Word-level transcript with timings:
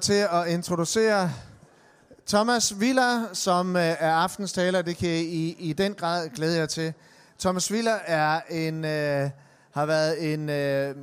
til 0.00 0.26
at 0.32 0.48
introducere 0.48 1.30
Thomas 2.26 2.80
Villa, 2.80 3.20
som 3.32 3.76
øh, 3.76 3.82
er 3.82 4.12
aftens 4.12 4.52
taler. 4.52 4.82
Det 4.82 4.96
kan 4.96 5.08
I 5.08 5.56
i 5.58 5.72
den 5.72 5.94
grad 5.94 6.28
glæde 6.28 6.58
jer 6.58 6.66
til. 6.66 6.94
Thomas 7.38 7.72
Villa 7.72 7.98
er 8.06 8.40
en, 8.50 8.84
øh, 8.84 9.30
har 9.74 9.86
været 9.86 10.32
en, 10.32 10.48
øh, 10.48 10.96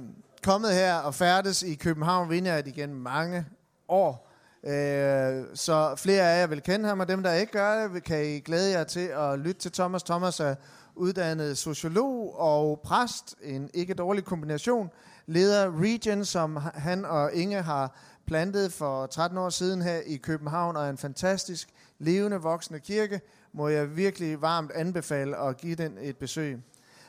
kommet 0.43 0.73
her 0.73 0.95
og 0.95 1.15
færdes 1.15 1.63
i 1.63 1.75
København 1.75 2.29
Vineyard 2.29 2.67
igen 2.67 2.93
mange 2.93 3.45
år. 3.87 4.31
Øh, 4.63 5.43
så 5.53 5.95
flere 5.97 6.21
af 6.21 6.39
jer 6.39 6.47
vil 6.47 6.61
kende 6.61 6.89
ham, 6.89 6.99
og 6.99 7.07
dem, 7.07 7.23
der 7.23 7.33
ikke 7.33 7.51
gør 7.51 7.87
det, 7.87 8.03
kan 8.03 8.25
I 8.25 8.39
glæde 8.39 8.71
jer 8.71 8.83
til 8.83 9.07
at 9.07 9.39
lytte 9.39 9.61
til 9.61 9.71
Thomas. 9.71 10.03
Thomas 10.03 10.39
er 10.39 10.55
uddannet 10.95 11.57
sociolog 11.57 12.39
og 12.39 12.79
præst, 12.83 13.35
en 13.43 13.69
ikke 13.73 13.93
dårlig 13.93 14.25
kombination. 14.25 14.89
Leder 15.25 15.81
Region, 15.81 16.25
som 16.25 16.55
han 16.73 17.05
og 17.05 17.33
Inge 17.33 17.61
har 17.61 17.95
plantet 18.25 18.73
for 18.73 19.05
13 19.05 19.37
år 19.37 19.49
siden 19.49 19.81
her 19.81 19.99
i 20.05 20.17
København, 20.17 20.77
og 20.77 20.85
er 20.85 20.89
en 20.89 20.97
fantastisk 20.97 21.69
levende 21.99 22.37
voksende 22.37 22.79
kirke, 22.79 23.21
må 23.53 23.67
jeg 23.67 23.97
virkelig 23.97 24.41
varmt 24.41 24.71
anbefale 24.71 25.37
at 25.37 25.57
give 25.57 25.75
den 25.75 25.97
et 26.01 26.17
besøg. 26.17 26.63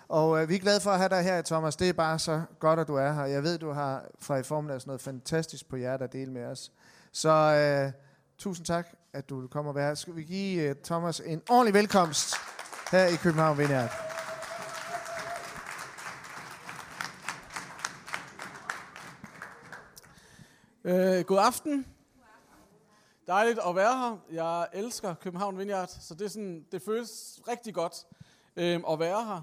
Og 0.09 0.43
øh, 0.43 0.49
vi 0.49 0.55
er 0.55 0.59
glade 0.59 0.81
for 0.81 0.91
at 0.91 0.99
have 0.99 1.09
dig 1.09 1.23
her, 1.23 1.43
Thomas. 1.43 1.77
Det 1.77 1.89
er 1.89 1.93
bare 1.93 2.19
så 2.19 2.43
godt, 2.59 2.81
at 2.81 2.89
du 2.89 2.95
er 2.95 3.13
her. 3.13 3.25
Jeg 3.25 3.43
ved, 3.43 3.59
du 3.59 3.71
har 3.71 4.05
fra 4.19 4.37
i 4.37 4.43
formiddags 4.43 4.87
noget 4.87 5.01
fantastisk 5.01 5.69
på 5.69 5.77
hjertet 5.77 6.05
at 6.05 6.13
dele 6.13 6.33
med 6.33 6.45
os. 6.45 6.73
Så 7.13 7.31
øh, 7.31 7.93
tusind 8.39 8.67
tak, 8.67 8.89
at 9.13 9.29
du 9.29 9.47
kommer 9.47 9.71
og 9.71 9.75
være 9.75 9.87
her. 9.87 9.95
Skal 9.95 10.17
vi 10.17 10.23
give 10.23 10.63
øh, 10.63 10.75
Thomas 10.85 11.21
en 11.21 11.43
ordentlig 11.51 11.75
velkomst 11.75 12.35
her 12.91 13.07
i 13.07 13.17
København 13.17 13.59
Vineyard. 13.59 14.14
Øh, 20.87 21.25
god 21.25 21.39
aften. 21.39 21.87
Dejligt 23.27 23.59
at 23.69 23.77
være 23.77 23.99
her. 23.99 24.17
Jeg 24.33 24.69
elsker 24.73 25.15
København 25.15 25.59
Vineyard, 25.59 25.89
så 25.89 26.15
det, 26.15 26.25
er 26.25 26.29
sådan, 26.29 26.67
det 26.73 26.83
føles 26.83 27.41
rigtig 27.49 27.75
godt 27.75 28.07
øh, 28.57 28.81
at 28.91 28.99
være 28.99 29.25
her. 29.25 29.43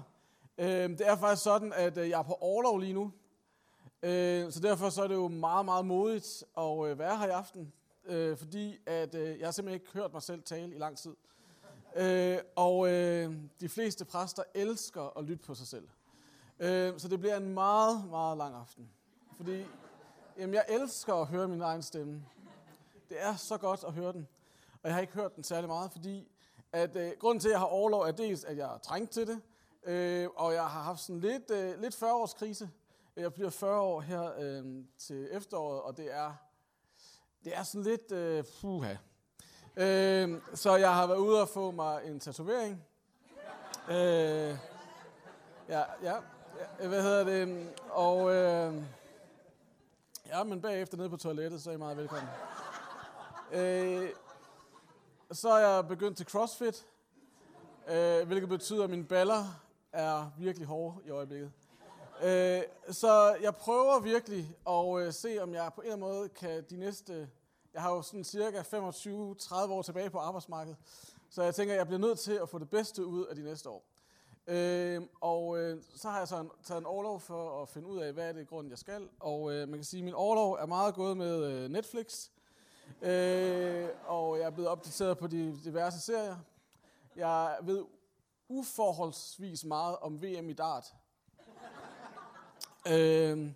Øh, 0.58 0.90
det 0.90 1.08
er 1.08 1.16
faktisk 1.16 1.42
sådan, 1.42 1.72
at 1.72 1.98
øh, 1.98 2.08
jeg 2.08 2.18
er 2.18 2.22
på 2.22 2.32
overlov 2.40 2.78
lige 2.78 2.92
nu. 2.92 3.12
Øh, 4.02 4.52
så 4.52 4.60
derfor 4.60 4.90
så 4.90 5.02
er 5.02 5.08
det 5.08 5.14
jo 5.14 5.28
meget, 5.28 5.64
meget 5.64 5.86
modigt 5.86 6.44
at 6.58 6.86
øh, 6.86 6.98
være 6.98 7.18
her 7.18 7.26
i 7.26 7.30
aften. 7.30 7.72
Øh, 8.04 8.36
fordi 8.36 8.78
at, 8.86 9.14
øh, 9.14 9.38
jeg 9.38 9.46
har 9.46 9.52
simpelthen 9.52 9.80
ikke 9.80 9.92
hørt 9.92 10.12
mig 10.12 10.22
selv 10.22 10.42
tale 10.42 10.74
i 10.74 10.78
lang 10.78 10.98
tid. 10.98 11.14
Øh, 11.96 12.38
og 12.56 12.92
øh, 12.92 13.34
de 13.60 13.68
fleste 13.68 14.04
præster 14.04 14.42
elsker 14.54 15.18
at 15.18 15.24
lytte 15.24 15.44
på 15.46 15.54
sig 15.54 15.66
selv. 15.66 15.88
Øh, 16.58 16.98
så 16.98 17.08
det 17.08 17.20
bliver 17.20 17.36
en 17.36 17.54
meget, 17.54 18.04
meget 18.10 18.38
lang 18.38 18.54
aften. 18.54 18.88
Fordi 19.36 19.64
Jamen, 20.38 20.54
jeg 20.54 20.64
elsker 20.68 21.14
at 21.14 21.26
høre 21.26 21.48
min 21.48 21.60
egen 21.60 21.82
stemme. 21.82 22.24
Det 23.08 23.22
er 23.22 23.36
så 23.36 23.58
godt 23.58 23.84
at 23.84 23.92
høre 23.92 24.12
den. 24.12 24.28
Og 24.72 24.88
jeg 24.88 24.94
har 24.94 25.00
ikke 25.00 25.12
hørt 25.12 25.36
den 25.36 25.44
særlig 25.44 25.68
meget, 25.68 25.92
fordi 25.92 26.28
at, 26.72 26.96
øh, 26.96 27.12
grunden 27.18 27.40
til, 27.40 27.48
at 27.48 27.52
jeg 27.52 27.58
har 27.58 27.66
overlov, 27.66 28.02
er 28.02 28.10
dels, 28.10 28.44
at 28.44 28.56
jeg 28.56 28.74
er 28.74 28.78
trængt 28.78 29.10
til 29.10 29.26
det, 29.26 29.40
øh, 29.84 30.28
og 30.36 30.52
jeg 30.54 30.62
har 30.62 30.82
haft 30.82 31.00
sådan 31.00 31.20
lidt, 31.20 31.50
øh, 31.50 31.80
lidt 31.80 31.94
40-års 31.94 32.34
krise. 32.34 32.70
Jeg 33.16 33.34
bliver 33.34 33.50
40 33.50 33.80
år 33.80 34.00
her 34.00 34.32
øh, 34.38 34.84
til 34.98 35.28
efteråret, 35.30 35.82
og 35.82 35.96
det 35.96 36.14
er, 36.14 36.34
det 37.44 37.56
er 37.56 37.62
sådan 37.62 37.82
lidt 37.82 38.12
øh, 38.12 38.44
puha. 38.60 38.94
Øh, 39.76 40.40
så 40.54 40.76
jeg 40.76 40.94
har 40.94 41.06
været 41.06 41.18
ude 41.18 41.42
og 41.42 41.48
få 41.48 41.70
mig 41.70 42.02
en 42.04 42.20
tatovering. 42.20 42.84
Øh, 43.88 44.56
ja, 45.68 45.82
ja, 46.02 46.14
hvad 46.78 47.02
hedder 47.02 47.24
det? 47.24 47.70
Og... 47.90 48.34
Øh, 48.34 48.82
Ja, 50.32 50.44
men 50.44 50.60
bagefter 50.60 50.96
nede 50.96 51.10
på 51.10 51.16
toilettet, 51.16 51.62
så 51.62 51.70
er 51.70 51.74
I 51.74 51.78
meget 51.78 51.96
velkommen. 51.96 52.28
øh, 53.52 54.10
så 55.32 55.48
er 55.48 55.58
jeg 55.58 55.88
begyndt 55.88 56.16
til 56.16 56.26
CrossFit, 56.26 56.86
øh, 57.88 58.26
hvilket 58.26 58.48
betyder, 58.48 58.84
at 58.84 58.90
mine 58.90 59.04
baller 59.04 59.44
er 59.92 60.30
virkelig 60.38 60.66
hårde 60.68 60.96
i 61.06 61.10
øjeblikket. 61.10 61.52
Øh, 62.22 62.62
så 62.90 63.36
jeg 63.42 63.56
prøver 63.56 64.00
virkelig 64.00 64.56
at 64.68 65.06
øh, 65.06 65.12
se, 65.12 65.38
om 65.42 65.54
jeg 65.54 65.70
på 65.74 65.80
en 65.80 65.86
eller 65.86 66.06
anden 66.06 66.16
måde 66.16 66.28
kan 66.28 66.64
de 66.70 66.76
næste... 66.76 67.30
Jeg 67.74 67.82
har 67.82 67.90
jo 67.90 68.02
sådan 68.02 68.24
cirka 68.24 68.60
25-30 68.60 69.54
år 69.54 69.82
tilbage 69.82 70.10
på 70.10 70.18
arbejdsmarkedet, 70.18 70.78
så 71.30 71.42
jeg 71.42 71.54
tænker, 71.54 71.74
at 71.74 71.78
jeg 71.78 71.86
bliver 71.86 72.00
nødt 72.00 72.18
til 72.18 72.32
at 72.32 72.48
få 72.48 72.58
det 72.58 72.70
bedste 72.70 73.06
ud 73.06 73.26
af 73.26 73.36
de 73.36 73.42
næste 73.42 73.68
år. 73.68 73.91
Øh, 74.46 75.02
og 75.20 75.58
øh, 75.58 75.82
så 75.94 76.08
har 76.08 76.18
jeg 76.18 76.28
så 76.28 76.40
en, 76.40 76.50
taget 76.62 76.80
en 76.80 76.86
overlov 76.86 77.20
for 77.20 77.62
at 77.62 77.68
finde 77.68 77.88
ud 77.88 77.98
af, 77.98 78.12
hvad 78.12 78.28
er 78.28 78.32
det 78.32 78.48
grund, 78.48 78.68
jeg 78.68 78.78
skal. 78.78 79.08
Og 79.20 79.52
øh, 79.52 79.68
man 79.68 79.78
kan 79.78 79.84
sige, 79.84 80.00
at 80.00 80.04
min 80.04 80.14
overlov 80.14 80.52
er 80.52 80.66
meget 80.66 80.94
gået 80.94 81.16
med 81.16 81.44
øh, 81.44 81.70
Netflix. 81.70 82.28
Øh, 83.02 83.88
og 84.06 84.38
jeg 84.38 84.46
er 84.46 84.50
blevet 84.50 84.68
opdateret 84.70 85.18
på 85.18 85.26
de 85.26 85.58
diverse 85.64 86.00
serier. 86.00 86.36
Jeg 87.16 87.58
ved 87.62 87.84
uforholdsvis 88.48 89.64
meget 89.64 89.96
om 89.96 90.22
VM 90.22 90.50
i 90.50 90.52
dart. 90.52 90.94
øh, 92.92 93.52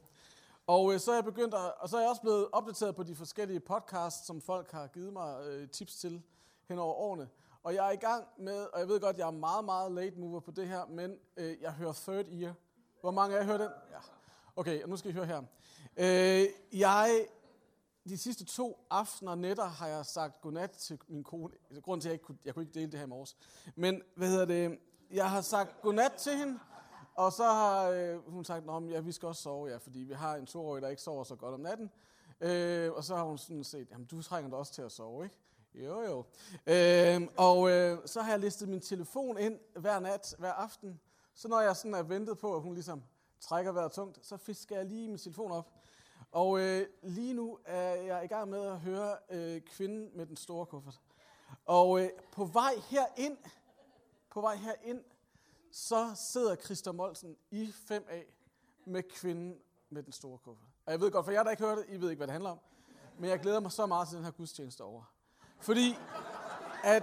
og 0.67 0.95
øh, 0.95 1.01
så 1.01 1.11
er 1.11 1.15
jeg 1.15 1.25
begyndt 1.25 1.55
at, 1.55 1.75
og 1.79 1.89
så 1.89 1.97
er 1.97 2.01
jeg 2.01 2.11
også 2.11 2.23
blevet 2.23 2.49
opdateret 2.53 2.97
på 2.97 3.03
de 3.03 3.15
forskellige 3.15 3.61
podcasts, 3.61 4.27
som 4.27 4.41
folk 4.41 4.71
har 4.71 4.87
givet 4.87 5.13
mig 5.13 5.47
øh, 5.47 5.69
tips 5.69 5.97
til 5.97 6.23
hen 6.69 6.79
over 6.79 6.95
årene. 6.95 7.29
Og 7.67 7.75
jeg 7.75 7.87
er 7.87 7.91
i 7.91 7.97
gang 7.97 8.25
med, 8.39 8.67
og 8.73 8.81
jeg 8.81 8.89
ved 8.89 9.01
godt, 9.01 9.19
jeg 9.19 9.27
er 9.27 9.31
meget, 9.31 9.65
meget 9.65 9.93
late 9.93 10.19
mover 10.19 10.41
på 10.41 10.51
det 10.51 10.69
her, 10.69 10.87
men 10.87 11.19
øh, 11.37 11.57
jeg 11.61 11.73
hører 11.73 11.93
Third 11.93 12.27
Ear. 12.29 12.55
Hvor 13.01 13.11
mange 13.11 13.37
af 13.37 13.41
jer 13.41 13.47
hører 13.47 13.59
den? 13.59 13.69
Ja. 13.91 13.99
Okay, 14.57 14.83
og 14.83 14.89
nu 14.89 14.97
skal 14.97 15.11
I 15.11 15.15
høre 15.15 15.27
her. 15.27 15.43
Øh, 15.97 16.47
jeg, 16.81 17.27
de 18.09 18.19
sidste 18.19 18.45
to 18.45 18.87
aftener 18.91 19.31
og 19.31 19.39
nætter 19.39 19.65
har 19.65 19.87
jeg 19.87 20.07
sagt 20.07 20.41
godnat 20.41 20.71
til 20.71 20.99
min 21.09 21.25
kone. 21.25 21.53
Grunden 21.83 22.01
til, 22.01 22.09
at 22.09 22.11
jeg 22.11 22.15
ikke 22.15 22.25
kunne, 22.25 22.39
jeg 22.45 22.55
kunne 22.55 22.63
ikke 22.63 22.75
dele 22.75 22.93
det 22.93 22.99
her 22.99 23.07
i 23.07 23.09
morges. 23.09 23.37
Men, 23.77 24.03
hvad 24.17 24.29
hedder 24.29 24.45
det? 24.45 24.79
Jeg 25.11 25.31
har 25.31 25.41
sagt 25.41 25.83
godnat 25.83 26.13
til 26.13 26.37
hende, 26.37 26.59
og 27.15 27.33
så 27.33 27.45
har 27.45 27.89
øh, 27.89 28.31
hun 28.31 28.45
sagt, 28.45 28.65
at 28.71 28.91
ja, 28.91 29.01
vi 29.01 29.13
skal 29.13 29.27
også 29.27 29.43
sove, 29.43 29.69
ja, 29.69 29.77
fordi 29.77 29.99
vi 29.99 30.15
har 30.15 30.37
en 30.37 30.47
toårig, 30.47 30.83
der 30.83 30.89
ikke 30.89 31.03
sover 31.03 31.25
så 31.25 31.37
godt 31.37 31.55
om 31.55 31.61
natten. 31.61 31.91
Øh, 32.41 32.93
og 32.93 33.05
så 33.05 33.17
har 33.17 33.25
hun 33.25 33.39
sådan 33.39 33.65
set, 33.65 33.91
jamen 33.91 34.07
du 34.07 34.23
trænger 34.23 34.51
da 34.51 34.57
også 34.57 34.73
til 34.73 34.83
at 34.83 34.93
sove, 34.93 35.25
ikke? 35.25 35.37
Jo, 35.77 36.03
jo. 36.03 36.25
Øh, 36.67 37.29
og 37.37 37.71
øh, 37.71 37.99
så 38.07 38.23
har 38.23 38.31
jeg 38.31 38.41
listet 38.41 38.69
min 38.69 38.81
telefon 38.81 39.39
ind 39.39 39.59
hver 39.75 40.01
nat, 40.01 40.35
hver 40.39 40.53
aften. 40.53 41.01
Så 41.35 41.49
når 41.49 41.61
jeg 41.61 41.77
sådan 41.77 41.95
er 41.95 42.03
ventet 42.03 42.39
på, 42.39 42.55
at 42.55 42.63
hun 42.63 42.75
ligesom 42.75 43.03
trækker 43.41 43.73
vejret 43.73 43.93
tungt, 43.93 44.27
så 44.27 44.37
fisker 44.37 44.77
jeg 44.77 44.85
lige 44.85 45.09
min 45.09 45.19
telefon 45.19 45.53
op. 45.53 45.73
Og 46.33 46.61
øh, 46.61 46.87
lige 47.03 47.35
nu 47.35 47.59
er 47.65 47.95
jeg 47.95 48.25
i 48.25 48.27
gang 48.27 48.51
med 48.51 48.67
at 48.67 48.81
høre 48.81 49.17
øh, 49.31 49.61
Kvinden 49.61 50.11
med 50.15 50.27
den 50.27 50.37
store 50.37 50.67
kuffert. 50.67 51.01
Og 51.65 52.01
øh, 52.01 52.11
på 52.33 52.45
vej 52.45 52.75
herind, 52.89 53.37
på 54.31 54.41
vej 54.41 54.57
herind, 54.57 55.05
så 55.73 56.13
sidder 56.15 56.57
Christa 56.57 56.93
Molsen 56.93 57.37
i 57.51 57.73
5A 57.91 58.17
med 58.85 59.03
Kvinden 59.03 59.59
med 59.91 60.03
den 60.03 60.13
store 60.13 60.39
kuffert. 60.39 60.69
Og 60.87 60.93
jeg 60.93 61.01
ved 61.01 61.11
godt, 61.11 61.25
for 61.25 61.33
jer 61.33 61.43
der 61.43 61.51
ikke 61.51 61.65
hørte 61.65 61.81
det, 61.81 61.89
I 61.91 62.01
ved 62.01 62.11
ikke, 62.11 62.19
hvad 62.19 62.27
det 62.27 62.33
handler 62.33 62.51
om. 62.51 62.59
Men 63.19 63.31
jeg 63.31 63.41
glæder 63.41 63.61
mig 63.61 63.73
så 63.73 63.87
meget 63.87 64.09
til 64.09 64.17
den 64.17 64.25
her 64.25 64.33
gudstjeneste 64.33 64.85
over. 64.85 65.16
Fordi 65.61 65.99
at 66.85 67.03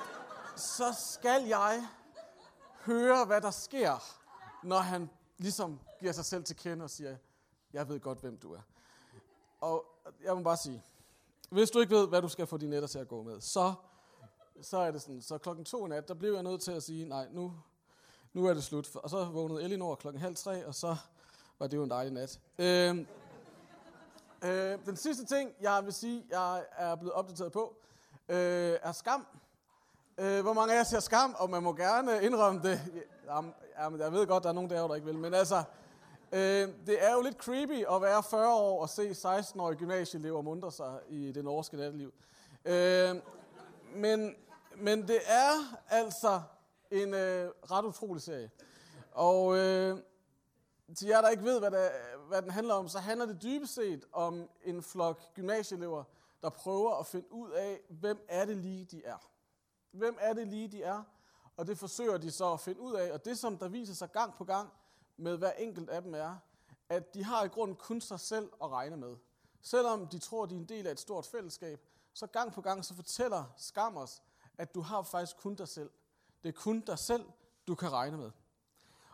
så 0.55 0.93
skal 1.13 1.43
jeg 1.43 1.87
høre, 2.85 3.25
hvad 3.25 3.41
der 3.41 3.51
sker, 3.51 4.03
når 4.63 4.79
han 4.79 5.09
ligesom 5.37 5.79
giver 5.99 6.11
sig 6.11 6.25
selv 6.25 6.43
til 6.43 6.55
kende 6.55 6.83
og 6.83 6.89
siger, 6.89 7.15
jeg 7.73 7.89
ved 7.89 7.99
godt, 7.99 8.19
hvem 8.19 8.37
du 8.37 8.53
er. 8.53 8.61
Og 9.61 9.85
jeg 10.23 10.37
må 10.37 10.43
bare 10.43 10.57
sige, 10.57 10.83
hvis 11.49 11.71
du 11.71 11.79
ikke 11.79 11.95
ved, 11.95 12.07
hvad 12.07 12.21
du 12.21 12.27
skal 12.27 12.47
få 12.47 12.57
dine 12.57 12.71
netter 12.71 12.87
til 12.87 12.99
at 12.99 13.07
gå 13.07 13.23
med, 13.23 13.41
så, 13.41 13.73
så 14.61 14.77
er 14.77 14.91
det 14.91 15.01
sådan, 15.01 15.21
så 15.21 15.37
klokken 15.37 15.65
to 15.65 15.87
nat, 15.87 16.07
der 16.07 16.13
blev 16.13 16.33
jeg 16.33 16.43
nødt 16.43 16.61
til 16.61 16.71
at 16.71 16.83
sige, 16.83 17.05
nej, 17.05 17.27
nu, 17.31 17.53
nu 18.33 18.45
er 18.45 18.53
det 18.53 18.63
slut. 18.63 18.95
Og 18.95 19.09
så 19.09 19.25
vågnede 19.25 19.63
Elinor 19.63 19.95
klokken 19.95 20.21
halv 20.21 20.35
tre, 20.35 20.67
og 20.67 20.75
så 20.75 20.95
var 21.59 21.67
det 21.67 21.77
jo 21.77 21.83
en 21.83 21.89
dejlig 21.89 22.13
nat. 22.13 22.39
Øh, 22.57 22.97
øh, 24.43 24.85
den 24.85 24.95
sidste 24.95 25.25
ting, 25.25 25.51
jeg 25.61 25.85
vil 25.85 25.93
sige, 25.93 26.25
jeg 26.29 26.65
er 26.71 26.95
blevet 26.95 27.13
opdateret 27.13 27.51
på, 27.51 27.77
øh, 28.29 28.77
er 28.81 28.91
skam. 28.91 29.25
Øh, 30.17 30.41
hvor 30.41 30.53
mange 30.53 30.73
af 30.73 30.77
jer 30.77 30.83
ser 30.83 30.99
skam, 30.99 31.35
og 31.37 31.49
man 31.49 31.63
må 31.63 31.73
gerne 31.73 32.23
indrømme 32.23 32.61
det. 32.63 32.81
Jamen, 33.79 33.99
jeg 33.99 34.11
ved 34.11 34.27
godt, 34.27 34.43
der 34.43 34.49
er 34.49 34.53
nogen 34.53 34.69
der, 34.69 34.87
der 34.87 34.95
ikke 34.95 35.07
vil, 35.07 35.17
men 35.17 35.33
altså, 35.33 35.63
øh, 36.31 36.69
det 36.85 37.03
er 37.03 37.13
jo 37.13 37.21
lidt 37.21 37.37
creepy 37.37 37.85
at 37.95 38.01
være 38.01 38.23
40 38.23 38.55
år 38.55 38.81
og 38.81 38.89
se 38.89 39.09
16-årige 39.09 39.77
gymnasieelever 39.77 40.41
mundre 40.41 40.71
sig 40.71 40.99
i 41.09 41.31
det 41.31 41.43
norske 41.43 41.77
natteliv. 41.77 42.13
Øh, 42.65 43.15
men, 43.95 44.35
men 44.75 45.07
det 45.07 45.19
er 45.25 45.77
altså 45.89 46.41
en 46.91 47.13
øh, 47.13 47.49
ret 47.71 47.85
utrolig 47.85 48.21
serie. 48.21 48.51
Og 49.11 49.57
øh, 49.57 49.97
til 50.95 51.07
jer, 51.07 51.21
der 51.21 51.29
ikke 51.29 51.43
ved, 51.43 51.59
hvad, 51.59 51.71
det, 51.71 51.89
hvad 52.27 52.41
den 52.41 52.51
handler 52.51 52.73
om, 52.73 52.87
så 52.87 52.99
handler 52.99 53.25
det 53.25 53.43
dybest 53.43 53.73
set 53.73 54.05
om 54.11 54.49
en 54.63 54.83
flok 54.83 55.33
gymnasieelever, 55.33 56.03
der 56.43 56.49
prøver 56.49 56.95
at 56.95 57.05
finde 57.05 57.31
ud 57.31 57.51
af, 57.51 57.81
hvem 57.89 58.25
er 58.29 58.45
det 58.45 58.57
lige, 58.57 58.85
de 58.85 59.05
er. 59.05 59.17
Hvem 59.91 60.17
er 60.19 60.33
det 60.33 60.47
lige, 60.47 60.67
de 60.67 60.83
er? 60.83 61.03
Og 61.57 61.67
det 61.67 61.77
forsøger 61.77 62.17
de 62.17 62.31
så 62.31 62.53
at 62.53 62.59
finde 62.59 62.81
ud 62.81 62.93
af. 62.93 63.11
Og 63.11 63.25
det, 63.25 63.37
som 63.37 63.57
der 63.57 63.67
viser 63.67 63.93
sig 63.93 64.11
gang 64.11 64.33
på 64.33 64.43
gang 64.43 64.69
med 65.17 65.37
hver 65.37 65.51
enkelt 65.51 65.89
af 65.89 66.01
dem, 66.01 66.15
er, 66.15 66.35
at 66.89 67.13
de 67.13 67.23
har 67.23 67.43
i 67.43 67.47
grunden 67.47 67.75
kun 67.75 68.01
sig 68.01 68.19
selv 68.19 68.51
at 68.63 68.71
regne 68.71 68.97
med. 68.97 69.15
Selvom 69.61 70.07
de 70.07 70.19
tror, 70.19 70.45
de 70.45 70.55
er 70.55 70.59
en 70.59 70.69
del 70.69 70.87
af 70.87 70.91
et 70.91 70.99
stort 70.99 71.25
fællesskab, 71.25 71.81
så 72.13 72.27
gang 72.27 72.53
på 72.53 72.61
gang 72.61 72.85
så 72.85 72.95
fortæller 72.95 73.43
skam 73.57 73.97
os, 73.97 74.21
at 74.57 74.75
du 74.75 74.81
har 74.81 75.01
faktisk 75.01 75.37
kun 75.37 75.55
dig 75.55 75.67
selv. 75.67 75.91
Det 76.43 76.49
er 76.49 76.59
kun 76.59 76.81
dig 76.81 76.99
selv, 76.99 77.25
du 77.67 77.75
kan 77.75 77.91
regne 77.91 78.17
med. 78.17 78.31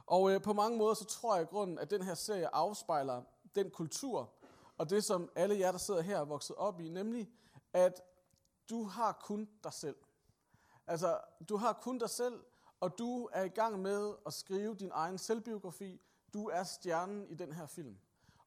Og 0.05 0.31
øh, 0.31 0.41
på 0.41 0.53
mange 0.53 0.77
måder, 0.77 0.93
så 0.93 1.05
tror 1.05 1.35
jeg 1.35 1.43
i 1.43 1.45
grunden, 1.45 1.79
at 1.79 1.89
den 1.89 2.01
her 2.01 2.15
serie 2.15 2.55
afspejler 2.55 3.23
den 3.55 3.71
kultur, 3.71 4.33
og 4.79 4.89
det 4.89 5.03
som 5.03 5.31
alle 5.35 5.59
jer, 5.59 5.71
der 5.71 5.79
sidder 5.79 6.01
her, 6.01 6.19
er 6.19 6.25
vokset 6.25 6.55
op 6.55 6.79
i, 6.79 6.89
nemlig, 6.89 7.29
at 7.73 8.01
du 8.69 8.83
har 8.83 9.11
kun 9.11 9.49
dig 9.63 9.73
selv. 9.73 9.95
Altså, 10.87 11.19
du 11.49 11.57
har 11.57 11.73
kun 11.73 11.97
dig 11.97 12.09
selv, 12.09 12.43
og 12.79 12.97
du 12.97 13.29
er 13.33 13.43
i 13.43 13.49
gang 13.49 13.79
med 13.79 14.15
at 14.25 14.33
skrive 14.33 14.75
din 14.75 14.91
egen 14.93 15.17
selvbiografi. 15.17 16.01
Du 16.33 16.47
er 16.47 16.63
stjernen 16.63 17.27
i 17.29 17.35
den 17.35 17.51
her 17.51 17.65
film. 17.65 17.97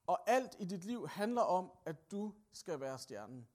Og 0.07 0.29
alt 0.29 0.55
i 0.59 0.65
dit 0.65 0.83
liv 0.83 1.07
handler 1.07 1.41
om, 1.41 1.71
at 1.85 2.11
du 2.11 2.33
skal 2.53 2.79
være 2.79 2.99
stjernen. 2.99 3.47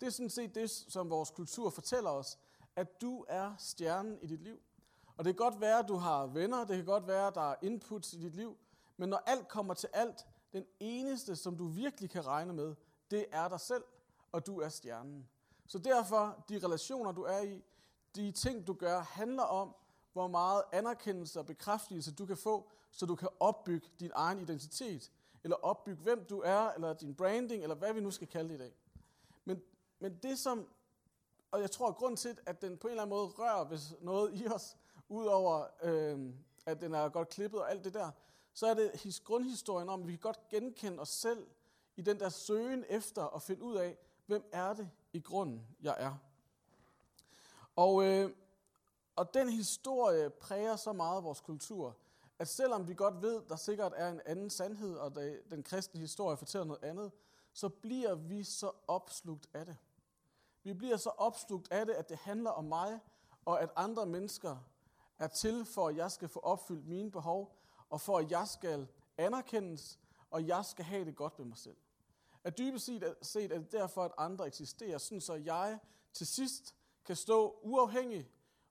Det 0.00 0.06
er 0.06 0.10
sådan 0.10 0.30
set 0.30 0.54
det, 0.54 0.70
som 0.70 1.10
vores 1.10 1.30
kultur 1.30 1.70
fortæller 1.70 2.10
os, 2.10 2.38
at 2.76 3.00
du 3.00 3.24
er 3.28 3.54
stjernen 3.58 4.18
i 4.22 4.26
dit 4.26 4.42
liv. 4.42 4.60
Og 5.16 5.24
det 5.24 5.36
kan 5.36 5.44
godt 5.44 5.60
være, 5.60 5.78
at 5.78 5.88
du 5.88 5.96
har 5.96 6.26
venner, 6.26 6.64
det 6.64 6.76
kan 6.76 6.84
godt 6.84 7.06
være, 7.06 7.26
at 7.26 7.34
der 7.34 7.50
er 7.50 7.56
inputs 7.62 8.12
i 8.12 8.18
dit 8.18 8.34
liv, 8.34 8.58
men 8.96 9.08
når 9.08 9.22
alt 9.26 9.48
kommer 9.48 9.74
til 9.74 9.88
alt, 9.92 10.26
den 10.52 10.64
eneste, 10.80 11.36
som 11.36 11.56
du 11.56 11.66
virkelig 11.66 12.10
kan 12.10 12.26
regne 12.26 12.52
med, 12.52 12.74
det 13.10 13.26
er 13.32 13.48
dig 13.48 13.60
selv, 13.60 13.84
og 14.32 14.46
du 14.46 14.60
er 14.60 14.68
stjernen. 14.68 15.28
Så 15.66 15.78
derfor, 15.78 16.44
de 16.48 16.58
relationer, 16.58 17.12
du 17.12 17.22
er 17.22 17.40
i, 17.40 17.64
de 18.16 18.32
ting, 18.32 18.66
du 18.66 18.72
gør, 18.72 19.00
handler 19.00 19.42
om, 19.42 19.74
hvor 20.12 20.28
meget 20.28 20.62
anerkendelse 20.72 21.38
og 21.38 21.46
bekræftelse 21.46 22.14
du 22.14 22.26
kan 22.26 22.36
få, 22.36 22.70
så 22.90 23.06
du 23.06 23.14
kan 23.14 23.28
opbygge 23.40 23.88
din 24.00 24.10
egen 24.14 24.38
identitet, 24.38 25.10
eller 25.44 25.56
opbygge, 25.56 26.02
hvem 26.02 26.24
du 26.24 26.40
er, 26.44 26.70
eller 26.70 26.92
din 26.92 27.14
branding, 27.14 27.62
eller 27.62 27.76
hvad 27.76 27.92
vi 27.92 28.00
nu 28.00 28.10
skal 28.10 28.28
kalde 28.28 28.48
det 28.48 28.54
i 28.54 28.58
dag. 28.58 28.72
Men, 29.44 29.62
men 29.98 30.18
det 30.22 30.38
som, 30.38 30.68
og 31.50 31.60
jeg 31.60 31.70
tror, 31.70 31.88
at 31.88 31.96
grund 31.96 32.16
til, 32.16 32.38
at 32.46 32.62
den 32.62 32.78
på 32.78 32.86
en 32.86 32.90
eller 32.90 33.02
anden 33.02 33.16
måde 33.16 33.26
rører 33.26 33.64
hvis 33.64 33.94
noget 34.00 34.40
i 34.40 34.46
os, 34.46 34.76
udover 35.08 35.66
øh, 35.82 36.34
at 36.66 36.80
den 36.80 36.94
er 36.94 37.08
godt 37.08 37.28
klippet 37.28 37.60
og 37.60 37.70
alt 37.70 37.84
det 37.84 37.94
der, 37.94 38.10
så 38.58 38.66
er 38.66 38.74
det 38.74 38.90
his, 38.94 39.20
grundhistorien 39.20 39.88
om, 39.88 40.00
at 40.00 40.06
vi 40.06 40.12
kan 40.12 40.20
godt 40.20 40.48
genkende 40.48 41.00
os 41.00 41.08
selv 41.08 41.46
i 41.96 42.02
den 42.02 42.20
der 42.20 42.28
søgen 42.28 42.84
efter 42.88 43.26
at 43.26 43.42
finde 43.42 43.62
ud 43.62 43.76
af, 43.76 43.98
hvem 44.26 44.48
er 44.52 44.72
det 44.72 44.90
i 45.12 45.20
grunden, 45.20 45.66
jeg 45.80 45.96
er. 45.98 46.14
Og, 47.76 48.04
øh, 48.04 48.30
og 49.16 49.34
den 49.34 49.48
historie 49.48 50.30
præger 50.30 50.76
så 50.76 50.92
meget 50.92 51.24
vores 51.24 51.40
kultur, 51.40 51.96
at 52.38 52.48
selvom 52.48 52.88
vi 52.88 52.94
godt 52.94 53.22
ved, 53.22 53.42
der 53.48 53.56
sikkert 53.56 53.92
er 53.96 54.08
en 54.08 54.20
anden 54.26 54.50
sandhed, 54.50 54.96
og 54.96 55.14
den 55.50 55.62
kristne 55.62 56.00
historie 56.00 56.36
fortæller 56.36 56.64
noget 56.64 56.84
andet, 56.84 57.12
så 57.52 57.68
bliver 57.68 58.14
vi 58.14 58.44
så 58.44 58.70
opslugt 58.88 59.48
af 59.54 59.66
det. 59.66 59.76
Vi 60.62 60.72
bliver 60.72 60.96
så 60.96 61.10
opslugt 61.10 61.72
af 61.72 61.86
det, 61.86 61.92
at 61.92 62.08
det 62.08 62.16
handler 62.16 62.50
om 62.50 62.64
mig, 62.64 63.00
og 63.44 63.62
at 63.62 63.70
andre 63.76 64.06
mennesker 64.06 64.56
er 65.18 65.28
til 65.28 65.64
for, 65.64 65.88
at 65.88 65.96
jeg 65.96 66.12
skal 66.12 66.28
få 66.28 66.40
opfyldt 66.40 66.86
mine 66.86 67.10
behov, 67.10 67.57
og 67.90 68.00
for 68.00 68.18
at 68.18 68.30
jeg 68.30 68.48
skal 68.48 68.88
anerkendes, 69.16 69.98
og 70.30 70.46
jeg 70.46 70.64
skal 70.64 70.84
have 70.84 71.04
det 71.04 71.16
godt 71.16 71.38
med 71.38 71.46
mig 71.46 71.58
selv. 71.58 71.76
At 72.44 72.58
dybest 72.58 72.90
set 73.22 73.52
er 73.52 73.58
det 73.58 73.72
derfor, 73.72 74.04
at 74.04 74.12
andre 74.18 74.46
eksisterer, 74.46 74.98
sådan 74.98 75.20
så 75.20 75.34
jeg 75.34 75.78
til 76.12 76.26
sidst 76.26 76.74
kan 77.04 77.16
stå 77.16 77.58
uafhængig, 77.62 78.30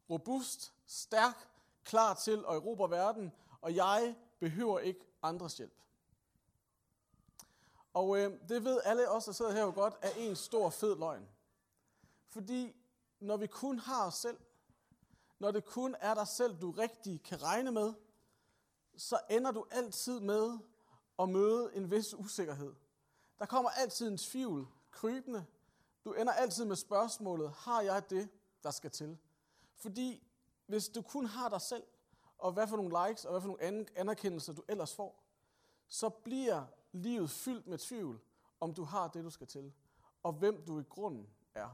robust, 0.09 0.73
stærk, 0.85 1.49
klar 1.83 2.13
til 2.13 2.37
at 2.37 2.55
erobre 2.55 2.89
verden, 2.89 3.31
og 3.61 3.75
jeg 3.75 4.15
behøver 4.39 4.79
ikke 4.79 4.99
andres 5.23 5.57
hjælp. 5.57 5.73
Og 7.93 8.17
øh, 8.17 8.49
det 8.49 8.63
ved 8.63 8.81
alle 8.83 9.09
os, 9.09 9.25
der 9.25 9.31
sidder 9.31 9.51
her 9.51 9.61
jo 9.61 9.71
godt, 9.75 9.93
er 10.01 10.09
en 10.17 10.35
stor 10.35 10.69
fed 10.69 10.97
løgn. 10.97 11.27
Fordi 12.27 12.75
når 13.19 13.37
vi 13.37 13.47
kun 13.47 13.79
har 13.79 14.07
os 14.07 14.13
selv, 14.13 14.37
når 15.39 15.51
det 15.51 15.65
kun 15.65 15.95
er 15.99 16.13
dig 16.13 16.27
selv, 16.27 16.61
du 16.61 16.71
rigtig 16.71 17.23
kan 17.23 17.43
regne 17.43 17.71
med, 17.71 17.93
så 18.97 19.19
ender 19.29 19.51
du 19.51 19.65
altid 19.71 20.19
med 20.19 20.59
at 21.19 21.29
møde 21.29 21.75
en 21.75 21.91
vis 21.91 22.13
usikkerhed. 22.13 22.75
Der 23.39 23.45
kommer 23.45 23.69
altid 23.69 24.07
en 24.07 24.17
tvivl 24.17 24.67
krybende. 24.91 25.45
Du 26.05 26.13
ender 26.13 26.33
altid 26.33 26.65
med 26.65 26.75
spørgsmålet, 26.75 27.51
har 27.51 27.81
jeg 27.81 28.09
det, 28.09 28.29
der 28.63 28.71
skal 28.71 28.91
til? 28.91 29.17
Fordi 29.75 30.27
hvis 30.65 30.89
du 30.89 31.01
kun 31.01 31.25
har 31.25 31.49
dig 31.49 31.61
selv, 31.61 31.83
og 32.37 32.51
hvad 32.51 32.67
for 32.67 32.77
nogle 32.77 33.07
likes 33.07 33.25
og 33.25 33.31
hvad 33.31 33.41
for 33.41 33.47
nogle 33.47 33.87
anerkendelser 33.95 34.53
du 34.53 34.63
ellers 34.67 34.95
får, 34.95 35.23
så 35.87 36.09
bliver 36.09 36.65
livet 36.91 37.29
fyldt 37.29 37.67
med 37.67 37.77
tvivl, 37.77 38.19
om 38.59 38.73
du 38.73 38.83
har 38.83 39.07
det, 39.07 39.23
du 39.23 39.29
skal 39.29 39.47
til, 39.47 39.73
og 40.23 40.33
hvem 40.33 40.65
du 40.65 40.79
i 40.79 40.83
grunden 40.83 41.29
er. 41.55 41.69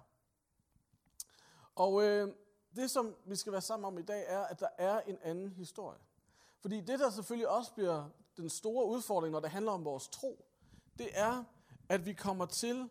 Og 1.75 2.03
øh, 2.03 2.35
det, 2.75 2.91
som 2.91 3.15
vi 3.25 3.35
skal 3.35 3.51
være 3.51 3.61
sammen 3.61 3.85
om 3.85 3.97
i 3.97 4.01
dag, 4.01 4.25
er, 4.27 4.39
at 4.39 4.59
der 4.59 4.69
er 4.77 5.01
en 5.01 5.17
anden 5.21 5.49
historie. 5.49 5.99
Fordi 6.63 6.81
det, 6.81 6.99
der 6.99 7.09
selvfølgelig 7.09 7.49
også 7.49 7.73
bliver 7.73 8.09
den 8.37 8.49
store 8.49 8.85
udfordring, 8.85 9.31
når 9.31 9.39
det 9.39 9.49
handler 9.49 9.71
om 9.71 9.85
vores 9.85 10.07
tro, 10.07 10.45
det 10.99 11.09
er, 11.13 11.43
at 11.89 12.05
vi 12.05 12.13
kommer 12.13 12.45
til 12.45 12.89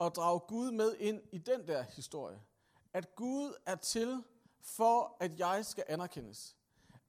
at 0.00 0.16
drage 0.16 0.40
Gud 0.40 0.70
med 0.70 0.96
ind 0.98 1.22
i 1.32 1.38
den 1.38 1.66
der 1.66 1.82
historie. 1.82 2.40
At 2.92 3.14
Gud 3.14 3.54
er 3.66 3.74
til 3.74 4.22
for, 4.60 5.16
at 5.20 5.38
jeg 5.38 5.66
skal 5.66 5.84
anerkendes. 5.88 6.56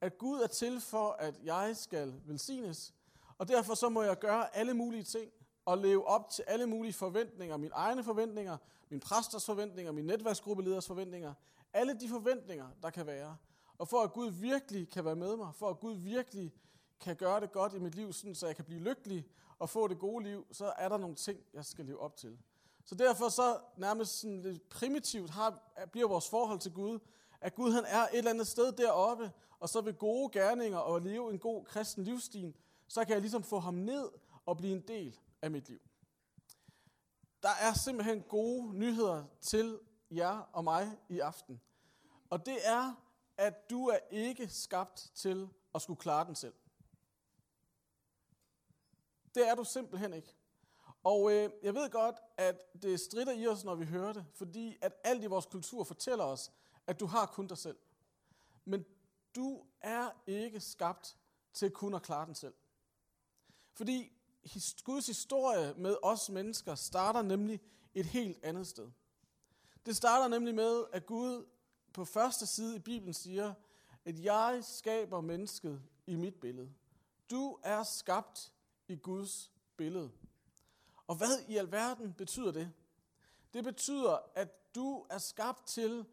At 0.01 0.17
Gud 0.17 0.39
er 0.39 0.47
til 0.47 0.81
for, 0.81 1.11
at 1.11 1.35
jeg 1.43 1.77
skal 1.77 2.21
velsignes. 2.25 2.93
Og 3.37 3.47
derfor 3.47 3.73
så 3.73 3.89
må 3.89 4.03
jeg 4.03 4.19
gøre 4.19 4.55
alle 4.55 4.73
mulige 4.73 5.03
ting 5.03 5.31
og 5.65 5.77
leve 5.77 6.07
op 6.07 6.29
til 6.29 6.43
alle 6.47 6.65
mulige 6.65 6.93
forventninger. 6.93 7.57
Mine 7.57 7.73
egne 7.73 8.03
forventninger, 8.03 8.57
min 8.89 8.99
præsters 8.99 9.45
forventninger, 9.45 9.91
min 9.91 10.05
netværksgruppeleders 10.05 10.87
forventninger. 10.87 11.33
Alle 11.73 11.99
de 11.99 12.09
forventninger, 12.09 12.67
der 12.81 12.89
kan 12.89 13.05
være. 13.07 13.37
Og 13.77 13.87
for 13.87 14.01
at 14.01 14.13
Gud 14.13 14.31
virkelig 14.31 14.89
kan 14.89 15.05
være 15.05 15.15
med 15.15 15.35
mig, 15.35 15.55
for 15.55 15.69
at 15.69 15.79
Gud 15.79 15.93
virkelig 15.95 16.53
kan 16.99 17.15
gøre 17.15 17.41
det 17.41 17.51
godt 17.51 17.73
i 17.73 17.79
mit 17.79 17.95
liv, 17.95 18.13
sådan, 18.13 18.35
så 18.35 18.47
jeg 18.47 18.55
kan 18.55 18.65
blive 18.65 18.79
lykkelig 18.79 19.27
og 19.59 19.69
få 19.69 19.87
det 19.87 19.99
gode 19.99 20.23
liv, 20.23 20.47
så 20.51 20.73
er 20.77 20.89
der 20.89 20.97
nogle 20.97 21.15
ting, 21.15 21.39
jeg 21.53 21.65
skal 21.65 21.85
leve 21.85 21.99
op 21.99 22.17
til. 22.17 22.37
Så 22.85 22.95
derfor 22.95 23.29
så 23.29 23.59
nærmest 23.77 24.19
sådan 24.19 24.41
lidt 24.41 24.69
primitivt 24.69 25.29
har, 25.29 25.59
bliver 25.91 26.07
vores 26.07 26.29
forhold 26.29 26.59
til 26.59 26.73
Gud, 26.73 26.99
at 27.41 27.55
Gud 27.55 27.71
han 27.71 27.83
er 27.87 28.01
et 28.01 28.17
eller 28.17 28.31
andet 28.31 28.47
sted 28.47 28.71
deroppe, 28.71 29.31
og 29.59 29.69
så 29.69 29.81
ved 29.81 29.93
gode 29.93 30.29
gerninger 30.39 30.77
og 30.77 31.01
leve 31.01 31.29
en 31.29 31.39
god 31.39 31.65
kristen 31.65 32.03
livsstil, 32.03 32.55
så 32.87 33.05
kan 33.05 33.13
jeg 33.13 33.21
ligesom 33.21 33.43
få 33.43 33.59
ham 33.59 33.73
ned 33.73 34.09
og 34.45 34.57
blive 34.57 34.73
en 34.73 34.81
del 34.87 35.19
af 35.41 35.51
mit 35.51 35.69
liv. 35.69 35.79
Der 37.43 37.49
er 37.61 37.73
simpelthen 37.73 38.21
gode 38.21 38.77
nyheder 38.77 39.23
til 39.41 39.79
jer 40.11 40.49
og 40.53 40.63
mig 40.63 40.97
i 41.09 41.19
aften. 41.19 41.61
Og 42.29 42.45
det 42.45 42.57
er, 42.63 43.04
at 43.37 43.69
du 43.69 43.87
er 43.87 43.99
ikke 44.11 44.49
skabt 44.49 45.11
til 45.15 45.49
at 45.75 45.81
skulle 45.81 45.99
klare 45.99 46.25
den 46.25 46.35
selv. 46.35 46.53
Det 49.35 49.47
er 49.47 49.55
du 49.55 49.63
simpelthen 49.63 50.13
ikke. 50.13 50.35
Og 51.03 51.31
øh, 51.31 51.49
jeg 51.63 51.73
ved 51.73 51.89
godt, 51.89 52.15
at 52.37 52.81
det 52.81 52.99
strider 52.99 53.33
i 53.33 53.47
os, 53.47 53.63
når 53.63 53.75
vi 53.75 53.85
hører 53.85 54.13
det, 54.13 54.25
fordi 54.33 54.77
at 54.81 54.93
alt 55.03 55.23
i 55.23 55.27
vores 55.27 55.45
kultur 55.45 55.83
fortæller 55.83 56.23
os, 56.23 56.51
at 56.87 56.99
du 56.99 57.05
har 57.05 57.25
kun 57.25 57.47
dig 57.47 57.57
selv. 57.57 57.77
Men 58.65 58.85
du 59.35 59.65
er 59.81 60.09
ikke 60.27 60.59
skabt 60.59 61.17
til 61.53 61.71
kun 61.71 61.93
at 61.93 62.01
klare 62.01 62.25
den 62.25 62.35
selv. 62.35 62.53
Fordi 63.73 64.11
Guds 64.83 65.07
historie 65.07 65.73
med 65.77 65.97
os 66.03 66.29
mennesker 66.29 66.75
starter 66.75 67.21
nemlig 67.21 67.61
et 67.93 68.05
helt 68.05 68.43
andet 68.43 68.67
sted. 68.67 68.91
Det 69.85 69.95
starter 69.95 70.27
nemlig 70.27 70.55
med, 70.55 70.83
at 70.91 71.05
Gud 71.05 71.45
på 71.95 72.05
første 72.05 72.45
side 72.45 72.75
i 72.75 72.79
Bibelen 72.79 73.13
siger, 73.13 73.53
at 74.05 74.23
jeg 74.23 74.59
skaber 74.63 75.21
mennesket 75.21 75.81
i 76.07 76.15
mit 76.15 76.35
billede. 76.35 76.73
Du 77.29 77.57
er 77.63 77.83
skabt 77.83 78.51
i 78.87 78.95
Guds 78.95 79.51
billede. 79.77 80.11
Og 81.07 81.15
hvad 81.15 81.39
i 81.47 81.57
alverden 81.57 82.13
betyder 82.13 82.51
det? 82.51 82.71
Det 83.53 83.63
betyder, 83.63 84.17
at 84.35 84.75
du 84.75 85.05
er 85.09 85.17
skabt 85.17 85.67
til 85.67 86.05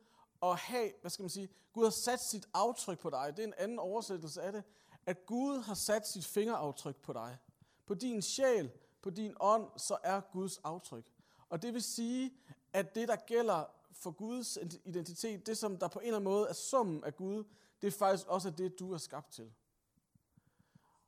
at 0.42 0.56
have, 0.56 0.92
hvad 1.00 1.10
skal 1.10 1.22
man 1.22 1.30
sige, 1.30 1.48
Gud 1.72 1.84
har 1.84 1.90
sat 1.90 2.20
sit 2.20 2.48
aftryk 2.54 2.98
på 2.98 3.10
dig. 3.10 3.32
Det 3.36 3.42
er 3.42 3.46
en 3.46 3.54
anden 3.58 3.78
oversættelse 3.78 4.42
af 4.42 4.52
det. 4.52 4.64
At 5.06 5.26
Gud 5.26 5.58
har 5.58 5.74
sat 5.74 6.08
sit 6.08 6.26
fingeraftryk 6.26 6.96
på 6.96 7.12
dig. 7.12 7.38
På 7.86 7.94
din 7.94 8.22
sjæl, 8.22 8.70
på 9.02 9.10
din 9.10 9.34
ånd, 9.40 9.70
så 9.76 9.98
er 10.02 10.20
Guds 10.20 10.58
aftryk. 10.58 11.04
Og 11.48 11.62
det 11.62 11.74
vil 11.74 11.82
sige, 11.82 12.34
at 12.72 12.94
det, 12.94 13.08
der 13.08 13.16
gælder 13.16 13.64
for 13.92 14.10
Guds 14.10 14.58
identitet, 14.84 15.46
det 15.46 15.58
som 15.58 15.76
der 15.76 15.88
på 15.88 15.98
en 15.98 16.06
eller 16.06 16.16
anden 16.16 16.32
måde 16.32 16.48
er 16.48 16.52
summen 16.52 17.04
af 17.04 17.16
Gud, 17.16 17.44
det 17.82 17.86
er 17.86 17.98
faktisk 17.98 18.28
også 18.28 18.50
det, 18.50 18.78
du 18.78 18.92
er 18.92 18.98
skabt 18.98 19.32
til. 19.32 19.52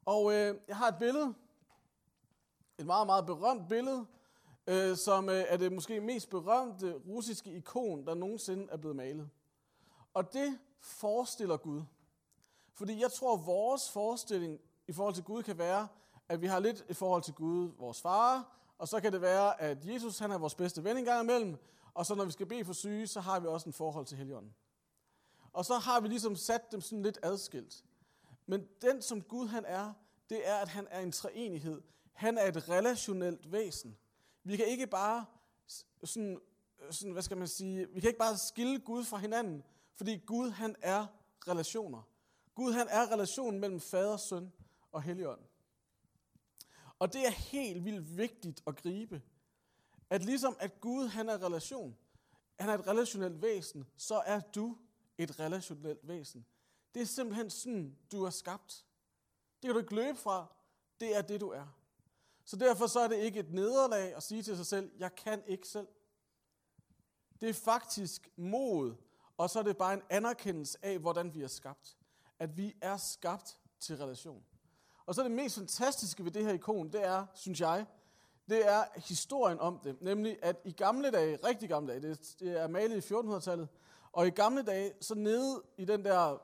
Og 0.04 0.32
øh, 0.32 0.56
jeg 0.68 0.76
har 0.76 0.88
et 0.88 0.98
billede, 0.98 1.34
et 2.78 2.86
meget, 2.86 3.06
meget 3.06 3.26
berømt 3.26 3.68
billede, 3.68 4.06
øh, 4.66 4.96
som 4.96 5.28
øh, 5.28 5.44
er 5.48 5.56
det 5.56 5.72
måske 5.72 6.00
mest 6.00 6.30
berømte 6.30 6.92
russiske 6.92 7.52
ikon, 7.56 8.06
der 8.06 8.14
nogensinde 8.14 8.66
er 8.70 8.76
blevet 8.76 8.96
malet. 8.96 9.30
Og 10.14 10.32
det 10.32 10.58
forestiller 10.80 11.56
Gud. 11.56 11.82
Fordi 12.72 13.00
jeg 13.00 13.12
tror, 13.12 13.36
vores 13.36 13.90
forestilling 13.90 14.60
i 14.88 14.92
forhold 14.92 15.14
til 15.14 15.24
Gud 15.24 15.42
kan 15.42 15.58
være, 15.58 15.88
at 16.28 16.40
vi 16.40 16.46
har 16.46 16.58
lidt 16.58 16.84
i 16.88 16.94
forhold 16.94 17.22
til 17.22 17.34
Gud, 17.34 17.70
vores 17.78 18.00
far, 18.00 18.54
og 18.78 18.88
så 18.88 19.00
kan 19.00 19.12
det 19.12 19.20
være, 19.20 19.60
at 19.60 19.86
Jesus 19.86 20.18
han 20.18 20.30
er 20.30 20.38
vores 20.38 20.54
bedste 20.54 20.84
ven 20.84 20.96
en 20.96 21.04
gang 21.04 21.22
imellem, 21.22 21.56
og 21.94 22.06
så 22.06 22.14
når 22.14 22.24
vi 22.24 22.30
skal 22.30 22.46
bede 22.46 22.64
for 22.64 22.72
syge, 22.72 23.06
så 23.06 23.20
har 23.20 23.40
vi 23.40 23.46
også 23.46 23.68
en 23.68 23.72
forhold 23.72 24.06
til 24.06 24.16
Helligånden. 24.16 24.54
Og 25.52 25.64
så 25.64 25.78
har 25.78 26.00
vi 26.00 26.08
ligesom 26.08 26.36
sat 26.36 26.72
dem 26.72 26.80
sådan 26.80 27.02
lidt 27.02 27.18
adskilt. 27.22 27.84
Men 28.46 28.68
den, 28.82 29.02
som 29.02 29.22
Gud 29.22 29.46
han 29.46 29.64
er, 29.64 29.92
det 30.30 30.48
er, 30.48 30.56
at 30.56 30.68
han 30.68 30.86
er 30.90 31.00
en 31.00 31.12
treenighed. 31.12 31.82
Han 32.12 32.38
er 32.38 32.48
et 32.48 32.68
relationelt 32.68 33.52
væsen. 33.52 33.96
Vi 34.44 34.56
kan 34.56 34.66
ikke 34.66 34.86
bare 34.86 35.24
sådan, 36.04 36.40
sådan, 36.90 37.12
hvad 37.12 37.22
skal 37.22 37.36
man 37.36 37.48
sige, 37.48 37.88
vi 37.88 38.00
kan 38.00 38.08
ikke 38.08 38.18
bare 38.18 38.38
skille 38.38 38.78
Gud 38.78 39.04
fra 39.04 39.16
hinanden, 39.16 39.64
fordi 39.94 40.16
Gud 40.16 40.50
han 40.50 40.76
er 40.82 41.06
relationer. 41.48 42.02
Gud 42.54 42.72
han 42.72 42.86
er 42.90 43.12
relationen 43.12 43.60
mellem 43.60 43.80
fader, 43.80 44.16
søn 44.16 44.52
og 44.92 45.02
helligånd. 45.02 45.40
Og 46.98 47.12
det 47.12 47.26
er 47.26 47.30
helt 47.30 47.84
vildt 47.84 48.16
vigtigt 48.16 48.62
at 48.66 48.76
gribe, 48.76 49.22
at 50.14 50.24
ligesom 50.24 50.56
at 50.60 50.80
Gud 50.80 51.08
han 51.08 51.28
er 51.28 51.42
relation, 51.42 51.96
han 52.58 52.70
er 52.70 52.74
et 52.74 52.86
relationelt 52.86 53.42
væsen, 53.42 53.86
så 53.96 54.22
er 54.26 54.40
du 54.40 54.76
et 55.18 55.40
relationelt 55.40 56.08
væsen. 56.08 56.46
Det 56.94 57.02
er 57.02 57.06
simpelthen 57.06 57.50
sådan, 57.50 57.96
du 58.12 58.24
er 58.24 58.30
skabt. 58.30 58.84
Det 59.62 59.68
kan 59.68 59.72
du 59.72 59.78
ikke 59.78 59.94
løbe 59.94 60.18
fra. 60.18 60.54
Det 61.00 61.16
er 61.16 61.22
det, 61.22 61.40
du 61.40 61.48
er. 61.48 61.66
Så 62.44 62.56
derfor 62.56 62.86
så 62.86 63.00
er 63.00 63.08
det 63.08 63.16
ikke 63.16 63.40
et 63.40 63.52
nederlag 63.52 64.16
at 64.16 64.22
sige 64.22 64.42
til 64.42 64.56
sig 64.56 64.66
selv, 64.66 64.90
jeg 64.98 65.14
kan 65.14 65.42
ikke 65.46 65.68
selv. 65.68 65.88
Det 67.40 67.48
er 67.48 67.54
faktisk 67.54 68.28
mod, 68.36 68.94
og 69.36 69.50
så 69.50 69.58
er 69.58 69.62
det 69.62 69.76
bare 69.76 69.94
en 69.94 70.02
anerkendelse 70.10 70.78
af, 70.82 70.98
hvordan 70.98 71.34
vi 71.34 71.42
er 71.42 71.48
skabt. 71.48 71.96
At 72.38 72.56
vi 72.56 72.74
er 72.80 72.96
skabt 72.96 73.58
til 73.80 73.96
relation. 73.96 74.44
Og 75.06 75.14
så 75.14 75.22
det 75.22 75.30
mest 75.30 75.54
fantastiske 75.54 76.24
ved 76.24 76.30
det 76.30 76.44
her 76.44 76.52
ikon, 76.52 76.92
det 76.92 77.04
er, 77.04 77.26
synes 77.34 77.60
jeg, 77.60 77.86
det 78.48 78.68
er 78.68 78.84
historien 78.96 79.60
om 79.60 79.80
det. 79.84 80.02
Nemlig, 80.02 80.38
at 80.42 80.56
i 80.64 80.72
gamle 80.72 81.10
dage, 81.10 81.38
rigtig 81.44 81.68
gamle 81.68 81.92
dage, 81.92 82.16
det, 82.40 82.60
er 82.60 82.68
malet 82.68 83.10
i 83.10 83.14
1400-tallet, 83.14 83.68
og 84.12 84.26
i 84.26 84.30
gamle 84.30 84.62
dage, 84.62 84.92
så 85.00 85.14
nede 85.14 85.62
i 85.76 85.84
den 85.84 86.04
der 86.04 86.42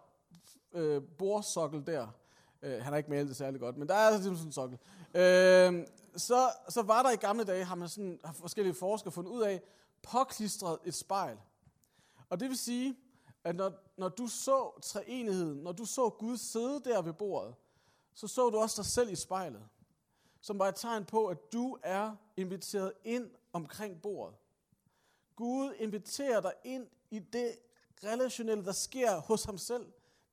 øh, 0.72 1.02
bordsokkel 1.18 1.86
der, 1.86 2.08
øh, 2.62 2.72
han 2.72 2.82
har 2.82 2.96
ikke 2.96 3.10
malet 3.10 3.28
det 3.28 3.36
særlig 3.36 3.60
godt, 3.60 3.76
men 3.76 3.88
der 3.88 3.94
er 3.94 4.08
altså 4.08 4.22
sådan 4.22 4.46
en 4.46 4.52
sokkel, 4.52 4.78
øh, 5.14 5.86
så, 6.16 6.50
så 6.68 6.82
var 6.82 7.02
der 7.02 7.10
i 7.10 7.16
gamle 7.16 7.44
dage, 7.44 7.64
har 7.64 7.74
man 7.74 7.88
sådan, 7.88 8.20
har 8.24 8.32
forskellige 8.32 8.74
forskere 8.74 9.12
fundet 9.12 9.30
ud 9.30 9.42
af, 9.42 9.62
påklistret 10.02 10.78
et 10.84 10.94
spejl. 10.94 11.36
Og 12.28 12.40
det 12.40 12.48
vil 12.48 12.58
sige, 12.58 12.96
at 13.44 13.56
når, 13.56 13.72
når 13.96 14.08
du 14.08 14.26
så 14.26 14.80
treenigheden, 14.82 15.58
når 15.58 15.72
du 15.72 15.84
så 15.84 16.08
Gud 16.08 16.36
sidde 16.36 16.80
der 16.84 17.02
ved 17.02 17.12
bordet, 17.12 17.54
så 18.14 18.26
så 18.28 18.50
du 18.50 18.58
også 18.58 18.82
dig 18.82 18.90
selv 18.90 19.12
i 19.12 19.16
spejlet, 19.16 19.62
som 20.40 20.58
var 20.58 20.68
et 20.68 20.74
tegn 20.76 21.04
på, 21.04 21.26
at 21.26 21.52
du 21.52 21.78
er 21.82 22.16
inviteret 22.36 22.92
ind 23.04 23.30
omkring 23.52 24.02
bordet. 24.02 24.36
Gud 25.36 25.74
inviterer 25.78 26.40
dig 26.40 26.52
ind 26.64 26.86
i 27.10 27.18
det 27.18 27.58
relationelle, 28.04 28.64
der 28.64 28.72
sker 28.72 29.20
hos 29.20 29.44
ham 29.44 29.58
selv. 29.58 29.92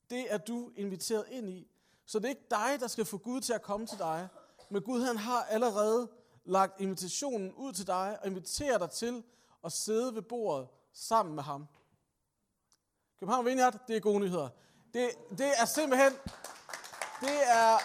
Det 0.10 0.34
er 0.34 0.38
du 0.38 0.72
inviteret 0.76 1.26
ind 1.30 1.50
i. 1.50 1.68
Så 2.06 2.20
det 2.20 2.26
er 2.26 2.30
ikke 2.30 2.48
dig, 2.52 2.80
der 2.80 2.88
skal 2.88 3.06
få 3.06 3.18
Gud 3.18 3.42
til 3.42 3.54
at 3.54 3.62
komme 3.62 3.86
til 3.86 3.98
dig, 3.98 4.28
men 4.70 4.82
Gud 4.82 5.02
han 5.02 5.18
har 5.18 5.44
allerede 5.44 6.12
lagt 6.46 6.82
invitationen 6.82 7.54
ud 7.54 7.74
til 7.74 7.88
dig 7.88 8.18
og 8.22 8.28
inviterer 8.28 8.78
dig 8.78 8.90
til 8.90 9.24
at 9.64 9.72
sidde 9.72 10.16
ved 10.16 10.22
bordet 10.22 10.68
sammen 10.94 11.36
med 11.36 11.44
ham. 11.44 11.68
København 13.20 13.46
Vineyard, 13.46 13.88
det 13.88 13.96
er 13.96 14.00
gode 14.00 14.20
nyheder. 14.20 14.50
Det, 14.94 15.10
det 15.38 15.52
er 15.62 15.66
simpelthen, 15.66 16.14
det 17.22 17.38
er, 17.48 17.78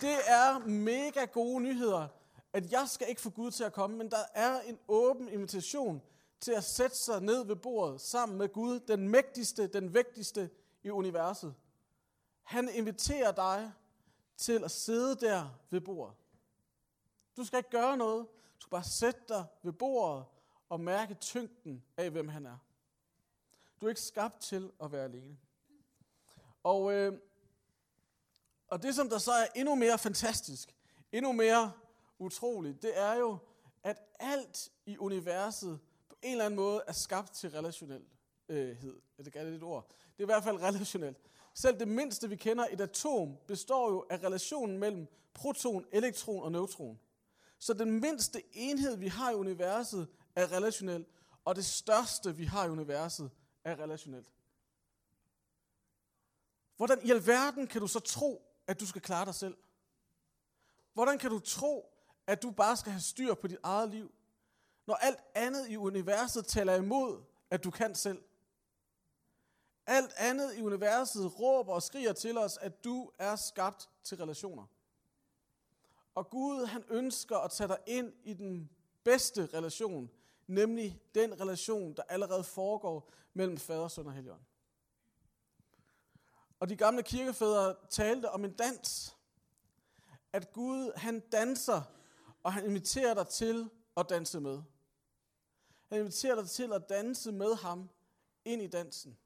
det 0.00 0.16
er 0.26 0.58
mega 0.68 1.24
gode 1.24 1.62
nyheder, 1.62 2.08
at 2.52 2.72
jeg 2.72 2.88
skal 2.88 3.08
ikke 3.08 3.20
få 3.20 3.30
Gud 3.30 3.50
til 3.50 3.64
at 3.64 3.72
komme, 3.72 3.96
men 3.96 4.10
der 4.10 4.24
er 4.34 4.60
en 4.60 4.78
åben 4.88 5.28
invitation 5.28 6.02
til 6.40 6.52
at 6.52 6.64
sætte 6.64 6.96
sig 6.96 7.20
ned 7.22 7.44
ved 7.44 7.56
bordet 7.56 8.00
sammen 8.00 8.38
med 8.38 8.48
Gud, 8.48 8.80
den 8.80 9.08
mægtigste, 9.08 9.66
den 9.66 9.94
vigtigste 9.94 10.50
i 10.82 10.90
universet. 10.90 11.54
Han 12.42 12.68
inviterer 12.68 13.32
dig 13.32 13.72
til 14.36 14.64
at 14.64 14.70
sidde 14.70 15.26
der 15.26 15.48
ved 15.70 15.80
bordet. 15.80 16.14
Du 17.36 17.44
skal 17.44 17.56
ikke 17.56 17.70
gøre 17.70 17.96
noget. 17.96 18.26
Du 18.56 18.60
skal 18.60 18.70
bare 18.70 18.84
sætte 18.84 19.20
dig 19.28 19.44
ved 19.62 19.72
bordet 19.72 20.24
og 20.68 20.80
mærke 20.80 21.14
tyngden 21.14 21.82
af, 21.96 22.10
hvem 22.10 22.28
han 22.28 22.46
er. 22.46 22.56
Du 23.80 23.86
er 23.86 23.90
ikke 23.90 24.00
skabt 24.00 24.40
til 24.40 24.72
at 24.82 24.92
være 24.92 25.04
alene. 25.04 25.38
Og, 26.62 26.92
øh, 26.92 27.18
og 28.72 28.82
det, 28.82 28.94
som 28.94 29.08
der 29.08 29.18
så 29.18 29.32
er 29.32 29.46
endnu 29.54 29.74
mere 29.74 29.98
fantastisk, 29.98 30.74
endnu 31.12 31.32
mere 31.32 31.72
utroligt, 32.18 32.82
det 32.82 32.98
er 32.98 33.14
jo, 33.14 33.38
at 33.82 33.96
alt 34.18 34.70
i 34.86 34.98
universet 34.98 35.80
på 36.08 36.16
en 36.22 36.32
eller 36.32 36.44
anden 36.44 36.56
måde 36.56 36.82
er 36.86 36.92
skabt 36.92 37.32
til 37.32 37.50
relationelhed. 37.50 38.06
Øh, 38.48 38.82
det 39.18 39.36
er 39.36 39.44
det 39.44 39.54
et 39.54 39.62
ord. 39.62 39.88
Det 39.88 40.18
er 40.18 40.22
i 40.22 40.24
hvert 40.24 40.44
fald 40.44 40.62
relationelt. 40.62 41.16
Selv 41.54 41.78
det 41.78 41.88
mindste, 41.88 42.28
vi 42.28 42.36
kender, 42.36 42.66
et 42.70 42.80
atom, 42.80 43.36
består 43.46 43.90
jo 43.90 44.06
af 44.10 44.22
relationen 44.22 44.78
mellem 44.78 45.06
proton, 45.34 45.86
elektron 45.92 46.42
og 46.42 46.52
neutron. 46.52 46.98
Så 47.58 47.74
den 47.74 48.00
mindste 48.00 48.42
enhed, 48.52 48.96
vi 48.96 49.08
har 49.08 49.30
i 49.30 49.34
universet, 49.34 50.08
er 50.36 50.52
relationel, 50.52 51.06
og 51.44 51.56
det 51.56 51.64
største, 51.64 52.36
vi 52.36 52.44
har 52.44 52.66
i 52.66 52.70
universet, 52.70 53.30
er 53.64 53.80
relationelt. 53.80 54.28
Hvordan 56.76 56.98
i 57.06 57.10
alverden 57.10 57.66
kan 57.66 57.80
du 57.80 57.86
så 57.86 58.00
tro, 58.00 58.51
at 58.66 58.80
du 58.80 58.86
skal 58.86 59.02
klare 59.02 59.24
dig 59.24 59.34
selv? 59.34 59.56
Hvordan 60.94 61.18
kan 61.18 61.30
du 61.30 61.38
tro, 61.38 61.92
at 62.26 62.42
du 62.42 62.50
bare 62.50 62.76
skal 62.76 62.92
have 62.92 63.00
styr 63.00 63.34
på 63.34 63.46
dit 63.46 63.58
eget 63.62 63.90
liv, 63.90 64.14
når 64.86 64.94
alt 64.94 65.18
andet 65.34 65.68
i 65.68 65.76
universet 65.76 66.46
taler 66.46 66.74
imod, 66.74 67.22
at 67.50 67.64
du 67.64 67.70
kan 67.70 67.94
selv? 67.94 68.22
Alt 69.86 70.12
andet 70.16 70.54
i 70.54 70.62
universet 70.62 71.40
råber 71.40 71.72
og 71.72 71.82
skriger 71.82 72.12
til 72.12 72.38
os, 72.38 72.56
at 72.56 72.84
du 72.84 73.10
er 73.18 73.36
skabt 73.36 73.90
til 74.04 74.18
relationer. 74.18 74.66
Og 76.14 76.30
Gud, 76.30 76.66
han 76.66 76.84
ønsker 76.88 77.36
at 77.36 77.50
tage 77.50 77.68
dig 77.68 77.78
ind 77.86 78.12
i 78.24 78.34
den 78.34 78.70
bedste 79.04 79.46
relation, 79.54 80.10
nemlig 80.46 81.00
den 81.14 81.40
relation, 81.40 81.94
der 81.94 82.02
allerede 82.08 82.44
foregår 82.44 83.10
mellem 83.34 83.58
fader, 83.58 83.88
søn 83.88 84.06
og 84.06 84.12
helligånd. 84.12 84.42
Og 86.62 86.68
de 86.68 86.76
gamle 86.76 87.02
kirkefædre 87.02 87.74
talte 87.90 88.30
om 88.30 88.44
en 88.44 88.52
dans. 88.52 89.16
At 90.32 90.52
Gud, 90.52 90.92
han 90.96 91.20
danser, 91.20 91.82
og 92.42 92.52
han 92.52 92.64
inviterer 92.64 93.14
dig 93.14 93.28
til 93.28 93.70
at 93.96 94.06
danse 94.08 94.40
med. 94.40 94.62
Han 95.88 95.98
inviterer 95.98 96.34
dig 96.34 96.50
til 96.50 96.72
at 96.72 96.88
danse 96.88 97.32
med 97.32 97.54
ham 97.54 97.90
ind 98.44 98.62
i 98.62 98.66
dansen. 98.66 99.18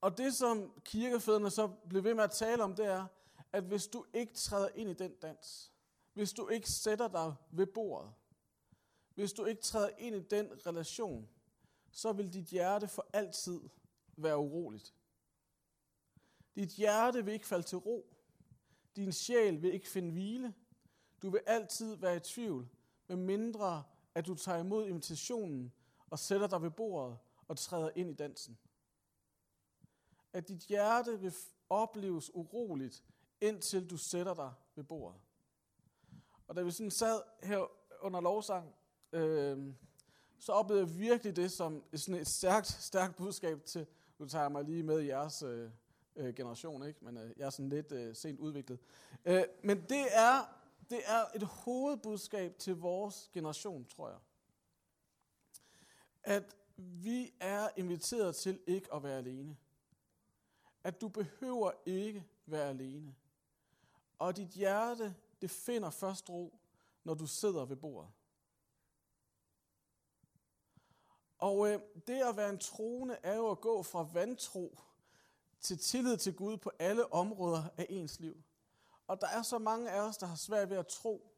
Og 0.00 0.18
det, 0.18 0.34
som 0.34 0.72
kirkefædrene 0.84 1.50
så 1.50 1.68
blev 1.88 2.04
ved 2.04 2.14
med 2.14 2.24
at 2.24 2.30
tale 2.30 2.62
om, 2.62 2.74
det 2.74 2.86
er, 2.86 3.06
at 3.52 3.62
hvis 3.62 3.86
du 3.86 4.04
ikke 4.14 4.34
træder 4.34 4.68
ind 4.74 4.90
i 4.90 4.94
den 4.94 5.14
dans, 5.14 5.72
hvis 6.14 6.32
du 6.32 6.48
ikke 6.48 6.70
sætter 6.70 7.08
dig 7.08 7.34
ved 7.50 7.66
bordet, 7.66 8.12
hvis 9.14 9.32
du 9.32 9.44
ikke 9.44 9.62
træder 9.62 9.90
ind 9.98 10.16
i 10.16 10.20
den 10.20 10.66
relation, 10.66 11.28
så 11.90 12.12
vil 12.12 12.32
dit 12.32 12.46
hjerte 12.46 12.88
for 12.88 13.06
altid 13.12 13.60
være 14.16 14.38
uroligt. 14.38 14.94
Dit 16.56 16.68
hjerte 16.68 17.24
vil 17.24 17.34
ikke 17.34 17.46
falde 17.46 17.66
til 17.66 17.78
ro. 17.78 18.06
Din 18.96 19.12
sjæl 19.12 19.62
vil 19.62 19.74
ikke 19.74 19.88
finde 19.88 20.12
hvile. 20.12 20.54
Du 21.22 21.30
vil 21.30 21.40
altid 21.46 21.96
være 21.96 22.16
i 22.16 22.20
tvivl, 22.20 22.68
med 23.08 23.16
mindre 23.16 23.84
at 24.14 24.26
du 24.26 24.34
tager 24.34 24.58
imod 24.58 24.86
invitationen 24.86 25.72
og 26.10 26.18
sætter 26.18 26.46
dig 26.46 26.62
ved 26.62 26.70
bordet 26.70 27.18
og 27.48 27.56
træder 27.58 27.90
ind 27.94 28.10
i 28.10 28.14
dansen. 28.14 28.58
At 30.32 30.48
dit 30.48 30.60
hjerte 30.60 31.20
vil 31.20 31.34
opleves 31.68 32.30
uroligt, 32.34 33.04
indtil 33.40 33.90
du 33.90 33.96
sætter 33.96 34.34
dig 34.34 34.52
ved 34.74 34.84
bordet. 34.84 35.20
Og 36.48 36.56
da 36.56 36.62
vi 36.62 36.70
sådan 36.70 36.90
sad 36.90 37.22
her 37.42 37.70
under 38.00 38.20
lovsang, 38.20 38.74
øh, 39.12 39.74
så 40.38 40.52
oplevede 40.52 40.86
jeg 40.86 40.98
virkelig 40.98 41.36
det 41.36 41.52
som 41.52 41.84
sådan 41.94 42.20
et 42.20 42.26
stærkt, 42.26 42.66
stærkt 42.66 43.16
budskab 43.16 43.64
til, 43.64 43.86
nu 44.18 44.28
tager 44.28 44.42
jeg 44.42 44.52
mig 44.52 44.64
lige 44.64 44.82
med 44.82 45.00
i 45.00 45.06
jeres 45.06 45.42
øh, 45.42 45.70
øh, 46.16 46.34
generation, 46.34 46.86
ikke? 46.86 47.04
men 47.04 47.16
øh, 47.16 47.30
jeg 47.36 47.46
er 47.46 47.50
sådan 47.50 47.68
lidt 47.68 47.92
øh, 47.92 48.16
sent 48.16 48.40
udviklet. 48.40 48.78
Øh, 49.24 49.44
men 49.62 49.82
det 49.82 50.06
er, 50.10 50.58
det 50.90 51.00
er 51.04 51.24
et 51.34 51.42
hovedbudskab 51.42 52.58
til 52.58 52.76
vores 52.76 53.30
generation, 53.32 53.84
tror 53.84 54.08
jeg. 54.08 54.18
At 56.22 56.56
vi 56.76 57.34
er 57.40 57.68
inviteret 57.76 58.36
til 58.36 58.60
ikke 58.66 58.94
at 58.94 59.02
være 59.02 59.18
alene. 59.18 59.56
At 60.84 61.00
du 61.00 61.08
behøver 61.08 61.70
ikke 61.86 62.24
være 62.46 62.68
alene. 62.68 63.14
Og 64.18 64.36
dit 64.36 64.48
hjerte, 64.48 65.14
det 65.42 65.50
finder 65.50 65.90
først 65.90 66.30
ro, 66.30 66.58
når 67.04 67.14
du 67.14 67.26
sidder 67.26 67.64
ved 67.64 67.76
bordet. 67.76 68.10
Og 71.38 71.68
øh, 71.68 71.80
det 72.06 72.22
at 72.22 72.36
være 72.36 72.50
en 72.50 72.58
troende 72.58 73.16
er 73.22 73.36
jo 73.36 73.50
at 73.50 73.60
gå 73.60 73.82
fra 73.82 74.08
vantro 74.12 74.78
til 75.60 75.78
tillid 75.78 76.16
til 76.16 76.36
Gud 76.36 76.56
på 76.56 76.70
alle 76.78 77.12
områder 77.12 77.62
af 77.76 77.86
ens 77.88 78.20
liv. 78.20 78.42
Og 79.06 79.20
der 79.20 79.26
er 79.26 79.42
så 79.42 79.58
mange 79.58 79.90
af 79.90 80.00
os, 80.00 80.16
der 80.16 80.26
har 80.26 80.36
svært 80.36 80.70
ved 80.70 80.76
at 80.76 80.86
tro, 80.86 81.32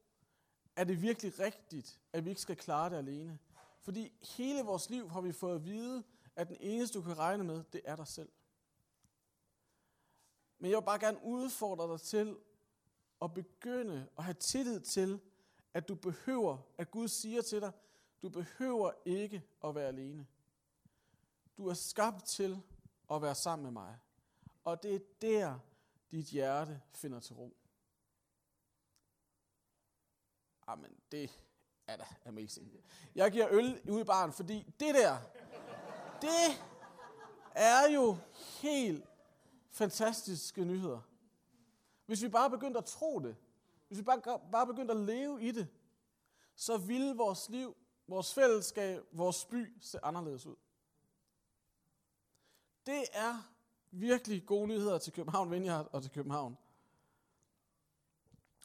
er 0.76 0.84
det 0.84 1.02
virkelig 1.02 1.38
rigtigt, 1.38 2.00
at 2.12 2.24
vi 2.24 2.30
ikke 2.30 2.40
skal 2.40 2.56
klare 2.56 2.90
det 2.90 2.96
alene? 2.96 3.38
Fordi 3.80 4.12
hele 4.36 4.62
vores 4.62 4.90
liv 4.90 5.10
har 5.10 5.20
vi 5.20 5.32
fået 5.32 5.54
at 5.54 5.64
vide, 5.64 6.04
at 6.36 6.48
den 6.48 6.56
eneste, 6.60 6.98
du 6.98 7.02
kan 7.02 7.18
regne 7.18 7.44
med, 7.44 7.64
det 7.72 7.80
er 7.84 7.96
dig 7.96 8.06
selv. 8.06 8.28
Men 10.58 10.70
jeg 10.70 10.78
vil 10.78 10.84
bare 10.84 10.98
gerne 10.98 11.22
udfordre 11.22 11.92
dig 11.92 12.00
til 12.00 12.36
at 13.22 13.34
begynde 13.34 14.08
at 14.18 14.24
have 14.24 14.34
tillid 14.34 14.80
til, 14.80 15.20
at 15.74 15.88
du 15.88 15.94
behøver, 15.94 16.58
at 16.78 16.90
Gud 16.90 17.08
siger 17.08 17.42
til 17.42 17.60
dig, 17.60 17.72
du 18.22 18.28
behøver 18.28 18.92
ikke 19.04 19.44
at 19.64 19.74
være 19.74 19.88
alene. 19.88 20.26
Du 21.56 21.68
er 21.68 21.74
skabt 21.74 22.24
til 22.24 22.62
at 23.10 23.22
være 23.22 23.34
sammen 23.34 23.64
med 23.64 23.72
mig. 23.72 23.98
Og 24.64 24.82
det 24.82 24.94
er 24.94 25.00
der, 25.20 25.58
dit 26.10 26.26
hjerte 26.26 26.82
finder 26.94 27.20
til 27.20 27.34
ro. 27.34 27.56
Amen, 30.66 31.00
det 31.12 31.40
er 31.86 31.96
da 31.96 32.04
amazing. 32.26 32.72
Jeg 33.14 33.32
giver 33.32 33.48
øl 33.50 33.90
ud 33.90 34.00
i 34.00 34.04
baren, 34.04 34.32
fordi 34.32 34.74
det 34.80 34.94
der, 34.94 35.18
det 36.20 36.62
er 37.54 37.90
jo 37.94 38.16
helt 38.62 39.04
fantastiske 39.70 40.64
nyheder. 40.64 41.00
Hvis 42.06 42.22
vi 42.22 42.28
bare 42.28 42.50
begyndte 42.50 42.78
at 42.78 42.84
tro 42.84 43.18
det, 43.18 43.36
hvis 43.88 43.98
vi 43.98 44.02
bare, 44.02 44.40
bare 44.52 44.66
begyndte 44.66 44.94
at 44.94 45.00
leve 45.00 45.42
i 45.42 45.50
det, 45.50 45.68
så 46.54 46.76
ville 46.76 47.16
vores 47.16 47.48
liv, 47.48 47.76
vores 48.08 48.34
fællesskab, 48.34 49.02
vores 49.12 49.44
by 49.44 49.76
se 49.80 50.04
anderledes 50.04 50.46
ud. 50.46 50.56
Det 52.86 53.04
er 53.12 53.52
virkelig 53.90 54.46
gode 54.46 54.68
nyheder 54.68 54.98
til 54.98 55.12
København 55.12 55.50
Vineyard 55.50 55.88
og 55.92 56.02
til 56.02 56.10
København. 56.12 56.58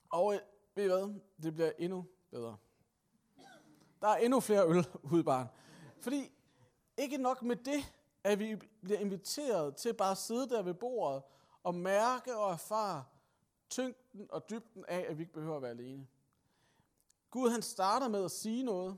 Og 0.09 0.33
øh, 0.33 0.39
ved 0.75 0.83
I 0.83 0.87
hvad? 0.87 1.19
Det 1.43 1.53
bliver 1.53 1.71
endnu 1.77 2.05
bedre. 2.31 2.57
Der 4.01 4.07
er 4.07 4.15
endnu 4.15 4.39
flere 4.39 4.67
øl 4.67 4.87
ude 5.11 5.19
i 5.19 5.23
baren. 5.23 5.47
Fordi 5.99 6.31
ikke 6.97 7.17
nok 7.17 7.41
med 7.41 7.55
det, 7.55 7.93
at 8.23 8.39
vi 8.39 8.55
bliver 8.81 8.99
inviteret 8.99 9.75
til 9.75 9.93
bare 9.93 10.11
at 10.11 10.17
sidde 10.17 10.49
der 10.49 10.61
ved 10.61 10.73
bordet 10.73 11.23
og 11.63 11.75
mærke 11.75 12.37
og 12.37 12.51
erfare 12.51 13.03
tyngden 13.69 14.27
og 14.31 14.49
dybden 14.49 14.85
af, 14.87 15.05
at 15.09 15.17
vi 15.17 15.23
ikke 15.23 15.33
behøver 15.33 15.55
at 15.55 15.61
være 15.61 15.71
alene. 15.71 16.07
Gud 17.29 17.49
han 17.49 17.61
starter 17.61 18.07
med 18.07 18.25
at 18.25 18.31
sige 18.31 18.63
noget 18.63 18.97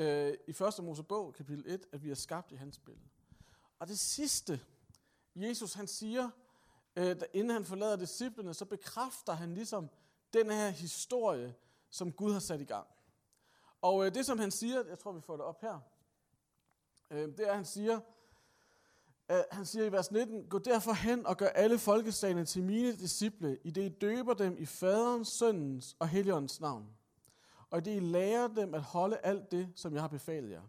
øh, 0.00 0.34
i 0.46 0.50
1. 0.50 0.84
Mosebog, 0.84 1.34
kapitel 1.34 1.64
1, 1.66 1.86
at 1.92 2.04
vi 2.04 2.10
er 2.10 2.14
skabt 2.14 2.52
i 2.52 2.54
hans 2.54 2.78
billede. 2.78 3.08
Og 3.78 3.88
det 3.88 3.98
sidste, 3.98 4.60
Jesus 5.36 5.74
han 5.74 5.86
siger, 5.86 6.30
øh, 6.96 7.16
inden 7.32 7.50
han 7.50 7.64
forlader 7.64 7.96
disciplene, 7.96 8.54
så 8.54 8.64
bekræfter 8.64 9.32
han 9.32 9.54
ligesom 9.54 9.90
den 10.32 10.50
her 10.50 10.68
historie, 10.68 11.54
som 11.90 12.12
Gud 12.12 12.32
har 12.32 12.40
sat 12.40 12.60
i 12.60 12.64
gang. 12.64 12.86
Og 13.82 14.06
øh, 14.06 14.14
det, 14.14 14.26
som 14.26 14.38
han 14.38 14.50
siger, 14.50 14.84
jeg 14.88 14.98
tror, 14.98 15.12
vi 15.12 15.20
får 15.20 15.36
det 15.36 15.44
op 15.44 15.60
her, 15.60 15.80
øh, 17.10 17.28
det 17.28 17.40
er, 17.40 17.50
at 17.50 17.56
han 17.56 17.64
siger, 17.64 18.00
øh, 19.30 19.42
han 19.50 19.66
siger 19.66 19.84
i 19.84 19.92
vers 19.92 20.10
19, 20.10 20.48
Gå 20.48 20.58
derfor 20.58 20.92
hen 20.92 21.26
og 21.26 21.36
gør 21.36 21.48
alle 21.48 21.78
folkeslagene 21.78 22.44
til 22.44 22.62
mine 22.62 22.92
disciple, 22.92 23.58
i 23.64 23.70
det 23.70 23.82
I 23.82 23.88
døber 23.88 24.34
dem 24.34 24.56
i 24.58 24.66
faderens, 24.66 25.28
søndens 25.28 25.96
og 25.98 26.08
helligåndens 26.08 26.60
navn. 26.60 26.99
Og 27.70 27.84
det 27.84 27.96
I 27.96 28.00
lærer 28.00 28.48
dem 28.48 28.74
at 28.74 28.82
holde 28.82 29.16
alt 29.16 29.50
det, 29.50 29.72
som 29.74 29.94
jeg 29.94 30.00
har 30.00 30.08
befalet 30.08 30.50
jer. 30.50 30.62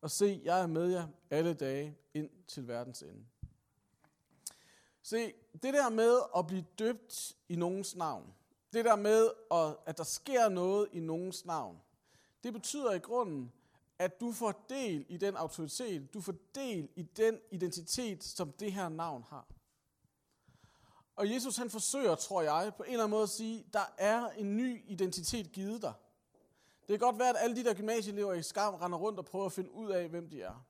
Og 0.00 0.10
se, 0.10 0.40
jeg 0.44 0.60
er 0.60 0.66
med 0.66 0.88
jer 0.88 1.06
alle 1.30 1.54
dage 1.54 1.98
ind 2.14 2.30
til 2.48 2.68
verdens 2.68 3.02
ende. 3.02 3.24
Se, 5.02 5.32
det 5.52 5.74
der 5.74 5.88
med 5.88 6.20
at 6.36 6.46
blive 6.46 6.64
døbt 6.78 7.36
i 7.48 7.56
nogens 7.56 7.96
navn, 7.96 8.34
det 8.72 8.84
der 8.84 8.96
med, 8.96 9.30
at 9.86 9.98
der 9.98 10.04
sker 10.04 10.48
noget 10.48 10.88
i 10.92 11.00
nogens 11.00 11.44
navn, 11.44 11.80
det 12.44 12.52
betyder 12.52 12.92
i 12.92 12.98
grunden, 12.98 13.52
at 13.98 14.20
du 14.20 14.32
får 14.32 14.64
del 14.68 15.06
i 15.08 15.16
den 15.16 15.36
autoritet, 15.36 16.14
du 16.14 16.20
får 16.20 16.34
del 16.54 16.88
i 16.96 17.02
den 17.02 17.38
identitet, 17.50 18.24
som 18.24 18.52
det 18.52 18.72
her 18.72 18.88
navn 18.88 19.22
har. 19.28 19.46
Og 21.16 21.32
Jesus 21.32 21.56
han 21.56 21.70
forsøger, 21.70 22.14
tror 22.14 22.42
jeg, 22.42 22.72
på 22.76 22.82
en 22.82 22.90
eller 22.90 23.04
anden 23.04 23.10
måde 23.10 23.22
at 23.22 23.28
sige, 23.28 23.66
der 23.72 23.94
er 23.98 24.28
en 24.28 24.56
ny 24.56 24.90
identitet 24.90 25.52
givet 25.52 25.82
dig. 25.82 25.92
Det 26.88 26.98
kan 26.98 27.06
godt 27.06 27.18
være, 27.18 27.28
at 27.28 27.36
alle 27.38 27.56
de 27.56 27.64
der 27.64 27.74
gymnasieelever 27.74 28.32
i 28.32 28.42
skam 28.42 28.74
render 28.74 28.98
rundt 28.98 29.18
og 29.18 29.24
prøver 29.24 29.46
at 29.46 29.52
finde 29.52 29.72
ud 29.72 29.90
af, 29.90 30.08
hvem 30.08 30.30
de 30.30 30.42
er. 30.42 30.66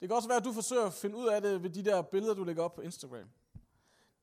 Det 0.00 0.08
kan 0.08 0.16
også 0.16 0.28
være, 0.28 0.38
at 0.38 0.44
du 0.44 0.52
forsøger 0.52 0.84
at 0.86 0.92
finde 0.92 1.16
ud 1.16 1.26
af 1.26 1.42
det 1.42 1.62
ved 1.62 1.70
de 1.70 1.84
der 1.84 2.02
billeder, 2.02 2.34
du 2.34 2.44
lægger 2.44 2.62
op 2.62 2.74
på 2.74 2.80
Instagram. 2.80 3.30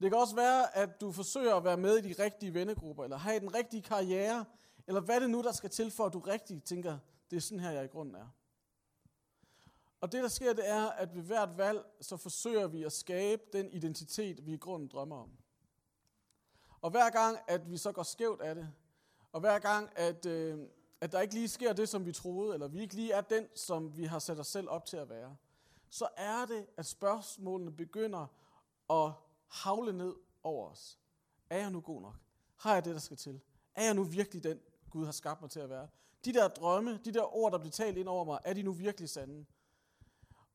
Det 0.02 0.12
kan 0.12 0.20
også 0.20 0.36
være, 0.36 0.78
at 0.78 1.02
du 1.02 1.12
forsøger 1.12 1.56
at 1.56 1.64
være 1.64 1.78
med 1.78 1.98
i 1.98 2.14
de 2.14 2.24
rigtige 2.24 2.54
vennegrupper, 2.54 3.04
eller 3.04 3.18
have 3.18 3.40
den 3.40 3.56
rigtige 3.56 3.82
karriere, 3.82 4.46
eller 4.88 5.02
hvad 5.02 5.22
det 5.22 5.30
nu, 5.30 5.44
der 5.44 5.52
skal 5.52 5.70
til, 5.70 5.92
for 5.92 6.06
at 6.06 6.14
du 6.14 6.20
rigtig 6.20 6.64
tænker, 6.64 6.98
det 7.32 7.38
er 7.38 7.42
sådan 7.42 7.60
her, 7.60 7.72
jeg 7.72 7.86
i 7.86 7.88
grunden 7.88 8.16
er. 8.16 8.28
Og 10.02 10.12
det, 10.12 10.24
der 10.24 10.30
sker, 10.30 10.54
det 10.54 10.70
er, 10.70 10.90
at 10.90 11.16
ved 11.16 11.22
hvert 11.22 11.58
valg, 11.58 11.86
så 12.02 12.18
forsøger 12.18 12.68
vi 12.68 12.84
at 12.84 12.92
skabe 12.92 13.42
den 13.54 13.72
identitet, 13.72 14.46
vi 14.46 14.54
i 14.54 14.58
grunden 14.58 14.88
drømmer 14.88 15.16
om. 15.16 15.32
Og 16.82 16.92
hver 16.92 17.10
gang, 17.10 17.38
at 17.48 17.72
vi 17.72 17.78
så 17.78 17.92
går 17.92 18.04
skævt 18.04 18.42
af 18.42 18.56
det, 18.56 18.70
og 19.32 19.40
hver 19.40 19.60
gang, 19.60 19.90
at, 19.96 20.26
øh, 20.26 20.60
at 21.02 21.12
der 21.12 21.22
ikke 21.22 21.34
lige 21.34 21.48
sker 21.48 21.74
det, 21.74 21.90
som 21.90 22.06
vi 22.06 22.12
troede, 22.12 22.54
eller 22.54 22.68
vi 22.68 22.82
ikke 22.82 22.96
lige 22.96 23.12
er 23.12 23.22
den, 23.22 23.48
som 23.56 23.98
vi 23.98 24.06
har 24.06 24.20
sat 24.20 24.40
os 24.40 24.48
selv 24.48 24.70
op 24.70 24.86
til 24.86 24.98
at 24.98 25.10
være, 25.10 25.36
så 25.90 26.08
er 26.18 26.46
det, 26.46 26.66
at 26.78 26.86
spørgsmålene 26.86 27.72
begynder 27.72 28.28
at 28.90 29.12
havle 29.48 29.94
ned 29.94 30.16
over 30.44 30.70
os. 30.70 31.00
Er 31.50 31.58
jeg 31.58 31.72
nu 31.72 31.82
god 31.82 32.02
nok? 32.02 32.16
Har 32.56 32.74
jeg 32.74 32.86
det, 32.86 32.94
der 32.94 33.00
skal 33.00 33.18
til? 33.18 33.42
Er 33.76 33.84
jeg 33.84 33.94
nu 33.94 34.04
virkelig 34.04 34.44
den, 34.44 34.60
Gud 34.90 35.06
har 35.06 35.12
skabt 35.12 35.42
mig 35.42 35.50
til 35.50 35.60
at 35.60 35.70
være? 35.70 35.88
De 36.26 36.34
der 36.34 36.48
drømme, 36.48 37.00
de 37.06 37.12
der 37.12 37.36
ord, 37.36 37.52
der 37.52 37.58
bliver 37.58 37.72
talt 37.72 37.98
ind 37.98 38.08
over 38.08 38.26
mig, 38.26 38.40
er 38.44 38.54
de 38.54 38.64
nu 38.64 38.72
virkelig 38.72 39.10
sande? 39.10 39.46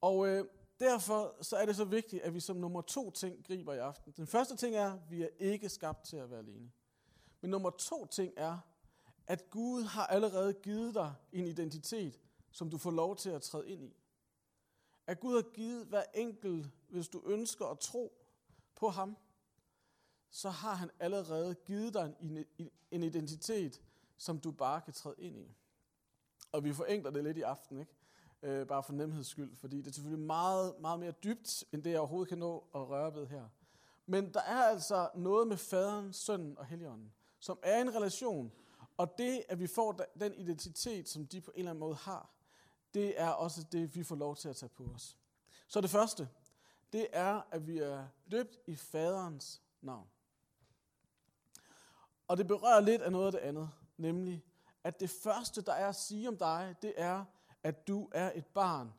Og 0.01 0.29
øh, 0.29 0.45
derfor 0.81 1.35
så 1.41 1.57
er 1.57 1.67
det 1.67 1.77
så 1.77 1.85
vigtigt, 1.85 2.23
at 2.23 2.35
vi 2.35 2.41
som 2.41 2.57
nummer 2.57 2.81
to 2.81 3.11
ting 3.11 3.47
griber 3.47 3.73
i 3.73 3.79
aften. 3.79 4.13
Den 4.17 4.27
første 4.27 4.57
ting 4.57 4.77
er, 4.77 4.93
at 4.93 5.11
vi 5.11 5.23
er 5.23 5.29
ikke 5.39 5.69
skabt 5.69 6.05
til 6.05 6.17
at 6.17 6.31
være 6.31 6.39
alene. 6.39 6.71
Men 7.41 7.51
nummer 7.51 7.71
to 7.71 8.07
ting 8.07 8.33
er, 8.37 8.59
at 9.27 9.51
Gud 9.51 9.83
har 9.83 10.07
allerede 10.07 10.53
givet 10.53 10.95
dig 10.95 11.15
en 11.33 11.47
identitet, 11.47 12.21
som 12.51 12.71
du 12.71 12.79
får 12.79 12.91
lov 12.91 13.17
til 13.17 13.31
at 13.31 13.43
træde 13.43 13.69
ind 13.69 13.85
i. 13.85 13.97
At 15.07 15.21
Gud 15.21 15.35
har 15.35 15.51
givet 15.51 15.87
hver 15.87 16.03
enkelt, 16.15 16.67
hvis 16.89 17.09
du 17.09 17.23
ønsker 17.27 17.67
at 17.67 17.79
tro 17.79 18.13
på 18.75 18.89
ham, 18.89 19.17
så 20.31 20.51
har 20.51 20.75
han 20.75 20.91
allerede 21.01 21.55
givet 21.55 21.95
dig 21.95 22.15
en, 22.21 22.45
en 22.91 23.03
identitet, 23.03 23.83
som 24.17 24.39
du 24.39 24.51
bare 24.51 24.81
kan 24.81 24.93
træde 24.93 25.15
ind 25.19 25.39
i. 25.39 25.55
Og 26.53 26.65
vi 26.65 26.73
forenkler 26.73 27.11
det 27.11 27.25
lidt 27.25 27.37
i 27.37 27.43
aften, 27.43 27.79
ikke? 27.79 27.93
Øh, 28.43 28.67
bare 28.67 28.83
for 28.83 28.93
nemheds 28.93 29.27
skyld, 29.27 29.57
fordi 29.57 29.77
det 29.79 29.87
er 29.87 29.93
selvfølgelig 29.93 30.27
meget, 30.27 30.75
meget 30.81 31.01
mere 31.01 31.11
dybt, 31.11 31.65
end 31.73 31.83
det 31.83 31.91
jeg 31.91 31.99
overhovedet 31.99 32.29
kan 32.29 32.39
nå 32.39 32.65
at 32.75 32.89
røre 32.89 33.15
ved 33.15 33.27
her. 33.27 33.49
Men 34.07 34.35
der 34.35 34.41
er 34.41 34.63
altså 34.63 35.11
noget 35.15 35.49
med 35.49 35.57
faderen, 35.57 36.13
sønnen 36.13 36.59
og 36.59 36.67
helligånden, 36.67 37.13
som 37.39 37.59
er 37.63 37.81
en 37.81 37.95
relation, 37.95 38.53
og 39.03 39.19
det, 39.19 39.45
at 39.49 39.59
vi 39.59 39.67
får 39.67 39.93
den 40.21 40.35
identitet, 40.35 41.09
som 41.09 41.27
de 41.27 41.41
på 41.41 41.51
en 41.51 41.59
eller 41.59 41.71
anden 41.71 41.81
måde 41.81 41.95
har, 41.95 42.31
det 42.95 43.21
er 43.21 43.29
også 43.29 43.63
det, 43.73 43.95
vi 43.97 44.05
får 44.05 44.17
lov 44.17 44.37
til 44.37 44.49
at 44.49 44.57
tage 44.57 44.69
på 44.69 44.85
os. 44.85 45.17
Så 45.69 45.81
det 45.81 45.91
første, 45.91 46.29
det 46.93 47.07
er, 47.13 47.43
at 47.51 47.67
vi 47.67 47.79
er 47.79 48.09
døbt 48.31 48.59
i 48.67 48.77
faderens 48.77 49.63
navn. 49.81 50.09
Og 52.29 52.37
det 52.37 52.47
berører 52.47 52.81
lidt 52.81 53.03
af 53.03 53.13
noget 53.13 53.27
af 53.27 53.33
det 53.33 53.39
andet, 53.39 53.71
nemlig, 53.97 54.45
at 54.85 55.01
det 55.01 55.11
første, 55.11 55.63
der 55.63 55.73
er 55.73 55.89
at 55.89 55.97
sige 55.97 56.29
om 56.29 56.37
dig, 56.37 56.75
det 56.83 56.95
er, 56.97 57.25
at 57.63 57.89
du 57.89 58.09
er 58.13 58.33
et 58.35 58.47
barn 58.47 58.93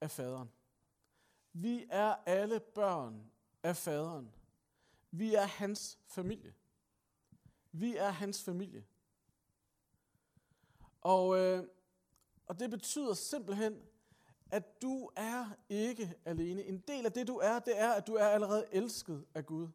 af 0.00 0.10
faderen. 0.10 0.50
Vi 1.52 1.86
er 1.90 2.14
alle 2.26 2.60
børn 2.60 3.30
af 3.62 3.76
faderen. 3.76 4.32
Vi 5.10 5.34
er 5.34 5.46
hans 5.46 5.98
familie. 6.06 6.54
Vi 7.72 7.96
er 7.96 8.10
hans 8.10 8.44
familie. 8.44 8.84
Og, 11.00 11.38
øh, 11.38 11.64
og 12.46 12.60
det 12.60 12.70
betyder 12.70 13.14
simpelthen, 13.14 13.82
at 14.50 14.82
du 14.82 15.10
er 15.16 15.46
ikke 15.68 16.14
alene. 16.24 16.64
En 16.64 16.78
del 16.78 17.06
af 17.06 17.12
det, 17.12 17.26
du 17.26 17.36
er, 17.36 17.58
det 17.58 17.78
er, 17.80 17.92
at 17.92 18.06
du 18.06 18.14
er 18.14 18.26
allerede 18.26 18.66
elsket 18.72 19.26
af 19.34 19.46
Gud. 19.46 19.68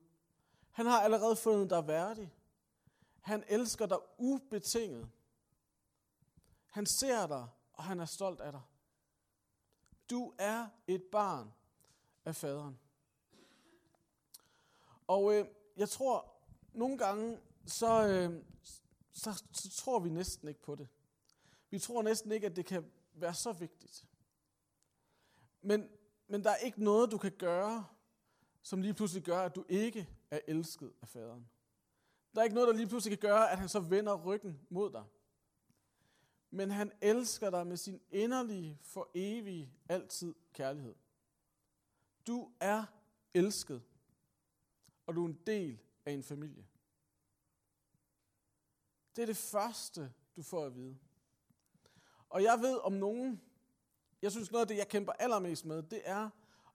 Han 0.71 0.85
har 0.85 1.01
allerede 1.01 1.35
fundet 1.35 1.69
dig 1.69 1.87
værdig. 1.87 2.33
Han 3.21 3.43
elsker 3.47 3.85
dig 3.85 3.97
ubetinget. 4.17 5.09
Han 6.65 6.85
ser 6.85 7.27
dig, 7.27 7.47
og 7.73 7.83
han 7.83 7.99
er 7.99 8.05
stolt 8.05 8.41
af 8.41 8.51
dig. 8.51 8.61
Du 10.09 10.33
er 10.37 10.67
et 10.87 11.03
barn 11.03 11.53
af 12.25 12.35
faderen. 12.35 12.79
Og 15.07 15.33
øh, 15.33 15.45
jeg 15.77 15.89
tror, 15.89 16.33
nogle 16.73 16.97
gange, 16.97 17.39
så, 17.65 18.07
øh, 18.07 18.43
så, 19.13 19.43
så 19.51 19.69
tror 19.69 19.99
vi 19.99 20.09
næsten 20.09 20.47
ikke 20.47 20.61
på 20.61 20.75
det. 20.75 20.87
Vi 21.73 21.79
tror 21.79 22.01
næsten 22.01 22.31
ikke, 22.31 22.47
at 22.47 22.55
det 22.55 22.65
kan 22.65 22.91
være 23.13 23.33
så 23.33 23.51
vigtigt. 23.51 24.05
Men, 25.61 25.89
men 26.27 26.43
der 26.43 26.49
er 26.49 26.55
ikke 26.55 26.83
noget, 26.83 27.11
du 27.11 27.17
kan 27.17 27.31
gøre, 27.31 27.87
som 28.61 28.81
lige 28.81 28.93
pludselig 28.93 29.23
gør, 29.23 29.39
at 29.39 29.55
du 29.55 29.65
ikke 29.69 30.09
er 30.31 30.39
elsket 30.47 30.93
af 31.01 31.07
faderen. 31.07 31.49
Der 32.33 32.39
er 32.39 32.43
ikke 32.43 32.53
noget, 32.53 32.67
der 32.67 32.73
lige 32.73 32.87
pludselig 32.87 33.19
kan 33.19 33.29
gøre, 33.29 33.51
at 33.51 33.59
han 33.59 33.69
så 33.69 33.79
vender 33.79 34.25
ryggen 34.25 34.59
mod 34.69 34.91
dig. 34.91 35.03
men 36.49 36.71
han 36.71 36.91
elsker 37.01 37.49
dig 37.49 37.67
med 37.67 37.77
sin 37.77 38.01
inderlige, 38.11 38.79
for 38.81 39.11
evige, 39.13 39.73
altid 39.89 40.35
kærlighed. 40.53 40.95
Du 42.27 42.51
er 42.59 42.85
elsket, 43.33 43.83
og 45.05 45.15
du 45.15 45.23
er 45.23 45.29
en 45.29 45.39
del 45.47 45.79
af 46.05 46.11
en 46.11 46.23
familie. 46.23 46.67
Det 49.15 49.21
er 49.21 49.25
det 49.25 49.37
første, 49.37 50.13
du 50.35 50.41
får 50.41 50.65
at 50.65 50.75
vide. 50.75 50.97
Og 52.33 52.43
jeg 52.43 52.59
ved 52.61 52.77
om 52.77 52.93
nogen, 52.93 53.41
jeg 54.21 54.31
synes 54.31 54.51
noget 54.51 54.61
af 54.61 54.67
det, 54.67 54.77
jeg 54.77 54.87
kæmper 54.87 55.11
allermest 55.11 55.65
med, 55.65 55.83
det 55.83 56.01
er, 56.03 56.29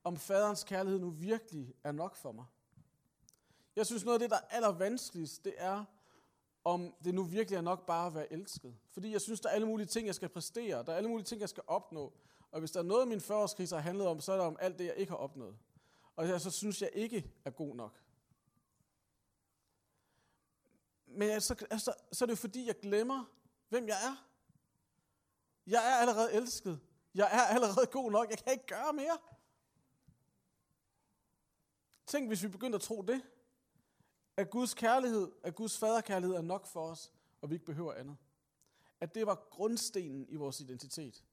om 0.05 0.16
faderens 0.16 0.64
kærlighed 0.64 1.01
nu 1.01 1.11
virkelig 1.11 1.75
er 1.85 1.92
nok 1.92 2.16
for 2.16 2.33
mig. 2.33 2.44
Jeg 3.77 3.87
synes 3.87 4.05
noget 4.05 4.14
af 4.14 4.21
det, 4.21 4.31
der 4.31 4.37
er 4.37 4.57
allervanskeligst, 4.57 5.44
det 5.44 5.55
er, 5.57 5.85
om 6.64 6.94
det 7.05 7.14
nu 7.14 7.23
virkelig 7.23 7.57
er 7.57 7.61
nok 7.61 7.87
bare 7.87 8.07
at 8.07 8.14
være 8.14 8.33
elsket. 8.33 8.77
Fordi 8.90 9.12
jeg 9.12 9.21
synes, 9.21 9.40
der 9.40 9.49
er 9.49 9.53
alle 9.53 9.66
mulige 9.66 9.87
ting, 9.87 10.07
jeg 10.07 10.14
skal 10.14 10.29
præstere. 10.29 10.85
Der 10.85 10.92
er 10.92 10.97
alle 10.97 11.09
mulige 11.09 11.25
ting, 11.25 11.40
jeg 11.40 11.49
skal 11.49 11.62
opnå. 11.66 12.12
Og 12.51 12.59
hvis 12.59 12.71
der 12.71 12.81
er 12.81 12.85
noget, 12.85 13.09
min 13.09 13.21
40 13.21 13.49
har 13.59 13.79
handlet 13.79 14.07
om, 14.07 14.21
så 14.21 14.33
er 14.33 14.37
det 14.37 14.47
om 14.47 14.57
alt 14.61 14.79
det, 14.79 14.85
jeg 14.85 14.97
ikke 14.97 15.11
har 15.11 15.18
opnået. 15.18 15.59
Og 16.16 16.29
jeg 16.29 16.40
så 16.40 16.51
synes 16.51 16.83
jeg 16.83 16.90
ikke 16.94 17.31
er 17.44 17.51
god 17.51 17.75
nok. 17.75 18.03
Men 21.07 21.31
altså, 21.31 21.66
altså, 21.71 21.92
så 22.12 22.25
er 22.25 22.27
det 22.27 22.33
jo 22.33 22.37
fordi, 22.37 22.66
jeg 22.66 22.79
glemmer, 22.81 23.25
hvem 23.68 23.88
jeg 23.88 23.97
er. 24.05 24.28
Jeg 25.68 25.92
er 25.92 25.96
allerede 25.96 26.33
elsket. 26.33 26.81
Jeg 27.14 27.28
er 27.33 27.54
allerede 27.54 27.87
god 27.87 28.11
nok. 28.11 28.31
Jeg 28.31 28.38
kan 28.38 28.52
ikke 28.52 28.66
gøre 28.66 28.92
mere. 28.92 29.18
Tænk, 32.07 32.28
hvis 32.28 32.42
vi 32.42 32.48
begyndte 32.48 32.76
at 32.76 32.83
tro 32.83 33.02
det. 33.02 33.22
At 34.37 34.50
Guds 34.50 34.74
kærlighed, 34.74 35.33
at 35.42 35.54
Guds 35.54 35.78
faderkærlighed 35.78 36.37
er 36.37 36.42
nok 36.42 36.66
for 36.66 36.90
os, 36.90 37.12
og 37.40 37.50
vi 37.50 37.54
ikke 37.54 37.66
behøver 37.66 37.94
andet. 37.94 38.16
At 39.00 39.14
det 39.14 39.26
var 39.26 39.35
grundstenen 39.50 40.28
i 40.28 40.37
vores 40.37 40.61
identitet. 40.61 41.24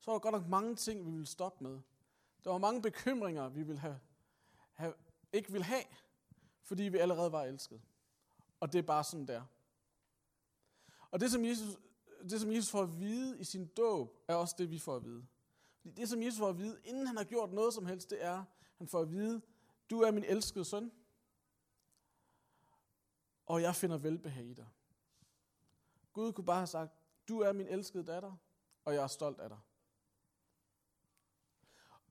Så 0.00 0.10
var 0.10 0.18
der 0.18 0.20
godt 0.20 0.32
nok 0.32 0.46
mange 0.46 0.76
ting, 0.76 1.06
vi 1.06 1.10
ville 1.10 1.26
stoppe 1.26 1.64
med. 1.64 1.80
Der 2.44 2.50
var 2.50 2.58
mange 2.58 2.82
bekymringer, 2.82 3.48
vi 3.48 3.62
ville 3.62 3.80
have, 3.80 4.00
have, 4.74 4.94
ikke 5.32 5.52
ville 5.52 5.64
have, 5.64 5.84
fordi 6.62 6.82
vi 6.82 6.98
allerede 6.98 7.32
var 7.32 7.42
elsket. 7.42 7.80
Og 8.60 8.72
det 8.72 8.78
er 8.78 8.82
bare 8.82 9.04
sådan 9.04 9.26
der. 9.26 9.42
Og 11.10 11.20
det 11.20 11.30
som, 11.30 11.44
Jesus, 11.44 11.78
det, 12.30 12.40
som 12.40 12.52
Jesus 12.52 12.70
får 12.70 12.82
at 12.82 13.00
vide 13.00 13.40
i 13.40 13.44
sin 13.44 13.66
dåb, 13.66 14.24
er 14.28 14.34
også 14.34 14.54
det, 14.58 14.70
vi 14.70 14.78
får 14.78 14.96
at 14.96 15.04
vide. 15.04 15.26
Fordi 15.80 15.94
det, 15.94 16.08
som 16.08 16.22
Jesus 16.22 16.38
får 16.38 16.48
at 16.48 16.58
vide, 16.58 16.80
inden 16.84 17.06
han 17.06 17.16
har 17.16 17.24
gjort 17.24 17.52
noget 17.52 17.74
som 17.74 17.86
helst, 17.86 18.10
det 18.10 18.24
er, 18.24 18.44
han 18.78 18.88
får 18.88 19.00
at 19.00 19.10
vide, 19.10 19.42
du 19.90 20.00
er 20.00 20.10
min 20.10 20.24
elskede 20.24 20.64
søn, 20.64 20.92
og 23.46 23.62
jeg 23.62 23.74
finder 23.74 23.98
velbehag 23.98 24.44
i 24.44 24.54
dig. 24.54 24.68
Gud 26.12 26.32
kunne 26.32 26.44
bare 26.44 26.56
have 26.56 26.66
sagt, 26.66 26.92
du 27.28 27.40
er 27.40 27.52
min 27.52 27.66
elskede 27.66 28.04
datter, 28.04 28.36
og 28.84 28.94
jeg 28.94 29.02
er 29.02 29.06
stolt 29.06 29.40
af 29.40 29.48
dig. 29.48 29.58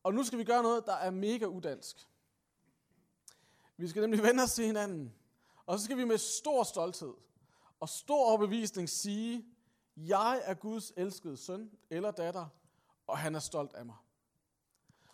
Og 0.03 0.13
nu 0.13 0.23
skal 0.23 0.39
vi 0.39 0.43
gøre 0.43 0.63
noget, 0.63 0.85
der 0.85 0.93
er 0.93 1.11
mega 1.11 1.45
udansk. 1.45 2.09
Vi 3.77 3.87
skal 3.87 4.01
nemlig 4.01 4.23
vende 4.23 4.43
os 4.43 4.53
til 4.53 4.65
hinanden. 4.65 5.13
Og 5.65 5.79
så 5.79 5.85
skal 5.85 5.97
vi 5.97 6.03
med 6.03 6.17
stor 6.17 6.63
stolthed 6.63 7.13
og 7.79 7.89
stor 7.89 8.29
overbevisning 8.29 8.89
sige, 8.89 9.45
jeg 9.97 10.41
er 10.45 10.53
Guds 10.53 10.93
elskede 10.95 11.37
søn 11.37 11.71
eller 11.89 12.11
datter, 12.11 12.47
og 13.07 13.17
han 13.17 13.35
er 13.35 13.39
stolt 13.39 13.73
af 13.73 13.85
mig. 13.85 13.95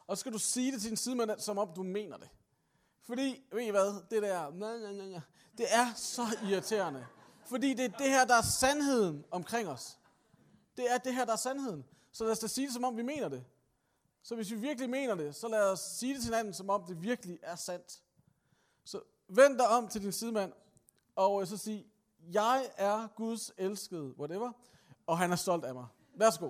Og 0.08 0.18
så 0.18 0.20
skal 0.20 0.34
du 0.34 0.40
sige 0.40 0.72
det 0.72 0.82
til 0.82 0.90
din 0.90 0.98
sidemand, 0.98 1.40
som 1.40 1.58
om 1.58 1.74
du 1.76 1.84
mener 1.84 2.18
det. 2.18 2.30
Fordi, 3.04 3.46
ved 3.52 3.62
I 3.62 3.70
hvad, 3.70 4.10
det 4.10 4.24
der, 4.24 4.52
nej, 4.52 4.78
nej, 4.78 5.08
nej, 5.08 5.22
det 5.58 5.66
er 5.70 5.94
så 5.96 6.22
irriterende. 6.50 7.08
Fordi 7.46 7.74
det 7.74 7.86
er 7.86 7.98
det 7.98 8.10
her, 8.10 8.26
der 8.26 8.36
er 8.36 8.42
sandheden 8.42 9.26
omkring 9.32 9.70
os. 9.70 10.00
Det 10.78 10.92
er 10.92 10.98
det 10.98 11.16
her, 11.16 11.26
der 11.26 11.34
er 11.34 11.38
sandheden. 11.38 11.86
Så 12.12 12.24
lad 12.24 12.32
os 12.32 12.40
da 12.40 12.48
sige 12.48 12.68
det, 12.68 12.74
som 12.74 12.84
om 12.84 12.98
vi 12.98 13.02
mener 13.02 13.30
det. 13.30 13.46
Så 14.24 14.36
hvis 14.36 14.52
vi 14.52 14.56
virkelig 14.56 14.90
mener 14.90 15.16
det, 15.16 15.36
så 15.36 15.48
lad 15.48 15.72
os 15.72 15.80
sige 15.80 16.14
det 16.14 16.22
til 16.22 16.34
hinanden, 16.34 16.54
som 16.54 16.70
om 16.70 16.84
det 16.88 17.02
virkelig 17.02 17.40
er 17.42 17.56
sandt. 17.56 18.02
Så 18.84 19.02
vend 19.28 19.58
dig 19.58 19.68
om 19.68 19.88
til 19.88 20.02
din 20.02 20.12
sidemand, 20.12 20.54
og 21.16 21.42
øh, 21.42 21.48
så 21.48 21.58
sig, 21.58 21.86
jeg 22.32 22.66
er 22.78 23.08
Guds 23.16 23.52
elskede, 23.58 24.14
whatever, 24.20 24.52
og 25.08 25.18
han 25.18 25.32
er 25.32 25.36
stolt 25.36 25.66
af 25.66 25.74
mig. 25.74 25.86
Værsgo. 26.14 26.50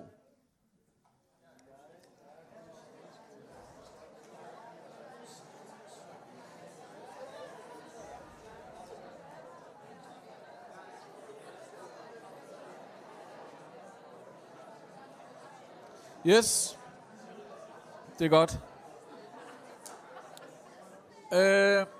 Yes. 16.26 16.78
Det 18.18 18.24
er 18.24 18.28
godt. 18.28 18.60
Øh, 21.32 21.97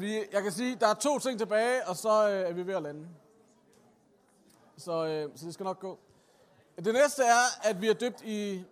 vi, 0.00 0.14
jeg 0.32 0.42
kan 0.42 0.52
sige, 0.52 0.76
der 0.76 0.86
er 0.86 0.94
to 0.94 1.18
ting 1.18 1.38
tilbage, 1.38 1.88
og 1.88 1.96
så 1.96 2.28
øh, 2.30 2.48
er 2.48 2.52
vi 2.52 2.66
ved 2.66 2.74
at 2.74 2.82
lande. 2.82 3.08
Så, 4.76 5.06
øh, 5.06 5.38
så 5.38 5.46
det 5.46 5.54
skal 5.54 5.64
nok 5.64 5.80
gå. 5.80 5.98
Det 6.76 6.94
næste 6.94 7.22
er, 7.22 7.68
at 7.68 7.80
vi 7.80 7.88
er 7.88 7.94
døbt 7.94 8.22
i, 8.22 8.64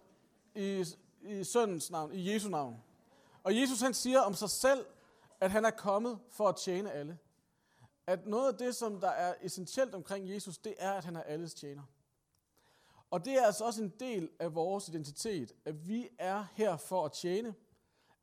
i, 0.55 0.85
i 1.23 1.45
søndens 1.45 1.91
navn, 1.91 2.13
i 2.13 2.33
Jesu 2.33 2.49
navn. 2.49 2.83
Og 3.43 3.61
Jesus 3.61 3.81
han 3.81 3.95
siger 3.95 4.21
om 4.21 4.35
sig 4.35 4.51
selv, 4.51 4.87
at 5.41 5.51
han 5.51 5.65
er 5.65 5.71
kommet 5.71 6.19
for 6.31 6.49
at 6.49 6.57
tjene 6.57 6.93
alle. 6.93 7.19
At 8.07 8.27
noget 8.27 8.53
af 8.53 8.59
det, 8.59 8.77
som 8.77 9.01
der 9.01 9.09
er 9.09 9.35
essentielt 9.43 9.95
omkring 9.95 10.31
Jesus, 10.31 10.59
det 10.59 10.75
er, 10.79 10.93
at 10.93 11.05
han 11.05 11.17
er 11.17 11.23
alles 11.23 11.55
tjener. 11.55 11.83
Og 13.11 13.25
det 13.25 13.33
er 13.33 13.47
altså 13.47 13.65
også 13.65 13.83
en 13.83 13.93
del 14.01 14.31
af 14.39 14.55
vores 14.55 14.89
identitet, 14.89 15.53
at 15.65 15.89
vi 15.89 16.09
er 16.19 16.45
her 16.55 16.77
for 16.77 17.05
at 17.05 17.13
tjene. 17.13 17.55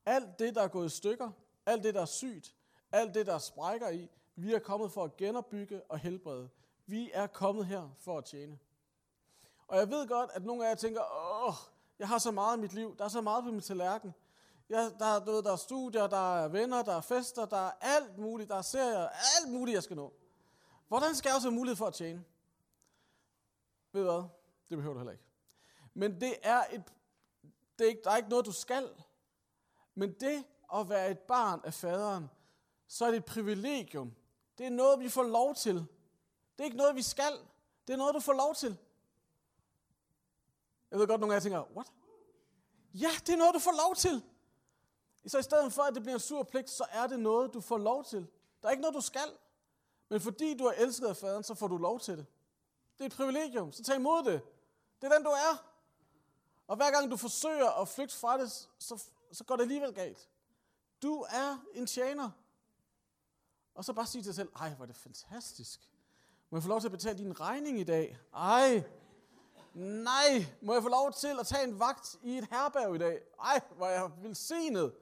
Alt 0.06 0.40
det, 0.40 0.56
der 0.56 0.62
er 0.62 0.68
gået 0.68 0.86
i 0.86 0.96
stykker, 0.96 1.32
alt 1.66 1.84
det, 1.84 1.94
der 1.94 2.02
er 2.02 2.06
sygt, 2.06 2.56
alt 2.94 3.14
det, 3.14 3.26
der 3.26 3.38
sprækker 3.38 3.90
i, 3.90 4.10
vi 4.36 4.54
er 4.54 4.60
kommet 4.60 4.92
for 4.92 5.04
at 5.04 5.18
genopbygge 5.18 5.82
og 5.84 6.00
helbrede. 6.00 6.50
Vi 6.86 7.12
er 7.14 7.28
kommet 7.28 7.66
her 7.66 7.90
for 8.00 8.18
at 8.18 8.26
tjene. 8.26 8.60
Og 9.68 9.78
jeg 9.78 9.90
ved 9.90 10.08
godt, 10.08 10.30
at 10.34 10.44
nogle 10.44 10.66
af 10.66 10.70
jer 10.70 10.76
tænker, 10.76 11.02
åh, 11.48 11.54
jeg 12.00 12.08
har 12.08 12.18
så 12.18 12.32
meget 12.32 12.58
i 12.58 12.62
mit 12.62 12.74
liv, 12.74 12.98
der 12.98 13.06
er 13.06 13.10
så 13.10 13.22
meget 13.22 13.44
på 13.44 13.52
min 13.52 13.62
tallerken. 13.62 14.14
Jeg, 14.70 14.92
der, 15.00 15.26
du 15.26 15.32
ved, 15.32 15.44
der 15.44 15.52
er 15.52 15.56
studier, 15.56 16.08
der 16.08 16.36
er 16.36 16.48
venner, 16.48 16.84
der 16.84 16.96
er 16.96 17.02
fester, 17.02 17.46
der 17.46 17.68
er 17.68 17.72
alt 17.82 18.18
muligt, 18.18 18.50
der 18.50 18.56
er 18.56 18.62
serier, 18.62 19.10
alt 19.10 19.52
muligt, 19.52 19.76
jeg 19.76 19.84
skal 19.84 19.96
nå. 19.96 20.14
Hvordan 20.88 21.16
skal 21.16 21.30
jeg 21.30 21.36
også 21.36 21.48
have 21.48 21.56
mulighed 21.56 21.76
for 21.76 21.86
at 21.86 21.94
tjene? 21.94 22.24
Ved 23.92 24.02
du 24.02 24.12
hvad? 24.12 24.24
Det 24.70 24.78
behøver 24.78 24.94
du 24.94 25.00
heller 25.00 25.12
ikke. 25.12 25.24
Men 25.94 26.22
det 26.22 26.36
er 26.44 26.64
et, 26.72 26.84
det 27.80 27.86
er 27.86 27.90
ikke, 27.90 28.02
der 28.04 28.12
er 28.12 28.18
ikke 28.18 28.30
noget, 28.30 28.46
du 28.46 28.52
skal. 28.52 28.90
Men 29.96 30.14
det 30.14 30.44
at 30.76 30.90
være 30.90 31.12
et 31.12 31.20
barn 31.20 31.62
af 31.64 31.74
faderen, 31.74 32.30
så 32.94 33.06
er 33.06 33.12
det 33.12 33.18
et 33.18 33.26
privilegium. 33.26 34.16
Det 34.58 34.66
er 34.66 34.70
noget, 34.70 35.00
vi 35.00 35.10
får 35.10 35.24
lov 35.24 35.56
til. 35.56 35.76
Det 35.76 36.60
er 36.60 36.64
ikke 36.64 36.78
noget, 36.78 36.96
vi 36.96 37.02
skal. 37.02 37.34
Det 37.88 37.94
er 37.94 37.98
noget, 37.98 38.16
du 38.16 38.20
får 38.20 38.34
lov 38.34 38.56
til. 38.56 38.78
Jeg 40.92 41.00
ved 41.00 41.08
godt, 41.08 41.22
nogle 41.22 41.36
af 41.36 41.40
jer 41.40 41.44
tænker, 41.44 41.64
what? 41.76 41.92
Ja, 42.94 43.10
det 43.20 43.30
er 43.30 43.38
noget, 43.38 43.54
du 43.54 43.60
får 43.60 43.88
lov 43.88 43.96
til. 43.96 44.24
Så 45.28 45.38
i 45.38 45.44
stedet 45.44 45.74
for, 45.74 45.82
at 45.82 45.94
det 45.94 46.02
bliver 46.04 46.14
en 46.14 46.20
sur 46.20 46.44
pligt, 46.44 46.70
så 46.70 46.86
er 46.90 47.08
det 47.08 47.20
noget, 47.20 47.54
du 47.54 47.62
får 47.62 47.78
lov 47.78 48.06
til. 48.06 48.28
Der 48.62 48.68
er 48.68 48.72
ikke 48.72 48.82
noget, 48.82 48.96
du 48.96 49.02
skal. 49.02 49.38
Men 50.10 50.22
fordi 50.22 50.58
du 50.58 50.66
er 50.66 50.72
elsket 50.72 51.08
af 51.08 51.18
faderen, 51.18 51.44
så 51.44 51.56
får 51.56 51.68
du 51.68 51.78
lov 51.78 52.00
til 52.00 52.18
det. 52.18 52.26
Det 52.98 53.02
er 53.02 53.06
et 53.06 53.14
privilegium, 53.14 53.72
så 53.72 53.84
tag 53.84 53.96
imod 53.96 54.24
det. 54.24 54.42
Det 55.02 55.12
er 55.12 55.16
den, 55.16 55.24
du 55.24 55.30
er. 55.30 55.66
Og 56.68 56.76
hver 56.76 56.92
gang 56.92 57.12
du 57.12 57.18
forsøger 57.18 57.70
at 57.82 57.88
flygte 57.88 58.16
fra 58.16 58.38
det, 58.38 58.52
så, 58.80 59.04
så 59.32 59.44
går 59.44 59.56
det 59.56 59.64
alligevel 59.64 59.94
galt. 59.94 60.30
Du 61.02 61.22
er 61.22 61.66
en 61.74 61.88
tjener. 61.88 62.30
Og 63.76 63.86
så 63.86 63.94
bare 63.94 64.06
sige 64.06 64.22
til 64.22 64.28
dig 64.28 64.36
selv, 64.36 64.52
ej, 64.56 64.74
hvor 64.74 64.86
er 64.86 64.88
det 64.88 64.96
fantastisk. 64.96 65.90
Må 66.50 66.58
jeg 66.58 66.64
få 66.64 66.70
lov 66.70 66.80
til 66.82 66.88
at 66.88 66.92
betale 66.92 67.18
din 67.18 67.40
regning 67.40 67.80
i 67.80 67.84
dag? 67.84 68.18
Ej, 68.34 68.84
nej, 69.74 70.46
må 70.62 70.74
jeg 70.74 70.82
få 70.84 70.90
lov 70.90 71.14
til 71.14 71.40
at 71.40 71.48
tage 71.48 71.64
en 71.64 71.80
vagt 71.80 72.20
i 72.24 72.38
et 72.38 72.48
herberg 72.52 72.96
i 72.96 72.98
dag? 72.98 73.22
Ej, 73.40 73.62
hvor 73.76 73.88
jeg 73.88 74.12
velsignet. 74.22 74.96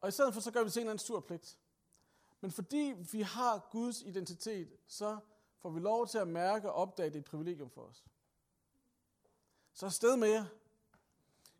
Og 0.00 0.08
i 0.08 0.12
stedet 0.12 0.34
for, 0.34 0.40
så 0.40 0.50
gør 0.50 0.64
vi 0.64 0.70
til 0.70 0.80
en 0.80 0.82
eller 0.82 0.92
anden 0.92 1.06
sur 1.06 1.20
pligt. 1.20 1.58
Men 2.40 2.50
fordi 2.50 2.94
vi 3.12 3.20
har 3.20 3.68
Guds 3.70 4.02
identitet, 4.02 4.68
så 4.86 5.18
får 5.58 5.70
vi 5.70 5.80
lov 5.80 6.06
til 6.06 6.18
at 6.18 6.28
mærke 6.28 6.72
og 6.72 6.74
opdage, 6.74 7.06
at 7.06 7.12
det 7.12 7.18
er 7.18 7.22
et 7.22 7.30
privilegium 7.30 7.70
for 7.70 7.82
os. 7.82 8.04
Så 9.72 9.86
afsted 9.86 10.16
med 10.16 10.28
jer. 10.28 10.44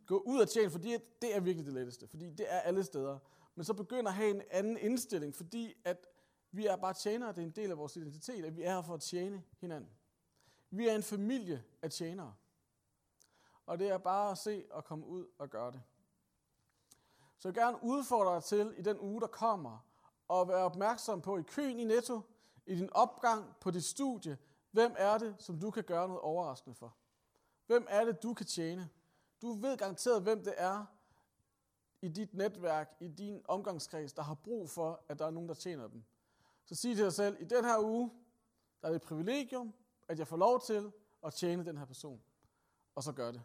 Gå 0.07 0.19
ud 0.19 0.41
og 0.41 0.49
tjene, 0.49 0.71
fordi 0.71 0.97
det 1.23 1.37
er 1.37 1.41
virkelig 1.41 1.67
det 1.67 1.75
letteste. 1.75 2.09
Fordi 2.09 2.31
det 2.31 2.53
er 2.53 2.61
alle 2.61 2.85
steder. 2.85 3.19
Men 3.55 3.65
så 3.65 3.75
begynder 3.75 4.11
at 4.11 4.17
have 4.17 4.31
en 4.31 4.43
anden 4.51 4.77
indstilling, 4.77 5.35
fordi 5.35 5.75
at 5.85 6.07
vi 6.51 6.67
er 6.67 6.77
bare 6.77 6.95
tjenere. 6.95 7.33
Det 7.33 7.39
er 7.39 7.43
en 7.43 7.51
del 7.51 7.71
af 7.71 7.79
vores 7.79 7.97
identitet, 7.97 8.45
at 8.45 8.57
vi 8.57 8.63
er 8.63 8.75
her 8.75 8.83
for 8.83 8.95
at 8.95 9.01
tjene 9.01 9.43
hinanden. 9.61 9.91
Vi 10.71 10.89
er 10.89 10.95
en 10.95 11.03
familie 11.03 11.65
af 11.83 11.91
tjenere. 11.91 12.35
Og 13.67 13.79
det 13.79 13.89
er 13.89 13.99
bare 13.99 14.31
at 14.31 14.39
se 14.39 14.65
og 14.71 14.85
komme 14.85 15.07
ud 15.07 15.27
og 15.39 15.51
gøre 15.51 15.71
det. 15.73 15.83
Så 17.39 17.49
jeg 17.49 17.55
vil 17.55 17.63
gerne 17.63 17.79
udfordre 17.83 18.35
dig 18.35 18.45
til 18.45 18.75
i 18.79 18.83
den 18.83 19.01
uge, 19.01 19.21
der 19.21 19.27
kommer, 19.27 19.87
at 20.31 20.49
være 20.49 20.65
opmærksom 20.65 21.21
på 21.21 21.39
i 21.39 21.43
køen 21.43 21.81
i 21.81 21.85
Netto, 21.85 22.21
i 22.67 22.75
din 22.75 22.93
opgang 22.93 23.57
på 23.61 23.71
dit 23.71 23.85
studie, 23.85 24.39
Hvem 24.73 24.95
er 24.99 25.19
det, 25.19 25.37
som 25.39 25.59
du 25.59 25.71
kan 25.71 25.85
gøre 25.85 26.09
noget 26.09 26.23
overraskende 26.23 26.75
for? 26.75 26.97
Hvem 27.67 27.87
er 27.91 28.05
det, 28.05 28.23
du 28.23 28.35
kan 28.35 28.47
tjene? 28.47 28.89
Du 29.43 29.53
ved 29.53 29.77
garanteret, 29.77 30.23
hvem 30.23 30.45
det 30.45 30.55
er 30.57 30.87
i 32.03 32.09
dit 32.09 32.35
netværk, 32.35 32.97
i 33.01 33.09
din 33.09 33.43
omgangskreds, 33.49 34.13
der 34.13 34.23
har 34.23 34.35
brug 34.35 34.71
for, 34.71 35.05
at 35.09 35.19
der 35.19 35.27
er 35.27 35.31
nogen, 35.31 35.49
der 35.49 35.55
tjener 35.55 35.89
dem. 35.89 36.05
Så 36.65 36.75
sig 36.75 36.97
til 36.97 37.05
dig 37.05 37.13
selv, 37.13 37.37
i 37.41 37.45
den 37.45 37.65
her 37.65 37.79
uge, 37.79 38.11
der 38.83 38.89
er 38.89 38.93
det 38.93 39.03
et 39.03 39.09
privilegium, 39.09 39.75
at 40.09 40.19
jeg 40.19 40.29
får 40.29 40.37
lov 40.37 40.61
til 40.61 40.93
at 41.25 41.35
tjene 41.35 41.65
den 41.65 41.79
her 41.79 41.85
person. 41.85 42.23
Og 42.95 43.03
så 43.03 43.13
gør 43.13 43.33
det. 43.33 43.43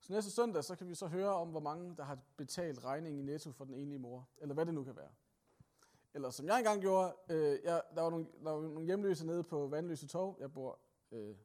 Så 0.00 0.12
næste 0.12 0.30
søndag, 0.30 0.64
så 0.64 0.76
kan 0.76 0.88
vi 0.88 0.94
så 0.94 1.06
høre 1.06 1.34
om, 1.34 1.48
hvor 1.48 1.60
mange, 1.60 1.96
der 1.96 2.04
har 2.04 2.18
betalt 2.36 2.84
regningen 2.84 3.20
i 3.20 3.32
netto 3.32 3.52
for 3.52 3.64
den 3.64 3.74
enlige 3.74 3.98
mor. 3.98 4.28
Eller 4.38 4.54
hvad 4.54 4.66
det 4.66 4.74
nu 4.74 4.84
kan 4.84 4.96
være. 4.96 5.10
Eller 6.14 6.30
som 6.30 6.46
jeg 6.46 6.58
engang 6.58 6.80
gjorde, 6.80 7.14
øh, 7.28 7.58
jeg, 7.64 7.82
der, 7.94 8.02
var 8.02 8.10
nogle, 8.10 8.26
der 8.44 8.50
var 8.50 8.60
nogle 8.60 8.84
hjemløse 8.84 9.26
nede 9.26 9.44
på 9.44 9.66
Vandløse 9.66 10.06
Torv. 10.06 10.36
Jeg 10.40 10.52
bor 10.52 10.78
øh, 11.12 11.36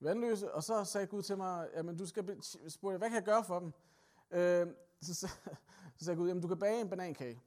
Vandløse. 0.00 0.54
Og 0.54 0.62
så 0.62 0.84
sagde 0.84 1.06
Gud 1.06 1.22
til 1.22 1.36
mig, 1.36 1.68
jamen 1.74 1.96
du 1.96 2.06
skal 2.06 2.42
spørge, 2.68 2.98
hvad 2.98 3.08
kan 3.08 3.16
jeg 3.16 3.24
gøre 3.24 3.44
for 3.44 3.58
dem? 3.58 3.72
Øh, 4.30 4.66
så, 5.02 5.14
så, 5.14 5.28
så 5.96 6.04
sagde 6.04 6.16
Gud, 6.16 6.28
jamen 6.28 6.42
du 6.42 6.48
kan 6.48 6.58
bage 6.58 6.80
en 6.80 6.90
banankage. 6.90 7.40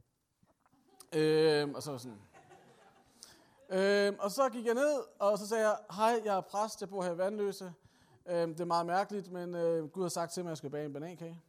Øh, 1.14 1.70
og 1.70 1.84
så 1.84 1.92
var 1.92 1.98
sådan, 1.98 2.22
Øh, 3.70 4.14
og 4.20 4.32
så 4.32 4.50
gik 4.50 4.66
jeg 4.66 4.74
ned, 4.74 5.04
og 5.20 5.38
så 5.38 5.48
sagde 5.48 5.68
jeg, 5.68 5.78
hej, 5.96 6.22
jeg 6.26 6.38
er 6.38 6.42
præst, 6.42 6.82
jeg 6.82 6.90
bor 6.90 7.04
her 7.04 7.12
i 7.12 7.18
Vandløse. 7.18 7.74
Øh, 8.26 8.48
det 8.48 8.60
er 8.60 8.66
meget 8.66 8.86
mærkeligt, 8.86 9.32
men 9.32 9.56
øh, 9.56 9.88
Gud 9.88 10.02
har 10.02 10.10
sagt 10.10 10.32
til 10.32 10.44
mig, 10.44 10.50
at 10.50 10.52
jeg 10.52 10.58
skal 10.58 10.70
bage 10.70 10.86
en 10.86 10.94
banankage. 10.94 11.42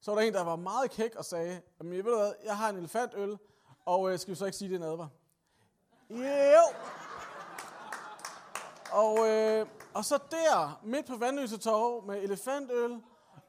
Så 0.00 0.10
var 0.10 0.20
der 0.20 0.26
en, 0.26 0.34
der 0.34 0.44
var 0.44 0.56
meget 0.56 0.90
kæk 0.90 1.14
og 1.14 1.24
sagde, 1.24 1.60
jamen, 1.78 1.92
ved 1.92 2.02
du 2.02 2.18
hvad, 2.18 2.32
jeg 2.44 2.56
har 2.56 2.68
en 2.68 2.76
elefantøl, 2.76 3.38
og 3.84 4.12
øh, 4.12 4.18
skal 4.18 4.30
vi 4.30 4.36
så 4.36 4.44
ikke 4.44 4.58
sige, 4.58 4.68
det 4.68 4.74
er 4.74 4.80
nadver? 4.80 5.08
Jo! 6.10 6.74
Og, 8.92 9.28
øh, 9.28 9.66
og 9.96 10.04
så 10.04 10.18
der, 10.30 10.80
midt 10.84 11.06
på 11.06 11.16
Vandløse 11.16 11.58
Torv, 11.58 12.06
med 12.06 12.22
elefantøl 12.22 13.02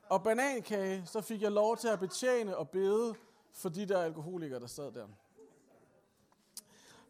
og 0.09 0.23
banankage, 0.23 1.05
så 1.05 1.21
fik 1.21 1.41
jeg 1.41 1.51
lov 1.51 1.77
til 1.77 1.87
at 1.87 1.99
betjene 1.99 2.57
og 2.57 2.69
bede 2.69 3.15
for 3.53 3.69
de 3.69 3.85
der 3.85 4.01
alkoholikere, 4.01 4.59
der 4.59 4.67
sad 4.67 4.91
der. 4.91 5.07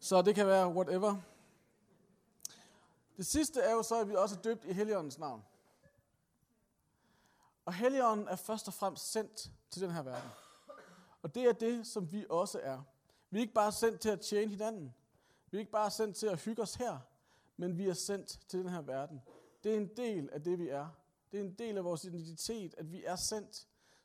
Så 0.00 0.22
det 0.22 0.34
kan 0.34 0.46
være 0.46 0.68
whatever. 0.68 1.16
Det 3.16 3.26
sidste 3.26 3.60
er 3.60 3.72
jo 3.72 3.82
så, 3.82 4.00
at 4.00 4.08
vi 4.08 4.14
også 4.14 4.34
er 4.34 4.40
døbt 4.40 4.64
i 4.64 4.72
Helligåndens 4.72 5.18
navn. 5.18 5.44
Og 7.64 7.74
Helligånden 7.74 8.28
er 8.28 8.36
først 8.36 8.68
og 8.68 8.74
fremmest 8.74 9.12
sendt 9.12 9.50
til 9.70 9.82
den 9.82 9.90
her 9.90 10.02
verden. 10.02 10.30
Og 11.22 11.34
det 11.34 11.44
er 11.44 11.52
det, 11.52 11.86
som 11.86 12.12
vi 12.12 12.26
også 12.30 12.60
er. 12.62 12.82
Vi 13.30 13.38
er 13.38 13.40
ikke 13.40 13.54
bare 13.54 13.72
sendt 13.72 14.00
til 14.00 14.08
at 14.08 14.20
tjene 14.20 14.50
hinanden. 14.50 14.94
Vi 15.50 15.56
er 15.56 15.60
ikke 15.60 15.72
bare 15.72 15.90
sendt 15.90 16.16
til 16.16 16.26
at 16.26 16.38
hygge 16.38 16.62
os 16.62 16.74
her, 16.74 16.98
men 17.58 17.78
vi 17.78 17.88
er 17.88 17.94
sendt 17.94 18.40
til 18.48 18.58
den 18.58 18.68
her 18.68 18.80
verden. 18.80 19.20
Det 19.64 19.72
er 19.72 19.76
en 19.76 19.90
del 19.96 20.30
af 20.32 20.42
det, 20.42 20.58
vi 20.58 20.68
er. 20.68 20.88
Det 21.32 21.40
er 21.40 21.44
en 21.44 21.54
del 21.54 21.76
af 21.76 21.84
vores 21.84 22.04
identitet, 22.04 22.74
at 22.78 22.92
vi 22.92 23.04
er 23.04 23.16
sendt. 23.16 23.56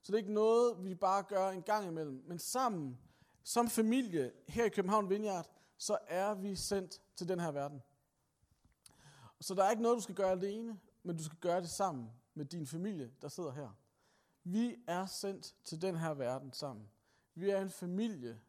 Så 0.02 0.12
det 0.12 0.14
er 0.14 0.18
ikke 0.18 0.34
noget, 0.34 0.84
vi 0.84 0.96
bare 0.96 1.24
gør 1.24 1.50
en 1.50 1.64
gang 1.64 1.88
imellem. 1.88 2.24
Men 2.28 2.40
sammen, 2.40 3.00
som 3.44 3.70
familie 3.70 4.32
her 4.48 4.66
i 4.66 4.70
København 4.70 5.10
Vineyard, 5.10 5.50
så 5.78 5.98
er 6.08 6.34
vi 6.34 6.56
sendt 6.56 7.02
til 7.16 7.28
den 7.28 7.40
her 7.40 7.52
verden. 7.52 7.82
Så 9.42 9.54
der 9.56 9.64
er 9.64 9.72
ikke 9.72 9.84
noget, 9.84 9.96
du 9.96 10.02
skal 10.02 10.16
gøre 10.16 10.32
alene, 10.32 10.80
men 11.04 11.18
du 11.18 11.24
skal 11.24 11.38
gøre 11.38 11.62
det 11.62 11.70
sammen 11.70 12.10
med 12.34 12.46
din 12.46 12.68
familie, 12.68 13.12
der 13.22 13.28
sidder 13.28 13.52
her. 13.52 13.70
Vi 14.44 14.76
er 14.88 15.06
sendt 15.06 15.56
til 15.64 15.82
den 15.82 15.96
her 15.96 16.14
verden 16.14 16.54
sammen. 16.54 16.90
Vi 17.36 17.50
er 17.50 17.62
en 17.62 17.70
familie, 17.70 18.40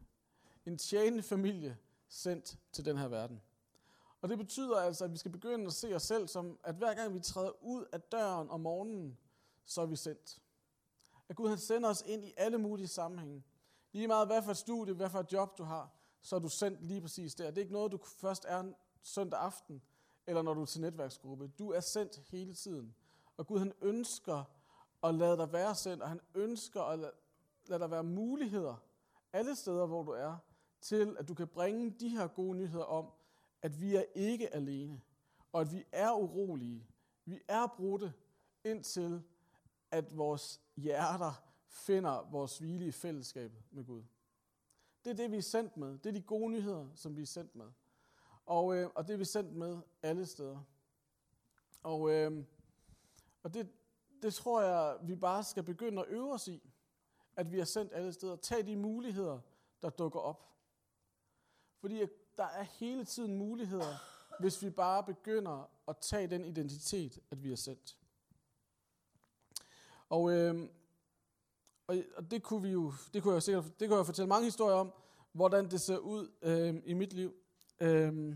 en 0.65 0.77
tjenende 0.77 1.23
familie, 1.23 1.77
sendt 2.07 2.57
til 2.71 2.85
den 2.85 2.97
her 2.97 3.07
verden. 3.07 3.41
Og 4.25 4.29
det 4.29 4.37
betyder 4.37 4.77
altså, 4.77 5.05
at 5.05 5.11
vi 5.11 5.17
skal 5.17 5.31
begynde 5.31 5.65
at 5.65 5.73
se 5.73 5.95
os 5.95 6.03
selv 6.03 6.27
som, 6.27 6.59
at 6.63 6.75
hver 6.75 6.93
gang 6.93 7.13
vi 7.13 7.19
træder 7.19 7.63
ud 7.63 7.85
af 7.91 8.01
døren 8.01 8.49
om 8.49 8.59
morgenen, 8.59 9.17
så 9.65 9.81
er 9.81 9.85
vi 9.85 9.95
sendt. 9.95 10.39
At 11.29 11.35
Gud 11.35 11.49
han 11.49 11.57
sender 11.57 11.89
os 11.89 12.03
ind 12.05 12.25
i 12.25 12.33
alle 12.37 12.57
mulige 12.57 12.87
sammenhænge. 12.87 13.43
Lige 13.91 14.07
meget 14.07 14.27
hvad 14.27 14.43
for 14.43 14.51
et 14.51 14.57
studie, 14.57 14.93
hvad 14.93 15.09
for 15.09 15.19
et 15.19 15.33
job 15.33 15.57
du 15.57 15.63
har, 15.63 15.89
så 16.21 16.35
er 16.35 16.39
du 16.39 16.49
sendt 16.49 16.81
lige 16.81 17.01
præcis 17.01 17.35
der. 17.35 17.47
Det 17.47 17.57
er 17.57 17.61
ikke 17.61 17.73
noget, 17.73 17.91
du 17.91 17.97
først 17.97 18.45
er 18.47 18.63
søndag 19.03 19.39
aften, 19.39 19.81
eller 20.27 20.41
når 20.41 20.53
du 20.53 20.61
er 20.61 20.65
til 20.65 20.81
netværksgruppe. 20.81 21.47
Du 21.47 21.71
er 21.71 21.79
sendt 21.79 22.21
hele 22.31 22.53
tiden. 22.53 22.95
Og 23.37 23.47
Gud 23.47 23.59
han 23.59 23.73
ønsker 23.81 24.43
at 25.03 25.15
lade 25.15 25.37
dig 25.37 25.53
være 25.53 25.75
sendt, 25.75 26.03
og 26.03 26.09
han 26.09 26.19
ønsker 26.35 26.81
at 26.81 26.99
lade 27.67 27.79
dig 27.79 27.91
være 27.91 28.03
muligheder 28.03 28.75
alle 29.33 29.55
steder, 29.55 29.85
hvor 29.85 30.03
du 30.03 30.11
er, 30.11 30.37
til 30.81 31.15
at 31.19 31.27
du 31.27 31.33
kan 31.33 31.47
bringe 31.47 31.89
de 31.89 32.09
her 32.09 32.27
gode 32.27 32.57
nyheder 32.57 32.83
om, 32.83 33.11
at 33.65 33.81
vi 33.81 33.95
er 33.95 34.03
ikke 34.15 34.53
alene, 34.53 35.01
og 35.51 35.61
at 35.61 35.71
vi 35.71 35.83
er 35.91 36.11
urolige. 36.11 36.87
Vi 37.25 37.41
er 37.47 37.67
brudte, 37.77 38.13
indtil 38.63 39.23
at 39.91 40.17
vores 40.17 40.61
hjerter 40.75 41.43
finder 41.67 42.29
vores 42.31 42.57
hvile 42.57 42.87
i 42.87 42.91
fællesskabet 42.91 43.63
med 43.71 43.83
Gud. 43.85 44.03
Det 45.05 45.11
er 45.11 45.15
det, 45.15 45.31
vi 45.31 45.37
er 45.37 45.41
sendt 45.41 45.77
med. 45.77 45.97
Det 45.97 46.05
er 46.05 46.13
de 46.13 46.21
gode 46.21 46.51
nyheder, 46.51 46.87
som 46.95 47.15
vi 47.15 47.21
er 47.21 47.25
sendt 47.25 47.55
med. 47.55 47.71
Og, 48.45 48.75
øh, 48.75 48.89
og 48.95 49.07
det 49.07 49.13
er 49.13 49.17
vi 49.17 49.25
sendt 49.25 49.53
med 49.53 49.77
alle 50.03 50.25
steder. 50.25 50.59
Og, 51.83 52.11
øh, 52.11 52.43
og 53.43 53.53
det, 53.53 53.69
det 54.21 54.33
tror 54.33 54.61
jeg, 54.61 54.97
vi 55.01 55.15
bare 55.15 55.43
skal 55.43 55.63
begynde 55.63 56.01
at 56.01 56.07
øve 56.07 56.33
os 56.33 56.47
i. 56.47 56.71
At 57.35 57.51
vi 57.51 57.59
er 57.59 57.65
sendt 57.65 57.93
alle 57.93 58.13
steder. 58.13 58.35
Tag 58.35 58.67
de 58.67 58.75
muligheder, 58.75 59.39
der 59.81 59.89
dukker 59.89 60.19
op. 60.19 60.55
Fordi 61.79 62.05
der 62.37 62.45
er 62.45 62.63
hele 62.63 63.05
tiden 63.05 63.35
muligheder, 63.35 63.95
hvis 64.39 64.63
vi 64.63 64.69
bare 64.69 65.03
begynder 65.03 65.69
at 65.87 65.97
tage 65.97 66.27
den 66.27 66.45
identitet, 66.45 67.19
at 67.31 67.43
vi 67.43 67.51
er 67.51 67.55
sendt. 67.55 67.97
Og, 70.09 70.31
øh, 70.31 70.69
og, 71.87 71.97
og 72.17 72.31
det 72.31 72.43
kunne 72.43 72.61
vi 72.61 72.69
jo, 72.69 72.93
det 73.13 73.23
kunne 73.23 73.33
jeg 73.33 73.43
sikkert, 73.43 73.79
det 73.79 73.89
kunne 73.89 73.97
jeg 73.97 74.05
fortælle 74.05 74.29
mange 74.29 74.45
historier 74.45 74.75
om, 74.75 74.93
hvordan 75.31 75.71
det 75.71 75.81
ser 75.81 75.97
ud 75.97 76.31
øh, 76.41 76.75
i 76.85 76.93
mit 76.93 77.13
liv. 77.13 77.33
Øh, 77.79 78.35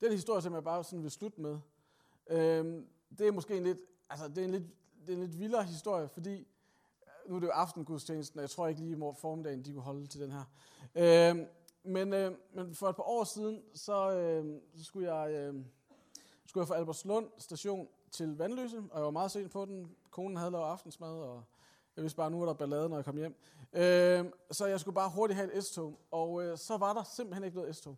den 0.00 0.12
historie, 0.12 0.42
som 0.42 0.54
jeg 0.54 0.64
bare 0.64 0.84
sådan 0.84 1.02
vil 1.02 1.10
slutte 1.10 1.40
med, 1.40 1.58
øh, 2.30 2.82
det 3.18 3.26
er 3.26 3.32
måske 3.32 3.56
en 3.56 3.62
lidt, 3.62 3.78
altså 4.10 4.28
det 4.28 4.38
er 4.38 4.44
en 4.44 4.50
lidt, 4.50 4.64
det 5.06 5.08
er 5.08 5.12
en 5.12 5.20
lidt 5.20 5.38
vildere 5.38 5.64
historie, 5.64 6.08
fordi 6.08 6.38
øh, 6.38 7.30
nu 7.30 7.36
er 7.36 7.40
det 7.40 7.46
jo 7.46 7.52
aftengudstjenesten, 7.52 8.38
og 8.38 8.42
jeg 8.42 8.50
tror 8.50 8.66
ikke 8.66 8.80
lige 8.80 8.96
i 8.96 9.14
formiddagen, 9.20 9.64
de 9.64 9.72
kunne 9.72 9.82
holde 9.82 10.06
til 10.06 10.20
den 10.20 10.32
her. 10.32 10.44
Øh, 10.94 11.46
men, 11.84 12.12
øh, 12.12 12.32
men 12.54 12.74
for 12.74 12.88
et 12.88 12.96
par 12.96 13.08
år 13.08 13.24
siden, 13.24 13.62
så, 13.74 14.12
øh, 14.12 14.60
så 14.74 14.84
skulle 14.84 15.14
jeg, 15.14 15.32
øh, 15.32 15.54
skulle 16.46 16.62
jeg 16.62 16.68
fra 16.68 16.76
Albertslund 16.76 17.28
station 17.38 17.88
til 18.10 18.36
Vandløse, 18.36 18.82
og 18.90 18.98
jeg 18.98 19.04
var 19.04 19.10
meget 19.10 19.30
sent 19.30 19.52
på 19.52 19.64
den. 19.64 19.96
Konen 20.10 20.36
havde 20.36 20.50
lavet 20.50 20.64
aftensmad, 20.64 21.12
og 21.12 21.44
jeg 21.96 22.02
vidste 22.02 22.16
bare, 22.16 22.30
nu 22.30 22.38
var 22.38 22.46
der 22.46 22.52
ballade, 22.52 22.88
når 22.88 22.96
jeg 22.96 23.04
kom 23.04 23.16
hjem. 23.16 23.34
Øh, 23.72 24.24
så 24.50 24.66
jeg 24.66 24.80
skulle 24.80 24.94
bare 24.94 25.10
hurtigt 25.10 25.36
have 25.36 25.52
et 25.52 25.64
S-tog, 25.64 26.00
og 26.10 26.42
øh, 26.42 26.58
så 26.58 26.76
var 26.76 26.92
der 26.92 27.02
simpelthen 27.02 27.44
ikke 27.44 27.56
noget 27.56 27.76
S-tog. 27.76 27.96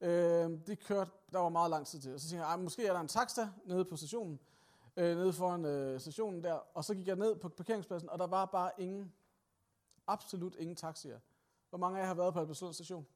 Øh, 0.00 0.50
det 0.66 0.78
kørte, 0.84 1.10
der 1.32 1.38
var 1.38 1.48
meget 1.48 1.70
lang 1.70 1.86
tid 1.86 2.00
til. 2.00 2.14
Og 2.14 2.20
så 2.20 2.28
tænkte 2.28 2.46
jeg, 2.46 2.58
måske 2.58 2.86
er 2.86 2.92
der 2.92 3.00
en 3.00 3.08
taxa 3.08 3.48
nede 3.64 3.84
på 3.84 3.96
stationen, 3.96 4.40
øh, 4.96 5.16
nede 5.16 5.32
foran 5.32 5.64
øh, 5.64 6.00
stationen 6.00 6.44
der. 6.44 6.58
Og 6.74 6.84
så 6.84 6.94
gik 6.94 7.06
jeg 7.06 7.16
ned 7.16 7.36
på 7.36 7.48
parkeringspladsen, 7.48 8.10
og 8.10 8.18
der 8.18 8.26
var 8.26 8.44
bare 8.44 8.70
ingen, 8.78 9.12
absolut 10.06 10.56
ingen 10.58 10.76
taxier. 10.76 11.18
Hvor 11.70 11.78
mange 11.78 11.98
af 11.98 12.02
jer 12.02 12.06
har 12.06 12.14
været 12.14 12.34
på 12.34 12.40
Albertslund 12.40 12.74
station? 12.74 13.06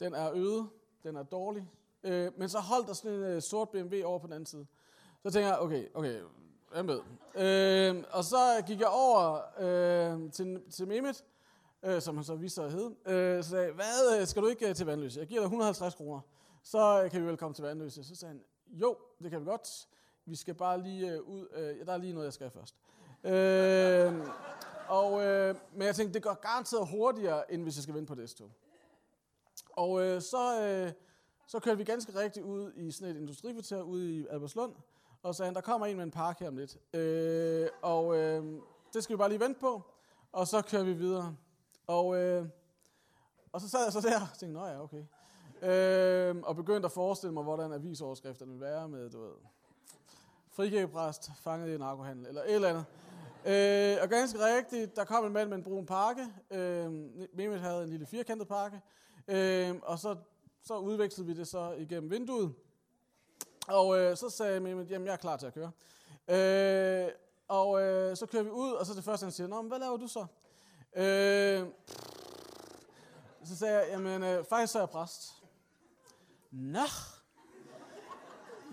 Den 0.00 0.14
er 0.14 0.32
øde, 0.34 0.68
den 1.02 1.16
er 1.16 1.22
dårlig. 1.22 1.68
Øh, 2.02 2.32
men 2.36 2.48
så 2.48 2.58
holdt 2.58 2.88
der 2.88 2.92
sådan 2.92 3.12
en 3.12 3.22
øh, 3.22 3.42
sort 3.42 3.68
BMW 3.68 4.02
over 4.04 4.18
på 4.18 4.26
den 4.26 4.32
anden 4.32 4.46
side. 4.46 4.66
Så 5.22 5.30
tænker 5.30 5.48
jeg, 5.48 5.58
okay, 5.58 5.88
okay, 5.94 6.20
med. 6.84 7.00
Øh, 7.34 8.04
og 8.10 8.24
så 8.24 8.36
gik 8.66 8.80
jeg 8.80 8.88
over 8.88 9.40
øh, 9.58 10.32
til, 10.32 10.62
til 10.70 10.88
Mehmet, 10.88 11.24
øh, 11.82 12.02
som 12.02 12.14
han 12.16 12.24
så 12.24 12.34
viste 12.34 12.54
sig 12.54 12.64
at 12.64 12.72
hedde. 12.72 12.94
Øh, 13.06 13.44
så 13.44 13.50
sagde 13.50 13.64
jeg, 13.64 13.74
hvad, 13.74 14.20
øh, 14.20 14.26
skal 14.26 14.42
du 14.42 14.48
ikke 14.48 14.68
øh, 14.68 14.74
til 14.74 14.86
Vandløse? 14.86 15.20
Jeg 15.20 15.28
giver 15.28 15.40
dig 15.40 15.44
150 15.44 15.94
kroner. 15.94 16.20
Så 16.62 17.02
øh, 17.04 17.10
kan 17.10 17.22
vi 17.22 17.26
vel 17.26 17.36
komme 17.36 17.54
til 17.54 17.64
Vandløse. 17.64 18.04
Så 18.04 18.14
sagde 18.14 18.34
han, 18.34 18.42
jo, 18.66 18.96
det 19.22 19.30
kan 19.30 19.40
vi 19.40 19.44
godt. 19.44 19.88
Vi 20.24 20.36
skal 20.36 20.54
bare 20.54 20.82
lige 20.82 21.12
øh, 21.12 21.20
ud. 21.20 21.46
Øh, 21.52 21.86
der 21.86 21.92
er 21.92 21.96
lige 21.96 22.12
noget, 22.12 22.24
jeg 22.24 22.32
skal 22.32 22.50
først. 22.50 22.74
Øh, 23.24 24.28
og, 24.88 25.24
øh, 25.24 25.54
men 25.72 25.86
jeg 25.86 25.94
tænkte, 25.94 26.14
det 26.14 26.22
går 26.22 26.34
garanteret 26.34 26.88
hurtigere, 26.88 27.52
end 27.52 27.62
hvis 27.62 27.76
jeg 27.76 27.82
skal 27.82 27.94
vente 27.94 28.08
på 28.08 28.14
det 28.14 28.30
tog 28.30 28.50
Og 29.72 30.02
øh, 30.02 30.22
så, 30.22 30.62
øh, 30.62 30.92
så 31.46 31.60
kørte 31.60 31.78
vi 31.78 31.84
ganske 31.84 32.20
rigtigt 32.20 32.44
ud 32.44 32.72
i 32.72 32.90
sådan 32.90 33.16
et 33.16 33.20
industrikvarter 33.20 33.82
ude 33.82 34.12
i 34.12 34.26
Albertslund. 34.30 34.74
Og 35.22 35.34
sagde 35.34 35.46
han, 35.46 35.54
der 35.54 35.60
kommer 35.60 35.86
en 35.86 35.96
med 35.96 36.04
en 36.04 36.10
park 36.10 36.40
her 36.40 36.48
om 36.48 36.56
lidt. 36.56 36.76
Øh, 36.94 37.68
og 37.82 38.16
øh, 38.16 38.44
det 38.94 39.04
skal 39.04 39.16
vi 39.16 39.18
bare 39.18 39.28
lige 39.28 39.40
vente 39.40 39.60
på. 39.60 39.82
Og 40.32 40.46
så 40.48 40.62
kører 40.62 40.84
vi 40.84 40.92
videre. 40.92 41.36
Og, 41.86 42.16
øh, 42.16 42.46
og 43.52 43.60
så 43.60 43.68
sad 43.68 43.84
jeg 43.84 43.92
så 43.92 44.00
der 44.00 44.20
og 44.20 44.38
tænkte, 44.38 44.60
nå 44.60 44.66
ja, 44.66 44.82
okay. 44.82 45.04
Øh, 45.62 46.36
og 46.42 46.56
begyndte 46.56 46.86
at 46.86 46.92
forestille 46.92 47.34
mig, 47.34 47.42
hvordan 47.42 47.72
avisoverskrifterne 47.72 48.52
ville 48.52 48.66
være 48.66 48.88
med, 48.88 49.10
du 49.10 49.20
ved, 49.20 49.32
frikæbepræst 50.50 51.30
fanget 51.36 51.74
i 51.74 51.78
narkohandel, 51.78 52.26
eller 52.26 52.42
et 52.42 52.54
eller 52.54 52.68
andet. 52.68 52.84
Øh, 53.48 53.96
og 54.02 54.08
ganske 54.08 54.38
rigtigt, 54.38 54.96
der 54.96 55.04
kom 55.04 55.26
en 55.26 55.32
mand 55.32 55.48
med 55.48 55.56
en 55.56 55.64
brun 55.64 55.86
pakke. 55.86 56.26
Øh, 56.50 56.92
Mehmet 57.34 57.60
havde 57.60 57.82
en 57.82 57.88
lille 57.88 58.06
firkantet 58.06 58.48
pakke. 58.48 58.80
Øh, 59.28 59.74
og 59.82 59.98
så, 59.98 60.16
så 60.62 60.78
udvekslede 60.78 61.26
vi 61.26 61.34
det 61.34 61.48
så 61.48 61.72
igennem 61.72 62.10
vinduet. 62.10 62.54
Og 63.68 63.98
øh, 63.98 64.16
så 64.16 64.30
sagde 64.30 64.60
Mehmet, 64.60 64.90
jamen 64.90 65.06
jeg 65.06 65.12
er 65.12 65.16
klar 65.16 65.36
til 65.36 65.46
at 65.46 65.54
køre. 65.54 65.70
Øh, 66.28 67.12
og 67.48 67.82
øh, 67.82 68.16
så 68.16 68.26
kører 68.26 68.42
vi 68.42 68.50
ud, 68.50 68.72
og 68.72 68.86
så 68.86 68.94
det 68.94 69.04
første, 69.04 69.24
han 69.24 69.32
siger, 69.32 69.46
Nå, 69.46 69.62
men 69.62 69.68
hvad 69.68 69.78
laver 69.78 69.96
du 69.96 70.08
så? 70.08 70.26
Øh, 70.96 71.66
så 73.44 73.56
sagde 73.56 73.78
jeg, 73.78 73.88
jamen 73.90 74.22
øh, 74.22 74.44
faktisk 74.44 74.72
så 74.72 74.78
er 74.78 74.82
jeg 74.82 74.90
præst. 74.90 75.42
Nå. 76.50 76.86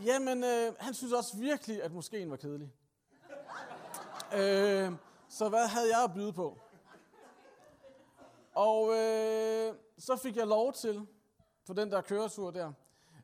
Jamen, 0.06 0.44
øh, 0.44 0.74
han 0.80 0.94
synes 0.94 1.14
også 1.14 1.38
virkelig, 1.38 1.84
at 1.84 1.92
moskeen 1.92 2.32
var 2.32 2.36
kedelig 2.38 2.74
øh, 4.36 4.92
så 5.30 5.50
hvad 5.50 5.68
havde 5.68 5.98
jeg 5.98 6.04
at 6.04 6.14
byde 6.14 6.34
på? 6.34 6.58
Og 8.56 8.94
øh, 8.94 9.76
så 9.98 10.16
fik 10.16 10.38
jeg 10.38 10.48
lov 10.48 10.74
til, 10.74 11.08
på 11.68 11.74
den 11.74 11.92
der 11.92 12.02
køretur 12.02 12.52
der, 12.52 12.74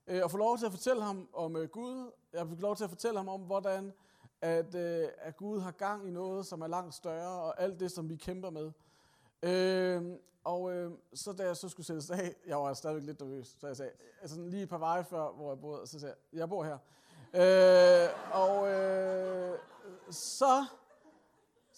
øh, 0.08 0.24
at 0.24 0.32
få 0.32 0.38
lov 0.38 0.58
til 0.58 0.66
at 0.66 0.72
fortælle 0.72 1.04
ham 1.04 1.30
om 1.34 1.56
øh, 1.56 1.70
Gud. 1.70 2.12
Jeg 2.34 2.48
fik 2.48 2.62
lov 2.62 2.76
til 2.76 2.84
at 2.84 2.90
fortælle 2.90 3.18
ham 3.18 3.30
om, 3.30 3.42
hvordan 3.42 3.94
at, 4.42 4.76
øh, 4.76 5.10
at 5.18 5.38
Gud 5.38 5.60
har 5.60 5.72
gang 5.72 6.08
i 6.08 6.12
noget, 6.12 6.46
som 6.46 6.62
er 6.62 6.68
langt 6.68 6.94
større, 6.94 7.42
og 7.42 7.62
alt 7.62 7.80
det, 7.80 7.92
som 7.92 8.10
vi 8.10 8.16
kæmper 8.16 8.50
med. 8.50 8.72
Øh, 9.44 10.18
og 10.44 10.72
øh, 10.72 10.92
så 11.14 11.34
da 11.34 11.44
jeg 11.44 11.58
så 11.58 11.70
skulle 11.70 11.86
sættes 11.86 12.10
af, 12.10 12.36
jeg 12.48 12.58
var 12.58 12.74
stadigvæk 12.74 13.06
lidt 13.06 13.20
nervøs, 13.20 13.58
så 13.60 13.68
jeg 13.68 13.78
sagde, 13.78 13.92
altså 14.22 14.42
lige 14.42 14.64
et 14.64 14.70
par 14.70 14.78
veje 14.78 15.04
før, 15.04 15.32
hvor 15.32 15.50
jeg 15.50 15.60
boede, 15.60 15.88
så 15.88 16.00
sagde 16.00 16.16
jeg, 16.34 16.40
jeg 16.40 16.50
bor 16.50 16.64
her. 16.64 16.78
Øh, 17.34 18.10
og 18.34 18.72
øh, 18.72 19.60
så 20.12 20.66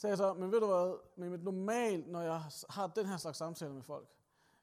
sagde 0.03 0.11
jeg 0.11 0.17
så, 0.17 0.33
men 0.33 0.51
ved 0.51 0.59
du 0.59 0.65
hvad, 0.65 0.97
men 1.15 1.39
normalt, 1.39 2.07
når 2.07 2.21
jeg 2.21 2.41
har 2.69 2.87
den 2.87 3.05
her 3.05 3.17
slags 3.17 3.37
samtaler 3.37 3.73
med 3.73 3.81
folk, 3.81 4.07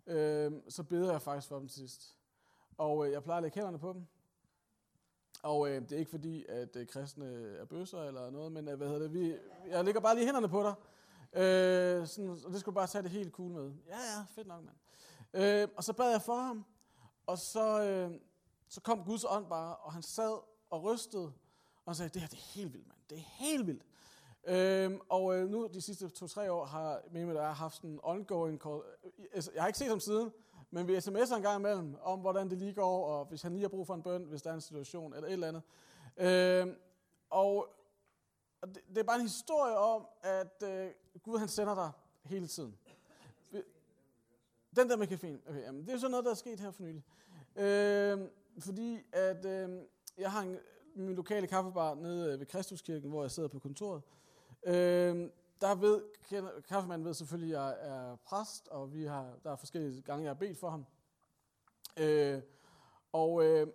øh, 0.07 0.53
så 0.68 0.83
beder 0.83 1.12
jeg 1.12 1.22
faktisk 1.22 1.48
for 1.48 1.59
dem 1.59 1.68
til 1.68 1.79
sidst. 1.79 2.16
Og 2.79 3.07
øh, 3.07 3.12
jeg 3.12 3.22
plejer 3.22 3.37
at 3.37 3.42
lægge 3.42 3.55
hænderne 3.55 3.79
på 3.79 3.92
dem. 3.92 4.07
Og 5.42 5.68
øh, 5.68 5.83
det 5.83 5.92
er 5.92 5.98
ikke 5.98 6.11
fordi, 6.11 6.46
at 6.48 6.76
øh, 6.76 6.87
kristne 6.87 7.57
er 7.61 7.64
bøsser 7.64 8.03
eller 8.03 8.31
noget, 8.31 8.53
men 8.53 8.68
øh, 8.68 8.76
hvad 8.76 8.88
hedder 8.88 9.03
det, 9.03 9.12
vi, 9.12 9.37
jeg 9.68 9.85
lægger 9.85 10.00
bare 10.00 10.14
lige 10.14 10.24
hænderne 10.24 10.48
på 10.48 10.62
dig. 10.62 10.74
Øh, 11.42 12.07
sådan, 12.07 12.31
og 12.31 12.53
det 12.53 12.61
skulle 12.61 12.74
bare 12.74 12.87
tage 12.87 13.03
det 13.03 13.11
helt 13.11 13.33
cool 13.33 13.50
med. 13.50 13.72
Ja, 13.87 13.98
ja, 13.98 14.24
fedt 14.31 14.46
nok, 14.46 14.64
mand. 14.64 14.76
Øh, 15.35 15.68
og 15.76 15.85
så 15.85 15.92
bad 15.92 16.11
jeg 16.11 16.22
for 16.22 16.37
ham, 16.37 16.64
og 17.26 17.38
så, 17.38 17.83
øh, 17.83 18.20
så 18.68 18.81
kom 18.81 19.05
Guds 19.05 19.24
ånd 19.24 19.46
bare, 19.46 19.76
og 19.76 19.92
han 19.92 20.03
sad 20.03 20.38
og 20.70 20.83
rystede, 20.83 21.33
og 21.85 21.87
han 21.87 21.94
sagde, 21.94 22.09
det 22.09 22.20
her 22.20 22.29
det 22.29 22.38
er 22.38 22.55
helt 22.55 22.72
vildt, 22.72 22.88
mand. 22.88 22.98
Det 23.11 23.18
er 23.18 23.22
helt 23.22 23.66
vildt. 23.66 23.83
Øhm, 24.44 25.00
og 25.09 25.37
øh, 25.37 25.48
nu 25.48 25.68
de 25.74 25.81
sidste 25.81 26.09
to-tre 26.09 26.53
år 26.53 26.64
har 26.64 27.03
Mehmet 27.12 27.37
og 27.37 27.42
jeg 27.42 27.55
haft 27.55 27.76
sådan 27.76 27.90
en 27.90 28.00
ongoing 28.03 28.61
call. 28.61 28.81
Øh, 29.05 29.11
altså, 29.33 29.50
jeg 29.55 29.62
har 29.62 29.66
ikke 29.66 29.79
set 29.79 29.88
ham 29.88 30.00
siden, 30.00 30.33
men 30.70 30.88
vi 30.88 30.96
sms'er 30.96 31.37
en 31.37 31.42
gang 31.42 31.59
imellem 31.59 31.96
om, 32.03 32.20
hvordan 32.20 32.50
det 32.50 32.59
lige 32.59 32.74
går, 32.74 33.07
og 33.07 33.24
hvis 33.24 33.42
han 33.42 33.53
lige 33.53 33.62
har 33.62 33.68
brug 33.68 33.87
for 33.87 33.94
en 33.94 34.03
bøn, 34.03 34.24
hvis 34.24 34.42
der 34.42 34.50
er 34.50 34.55
en 34.55 34.61
situation, 34.61 35.14
eller 35.14 35.29
et 35.29 35.33
eller 35.33 35.48
andet. 35.48 35.62
Øhm, 36.16 36.76
og 37.31 37.68
det, 38.61 38.79
det 38.88 38.98
er 38.98 39.03
bare 39.03 39.16
en 39.16 39.22
historie 39.22 39.76
om, 39.76 40.07
at 40.22 40.62
øh, 40.62 40.90
Gud 41.22 41.38
han 41.38 41.48
sender 41.48 41.74
dig 41.74 41.90
hele 42.24 42.46
tiden. 42.46 42.79
Den 44.76 44.90
der 44.90 44.96
med 44.96 45.12
caféen. 45.12 45.50
Okay, 45.50 45.62
jamen, 45.62 45.87
det 45.87 45.94
er 45.94 45.98
sådan 45.98 46.11
noget, 46.11 46.24
der 46.24 46.31
er 46.31 46.35
sket 46.35 46.61
her 46.61 46.70
for 46.70 46.83
nylig. 46.83 47.05
Øh, 47.57 48.29
fordi 48.59 48.98
at 49.12 49.44
øh, 49.44 49.83
jeg 50.18 50.33
har 50.33 50.42
en, 50.42 50.59
min 50.94 51.16
lokale 51.16 51.46
kaffebar 51.46 51.94
nede 51.94 52.33
øh, 52.33 52.40
ved 52.40 52.46
Kristuskirken, 52.46 53.11
hvor 53.11 53.22
jeg 53.22 53.31
sidder 53.31 53.48
på 53.48 53.59
kontoret. 53.59 54.03
Øh, 54.62 55.31
der 55.61 55.75
ved, 55.75 56.03
kaffemanden 56.68 57.07
ved 57.07 57.14
selvfølgelig, 57.14 57.57
at 57.57 57.62
jeg 57.62 57.77
er 57.81 58.16
præst, 58.16 58.68
og 58.68 58.94
vi 58.94 59.05
har, 59.05 59.35
der 59.44 59.53
er 59.53 59.57
forskellige 59.57 60.03
gange, 60.03 60.23
jeg 60.25 60.31
har 60.31 60.35
bedt 60.35 60.59
for 60.59 60.70
ham. 60.70 60.87
Øh, 61.96 62.42
og 63.12 63.44
øh, 63.44 63.66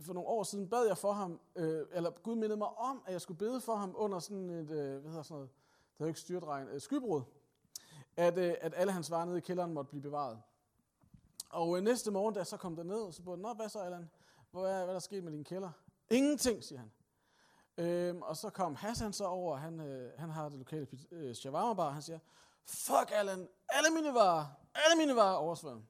for 0.00 0.12
nogle 0.12 0.28
år 0.28 0.42
siden 0.42 0.68
bad 0.68 0.86
jeg 0.86 0.98
for 0.98 1.12
ham, 1.12 1.40
øh, 1.56 1.86
eller 1.92 2.10
Gud 2.10 2.34
mindede 2.34 2.56
mig 2.56 2.68
om, 2.68 3.02
at 3.06 3.12
jeg 3.12 3.20
skulle 3.20 3.38
bede 3.38 3.60
for 3.60 3.74
ham 3.74 3.94
under 3.96 4.18
sådan 4.18 4.50
et, 4.50 4.70
øh, 4.70 5.00
hvad 5.00 5.10
hedder 5.10 5.22
sådan 5.22 5.34
noget, 5.34 5.50
det 5.98 6.06
ikke 6.06 6.20
styrtregn, 6.20 6.68
øh, 6.68 6.80
skybrud, 6.80 7.22
at, 8.16 8.38
øh, 8.38 8.54
at 8.60 8.74
alle 8.76 8.92
hans 8.92 9.10
varer 9.10 9.24
nede 9.24 9.38
i 9.38 9.40
kælderen 9.40 9.74
måtte 9.74 9.88
blive 9.88 10.02
bevaret. 10.02 10.42
Og 11.50 11.76
øh, 11.76 11.84
næste 11.84 12.10
morgen, 12.10 12.34
da 12.34 12.40
jeg 12.40 12.46
så 12.46 12.56
kom 12.56 12.76
derned, 12.76 13.12
så 13.12 13.22
spurgte 13.22 13.48
jeg, 13.48 13.54
hvad 13.54 13.68
så, 13.68 13.78
Allan? 13.78 14.10
Hvad 14.50 14.62
er, 14.62 14.66
hvad 14.66 14.88
er 14.88 14.92
der 14.92 14.98
sket 14.98 15.24
med 15.24 15.32
din 15.32 15.44
kælder? 15.44 15.70
Ingenting, 16.10 16.64
siger 16.64 16.78
han. 16.78 16.90
Øhm, 17.80 18.22
og 18.22 18.36
så 18.36 18.50
kom 18.50 18.74
Hassan 18.74 19.12
så 19.12 19.24
over, 19.24 19.56
han, 19.56 19.80
øh, 19.80 20.10
han 20.18 20.30
har 20.30 20.48
det 20.48 20.58
lokale 20.58 20.86
øh, 21.12 21.34
shawarma 21.34 21.74
bar, 21.74 21.90
han 21.90 22.02
siger, 22.02 22.18
fuck 22.66 23.10
Allan, 23.12 23.48
alle 23.68 23.90
mine 23.90 24.14
varer, 24.14 24.46
alle 24.74 24.98
mine 24.98 25.16
varer 25.16 25.36
oversvømmet. 25.36 25.84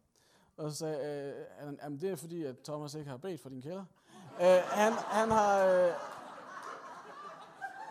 Og 0.57 0.71
så 0.71 0.77
sagde 0.77 0.95
øh, 0.97 1.61
Allan, 1.61 1.79
jamen 1.83 2.01
det 2.01 2.11
er 2.11 2.17
fordi, 2.17 2.45
at 2.45 2.57
Thomas 2.65 2.95
ikke 2.95 3.11
har 3.11 3.17
bedt 3.17 3.43
for 3.43 3.49
din 3.49 3.63
kælder. 3.63 3.85
øh, 4.41 4.63
han, 4.65 4.93
han 4.93 5.31
har... 5.31 5.65
Øh, 5.65 5.93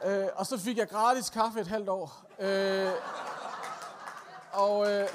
øh, 0.05 0.27
og 0.35 0.45
så 0.45 0.57
fik 0.57 0.77
jeg 0.77 0.89
gratis 0.89 1.29
kaffe 1.29 1.59
et 1.59 1.67
halvt 1.67 1.89
år. 1.89 2.25
Øh, 2.39 2.91
og... 4.51 4.91
Øh, 4.91 5.09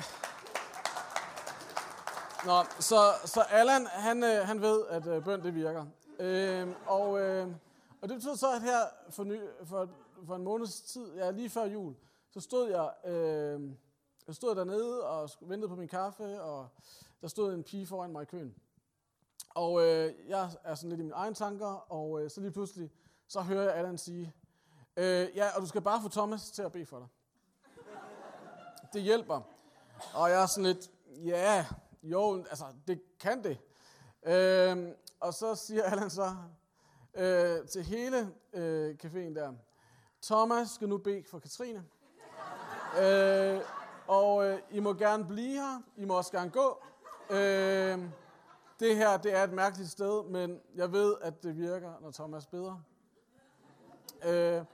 Nå, 2.46 2.64
så, 2.78 3.12
så 3.24 3.40
Allan, 3.40 3.86
han, 3.86 4.24
øh, 4.24 4.46
han 4.46 4.60
ved, 4.60 4.86
at 4.90 5.06
øh, 5.06 5.24
bøn 5.24 5.42
det 5.42 5.54
virker. 5.54 5.86
Øh, 6.18 6.68
og, 6.86 7.20
øh, 7.20 7.48
og 8.04 8.10
det 8.10 8.16
betød 8.16 8.36
så, 8.36 8.52
at 8.52 8.62
her 8.62 8.80
for, 9.10 9.24
ny, 9.24 9.40
for, 9.64 9.88
for 10.26 10.36
en 10.36 10.44
måneds 10.44 10.80
tid, 10.80 11.14
ja, 11.14 11.30
lige 11.30 11.50
før 11.50 11.64
jul, 11.64 11.94
så 12.30 12.40
stod 12.40 12.70
jeg, 12.70 13.12
øh, 13.12 13.70
jeg 14.26 14.34
stod 14.34 14.54
dernede 14.54 15.06
og 15.06 15.30
ventede 15.40 15.68
på 15.68 15.76
min 15.76 15.88
kaffe, 15.88 16.42
og 16.42 16.68
der 17.20 17.28
stod 17.28 17.54
en 17.54 17.62
pige 17.62 17.86
foran 17.86 18.12
mig 18.12 18.22
i 18.22 18.24
køen. 18.24 18.54
Og 19.50 19.82
øh, 19.82 20.14
jeg 20.28 20.50
er 20.64 20.74
sådan 20.74 20.90
lidt 20.90 21.00
i 21.00 21.02
mine 21.02 21.14
egne 21.14 21.34
tanker, 21.34 21.92
og 21.92 22.22
øh, 22.22 22.30
så 22.30 22.40
lige 22.40 22.50
pludselig, 22.50 22.90
så 23.28 23.40
hører 23.40 23.62
jeg 23.62 23.74
Allan 23.74 23.98
sige, 23.98 24.34
øh, 24.96 25.28
ja, 25.34 25.48
og 25.56 25.62
du 25.62 25.66
skal 25.66 25.80
bare 25.80 26.02
få 26.02 26.08
Thomas 26.08 26.50
til 26.50 26.62
at 26.62 26.72
bede 26.72 26.86
for 26.86 26.98
dig. 26.98 27.08
Det 28.92 29.02
hjælper. 29.02 29.40
Og 30.14 30.30
jeg 30.30 30.42
er 30.42 30.46
sådan 30.46 30.64
lidt, 30.64 30.90
ja, 31.06 31.66
jo, 32.02 32.44
altså, 32.50 32.64
det 32.86 33.18
kan 33.18 33.44
det. 33.44 33.58
Øh, 34.22 34.88
og 35.20 35.34
så 35.34 35.54
siger 35.54 35.82
Allan 35.82 36.10
så, 36.10 36.36
øh, 37.16 37.68
til 37.68 37.82
hele 37.82 38.30
øh, 38.52 38.96
caféen 39.04 39.34
der. 39.34 39.52
Thomas 40.22 40.70
skal 40.70 40.88
nu 40.88 40.98
bede 40.98 41.24
for 41.30 41.38
Katrine. 41.38 41.84
øh, 43.02 43.60
og 44.06 44.46
øh, 44.46 44.58
I 44.70 44.80
må 44.80 44.94
gerne 44.94 45.24
blive 45.24 45.52
her. 45.52 45.82
I 45.96 46.04
må 46.04 46.16
også 46.16 46.32
gerne 46.32 46.50
gå. 46.50 46.82
Øh, 47.30 47.98
det 48.80 48.96
her, 48.96 49.16
det 49.16 49.36
er 49.36 49.44
et 49.44 49.52
mærkeligt 49.52 49.90
sted, 49.90 50.24
men 50.24 50.60
jeg 50.74 50.92
ved, 50.92 51.14
at 51.20 51.42
det 51.42 51.56
virker, 51.56 51.92
når 52.00 52.10
Thomas 52.10 52.46
beder. 52.46 52.82
Øh, 54.24 54.64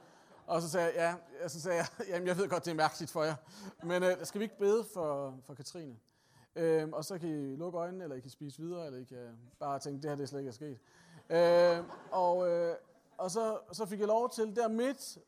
og 0.47 0.63
så 0.63 0.69
sagde 0.69 0.93
jeg, 0.97 1.17
ja, 1.43 1.49
så 1.49 1.61
sagde 1.61 1.77
jeg, 1.79 1.87
jamen 2.11 2.29
jeg 2.29 2.37
ved 2.37 2.49
godt, 2.49 2.65
det 2.65 2.71
er 2.71 2.75
mærkeligt 2.75 3.11
for 3.11 3.25
jer, 3.25 3.35
men 3.83 4.03
øh, 4.03 4.17
skal 4.23 4.39
vi 4.39 4.45
ikke 4.45 4.59
bede 4.59 4.85
for, 4.95 5.39
for 5.47 5.55
Katrine? 5.55 5.97
Øh, 6.57 6.89
og 6.93 7.05
så 7.05 7.19
kan 7.19 7.29
I 7.29 7.57
lukke 7.57 7.79
øjnene, 7.79 8.05
eller 8.05 8.17
I 8.17 8.21
kan 8.21 8.31
spise 8.31 8.59
videre, 8.63 8.87
eller 8.87 8.99
I 8.99 9.05
kan 9.05 9.39
bare 9.59 9.79
tænke, 9.79 10.03
det 10.03 10.11
her 10.11 10.17
det 10.17 10.23
er 10.23 10.27
slet 10.27 10.41
ikke 10.41 10.49
er 10.49 10.53
sket. 10.53 10.79
Øh, 11.31 11.85
og 12.11 12.49
øh, 12.49 12.77
og 13.21 13.31
så, 13.31 13.59
så 13.73 13.87
fik 13.87 13.99
jeg 13.99 14.09
lov 14.09 14.31
til 14.31 14.57
der 14.57 14.69
midt 14.69 15.19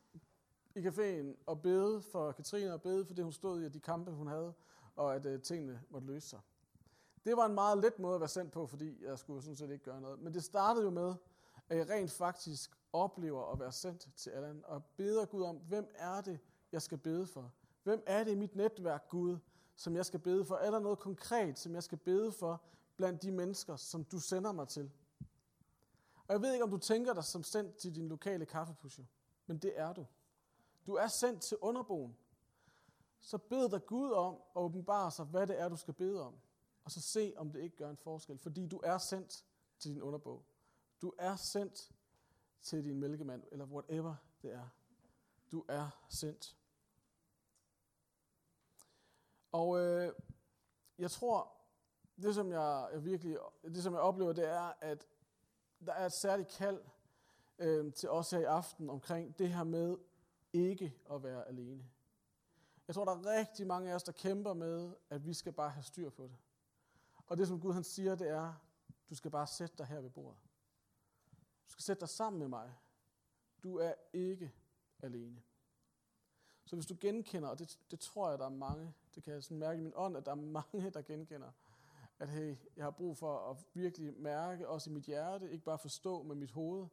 i 0.75 0.79
caféen 0.79 1.51
at 1.51 1.63
bede 1.63 2.03
for 2.03 2.33
Katrine, 2.33 2.73
og 2.73 2.83
bede 2.83 3.05
for 3.05 3.15
det, 3.15 3.25
hun 3.25 3.33
stod 3.33 3.63
i, 3.63 3.67
og 3.67 3.75
de 3.75 3.81
kampe, 3.81 4.11
hun 4.11 4.27
havde, 4.27 4.55
og 4.97 5.15
at 5.15 5.27
øh, 5.27 5.43
tingene 5.43 5.83
måtte 5.91 6.07
løse 6.07 6.29
sig. 6.29 6.41
Det 7.25 7.37
var 7.37 7.47
en 7.47 7.55
meget 7.55 7.79
let 7.79 7.99
måde 7.99 8.15
at 8.15 8.21
være 8.21 8.29
sendt 8.29 8.53
på, 8.53 8.67
fordi 8.67 9.05
jeg 9.05 9.19
skulle 9.19 9.43
sådan 9.43 9.57
set 9.57 9.71
ikke 9.71 9.85
gøre 9.85 10.01
noget. 10.01 10.19
Men 10.19 10.35
det 10.35 10.45
startede 10.45 10.85
jo 10.85 10.91
med, 10.91 11.15
at 11.69 11.77
jeg 11.77 11.91
rent 11.91 12.11
faktisk 12.11 12.79
oplever 12.93 13.53
at 13.53 13.61
være 13.61 13.73
sendt 13.73 14.09
til 14.17 14.31
Allan, 14.31 14.63
og 14.65 14.85
beder 14.97 15.25
Gud 15.25 15.43
om, 15.43 15.57
hvem 15.57 15.91
er 15.95 16.21
det, 16.21 16.39
jeg 16.73 16.83
skal 16.83 16.99
bede 16.99 17.27
for? 17.27 17.53
Hvem 17.83 18.03
er 18.07 18.25
det 18.25 18.33
i 18.33 18.35
mit 18.35 18.57
netværk, 18.57 19.09
Gud, 19.09 19.37
som 19.77 19.97
jeg 19.97 20.07
skal 20.07 20.21
bede 20.21 20.45
for? 20.45 20.55
Er 20.55 20.71
der 20.71 20.79
noget 20.79 20.99
konkret, 20.99 21.59
som 21.59 21.75
jeg 21.75 21.83
skal 21.83 21.99
bede 21.99 22.33
for 22.33 22.63
blandt 22.97 23.23
de 23.23 23.31
mennesker, 23.31 23.77
som 23.77 24.05
du 24.05 24.19
sender 24.19 24.53
mig 24.53 24.69
til? 24.69 24.91
Og 26.33 26.35
jeg 26.35 26.43
ved 26.43 26.53
ikke, 26.53 26.65
om 26.65 26.71
du 26.71 26.79
tænker 26.79 27.15
dig 27.15 27.25
som 27.25 27.43
sendt 27.43 27.77
til 27.77 27.95
din 27.95 28.09
lokale 28.09 28.47
kaffepusher, 28.47 29.05
men 29.47 29.59
det 29.59 29.79
er 29.79 29.93
du. 29.93 30.07
Du 30.87 30.95
er 30.95 31.07
sendt 31.07 31.43
til 31.43 31.57
underboen. 31.61 32.17
Så 33.21 33.39
bed 33.39 33.69
dig 33.69 33.87
Gud 33.87 34.11
om 34.11 34.35
at 34.35 34.61
åbenbare 34.61 35.11
sig, 35.11 35.25
hvad 35.25 35.47
det 35.47 35.61
er, 35.61 35.69
du 35.69 35.77
skal 35.77 35.95
bede 35.95 36.27
om. 36.27 36.35
Og 36.85 36.91
så 36.91 37.01
se, 37.01 37.35
om 37.37 37.53
det 37.53 37.61
ikke 37.61 37.77
gør 37.77 37.91
en 37.91 37.97
forskel. 37.97 38.39
Fordi 38.39 38.67
du 38.67 38.81
er 38.85 38.99
sendt 38.99 39.45
til 39.79 39.91
din 39.91 40.03
underbog. 40.03 40.45
Du 41.03 41.13
er 41.19 41.37
sendt 41.37 41.93
til 42.63 42.85
din 42.85 43.01
mælkemand, 43.01 43.43
eller 43.53 43.65
whatever 43.65 44.15
det 44.43 44.53
er. 44.53 44.69
Du 45.51 45.65
er 45.69 46.05
sendt. 46.09 46.57
Og 49.53 49.81
øh, 49.81 50.13
jeg 50.99 51.11
tror, 51.11 51.53
det 52.23 52.35
som 52.35 52.53
jeg, 52.53 52.89
jeg 52.93 53.05
virkelig, 53.05 53.39
det 53.63 53.83
som 53.83 53.93
jeg 53.93 54.03
oplever, 54.03 54.33
det 54.33 54.49
er, 54.49 54.73
at 54.81 55.07
der 55.87 55.93
er 55.93 56.07
et 56.07 56.13
særligt 56.13 56.49
kald 56.49 56.81
øh, 57.59 57.93
til 57.93 58.11
os 58.11 58.31
her 58.31 58.39
i 58.39 58.45
aften 58.45 58.91
omkring 58.91 59.39
det 59.39 59.49
her 59.49 59.65
med 59.65 59.97
ikke 60.53 60.95
at 61.11 61.23
være 61.23 61.49
alene. 61.49 61.85
Jeg 62.89 62.95
tror, 62.95 63.05
der 63.05 63.13
er 63.13 63.39
rigtig 63.39 63.67
mange 63.67 63.91
af 63.91 63.95
os, 63.95 64.03
der 64.03 64.13
kæmper 64.13 64.55
med, 64.55 64.95
at 65.11 65.27
vi 65.27 65.35
skal 65.35 65.53
bare 65.53 65.71
have 65.71 65.83
styr 65.83 66.11
på 66.11 66.23
det. 66.23 66.37
Og 67.27 67.37
det, 67.37 67.49
som 67.49 67.61
Gud 67.61 67.73
han 67.73 67.85
siger, 67.85 68.15
det 68.15 68.29
er, 68.29 68.55
du 69.11 69.15
skal 69.15 69.31
bare 69.31 69.47
sætte 69.47 69.77
dig 69.79 69.87
her 69.87 70.01
ved 70.01 70.11
bordet. 70.11 70.39
Du 71.67 71.73
skal 71.73 71.83
sætte 71.83 72.01
dig 72.01 72.09
sammen 72.09 72.39
med 72.39 72.49
mig. 72.49 72.75
Du 73.63 73.77
er 73.79 73.95
ikke 74.13 74.53
alene. 75.03 75.43
Så 76.65 76.77
hvis 76.77 76.87
du 76.87 76.97
genkender, 77.01 77.49
og 77.49 77.59
det, 77.59 77.79
det 77.91 78.01
tror 78.01 78.31
jeg, 78.31 78.39
der 78.39 78.45
er 78.45 78.49
mange, 78.49 78.95
det 79.15 79.23
kan 79.23 79.35
jeg 79.35 79.43
sådan 79.43 79.59
mærke 79.59 79.79
i 79.79 79.83
min 79.83 79.93
ånd, 79.97 80.17
at 80.17 80.27
der 80.27 80.31
er 80.31 80.37
mange, 80.63 80.91
der 80.91 81.03
genkender, 81.03 81.53
at 82.23 82.29
hey, 82.29 82.57
jeg 82.77 82.85
har 82.85 82.91
brug 82.91 83.17
for 83.17 83.51
at 83.51 83.57
virkelig 83.75 84.15
mærke, 84.15 84.69
også 84.69 84.91
i 84.91 84.93
mit 84.93 85.05
hjerte, 85.05 85.51
ikke 85.51 85.65
bare 85.65 85.79
forstå 85.79 86.23
med 86.23 86.35
mit 86.35 86.51
hoved, 86.51 86.89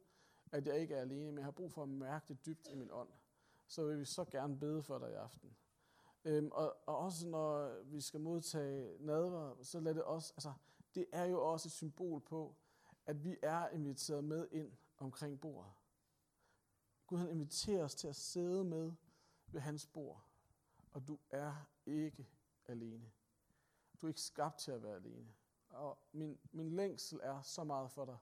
at 0.52 0.66
jeg 0.66 0.80
ikke 0.80 0.94
er 0.94 1.00
alene, 1.00 1.26
men 1.26 1.36
jeg 1.36 1.44
har 1.44 1.50
brug 1.50 1.72
for 1.72 1.82
at 1.82 1.88
mærke 1.88 2.24
det 2.28 2.46
dybt 2.46 2.68
i 2.68 2.74
min 2.74 2.90
ånd. 2.92 3.08
Så 3.66 3.84
vil 3.84 3.98
vi 3.98 4.04
så 4.04 4.24
gerne 4.24 4.58
bede 4.58 4.82
for 4.82 4.98
dig 4.98 5.10
i 5.10 5.14
aften. 5.14 5.56
Øhm, 6.24 6.50
og, 6.52 6.76
og 6.86 6.98
også 6.98 7.28
når 7.28 7.82
vi 7.82 8.00
skal 8.00 8.20
modtage 8.20 8.96
nadver, 9.00 9.62
så 9.62 9.80
lad 9.80 9.94
det 9.94 10.02
også, 10.02 10.32
altså, 10.36 10.52
det 10.94 11.06
er 11.12 11.24
jo 11.24 11.50
også 11.52 11.68
et 11.68 11.72
symbol 11.72 12.20
på, 12.20 12.54
at 13.06 13.24
vi 13.24 13.36
er 13.42 13.68
inviteret 13.68 14.24
med 14.24 14.48
ind 14.52 14.72
omkring 14.98 15.40
bordet. 15.40 15.72
Gud 17.06 17.18
han 17.18 17.28
inviterer 17.28 17.84
os 17.84 17.94
til 17.94 18.08
at 18.08 18.16
sidde 18.16 18.64
med 18.64 18.92
ved 19.46 19.60
hans 19.60 19.86
bord, 19.86 20.24
og 20.92 21.08
du 21.08 21.18
er 21.30 21.66
ikke 21.86 22.28
alene. 22.66 23.10
Du 24.00 24.06
er 24.06 24.10
ikke 24.10 24.20
skabt 24.20 24.58
til 24.58 24.72
at 24.72 24.82
være 24.82 24.96
alene. 24.96 25.34
Og 25.68 25.98
min, 26.12 26.40
min 26.52 26.70
længsel 26.70 27.20
er 27.22 27.42
så 27.42 27.64
meget 27.64 27.90
for 27.90 28.04
dig, 28.04 28.18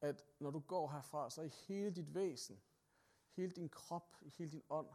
at 0.00 0.24
når 0.38 0.50
du 0.50 0.60
går 0.60 0.90
herfra, 0.90 1.30
så 1.30 1.42
i 1.42 1.48
hele 1.48 1.90
dit 1.90 2.14
væsen, 2.14 2.62
hele 3.30 3.52
din 3.52 3.68
krop, 3.68 4.16
i 4.20 4.28
hele 4.28 4.50
din 4.50 4.62
ånd, 4.68 4.88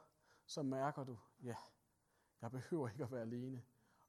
så 0.45 0.64
mærker 0.64 1.03
du, 1.03 1.18
ja, 1.43 1.55
jeg 2.41 2.51
behøver 2.51 2.89
ikke 2.89 3.03
at 3.03 3.12
være 3.12 3.22
alene. 3.22 3.64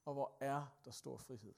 Og 0.05 0.15
hvor 0.15 0.37
er 0.41 0.67
der 0.85 0.91
stor 0.91 1.17
frihed. 1.17 1.55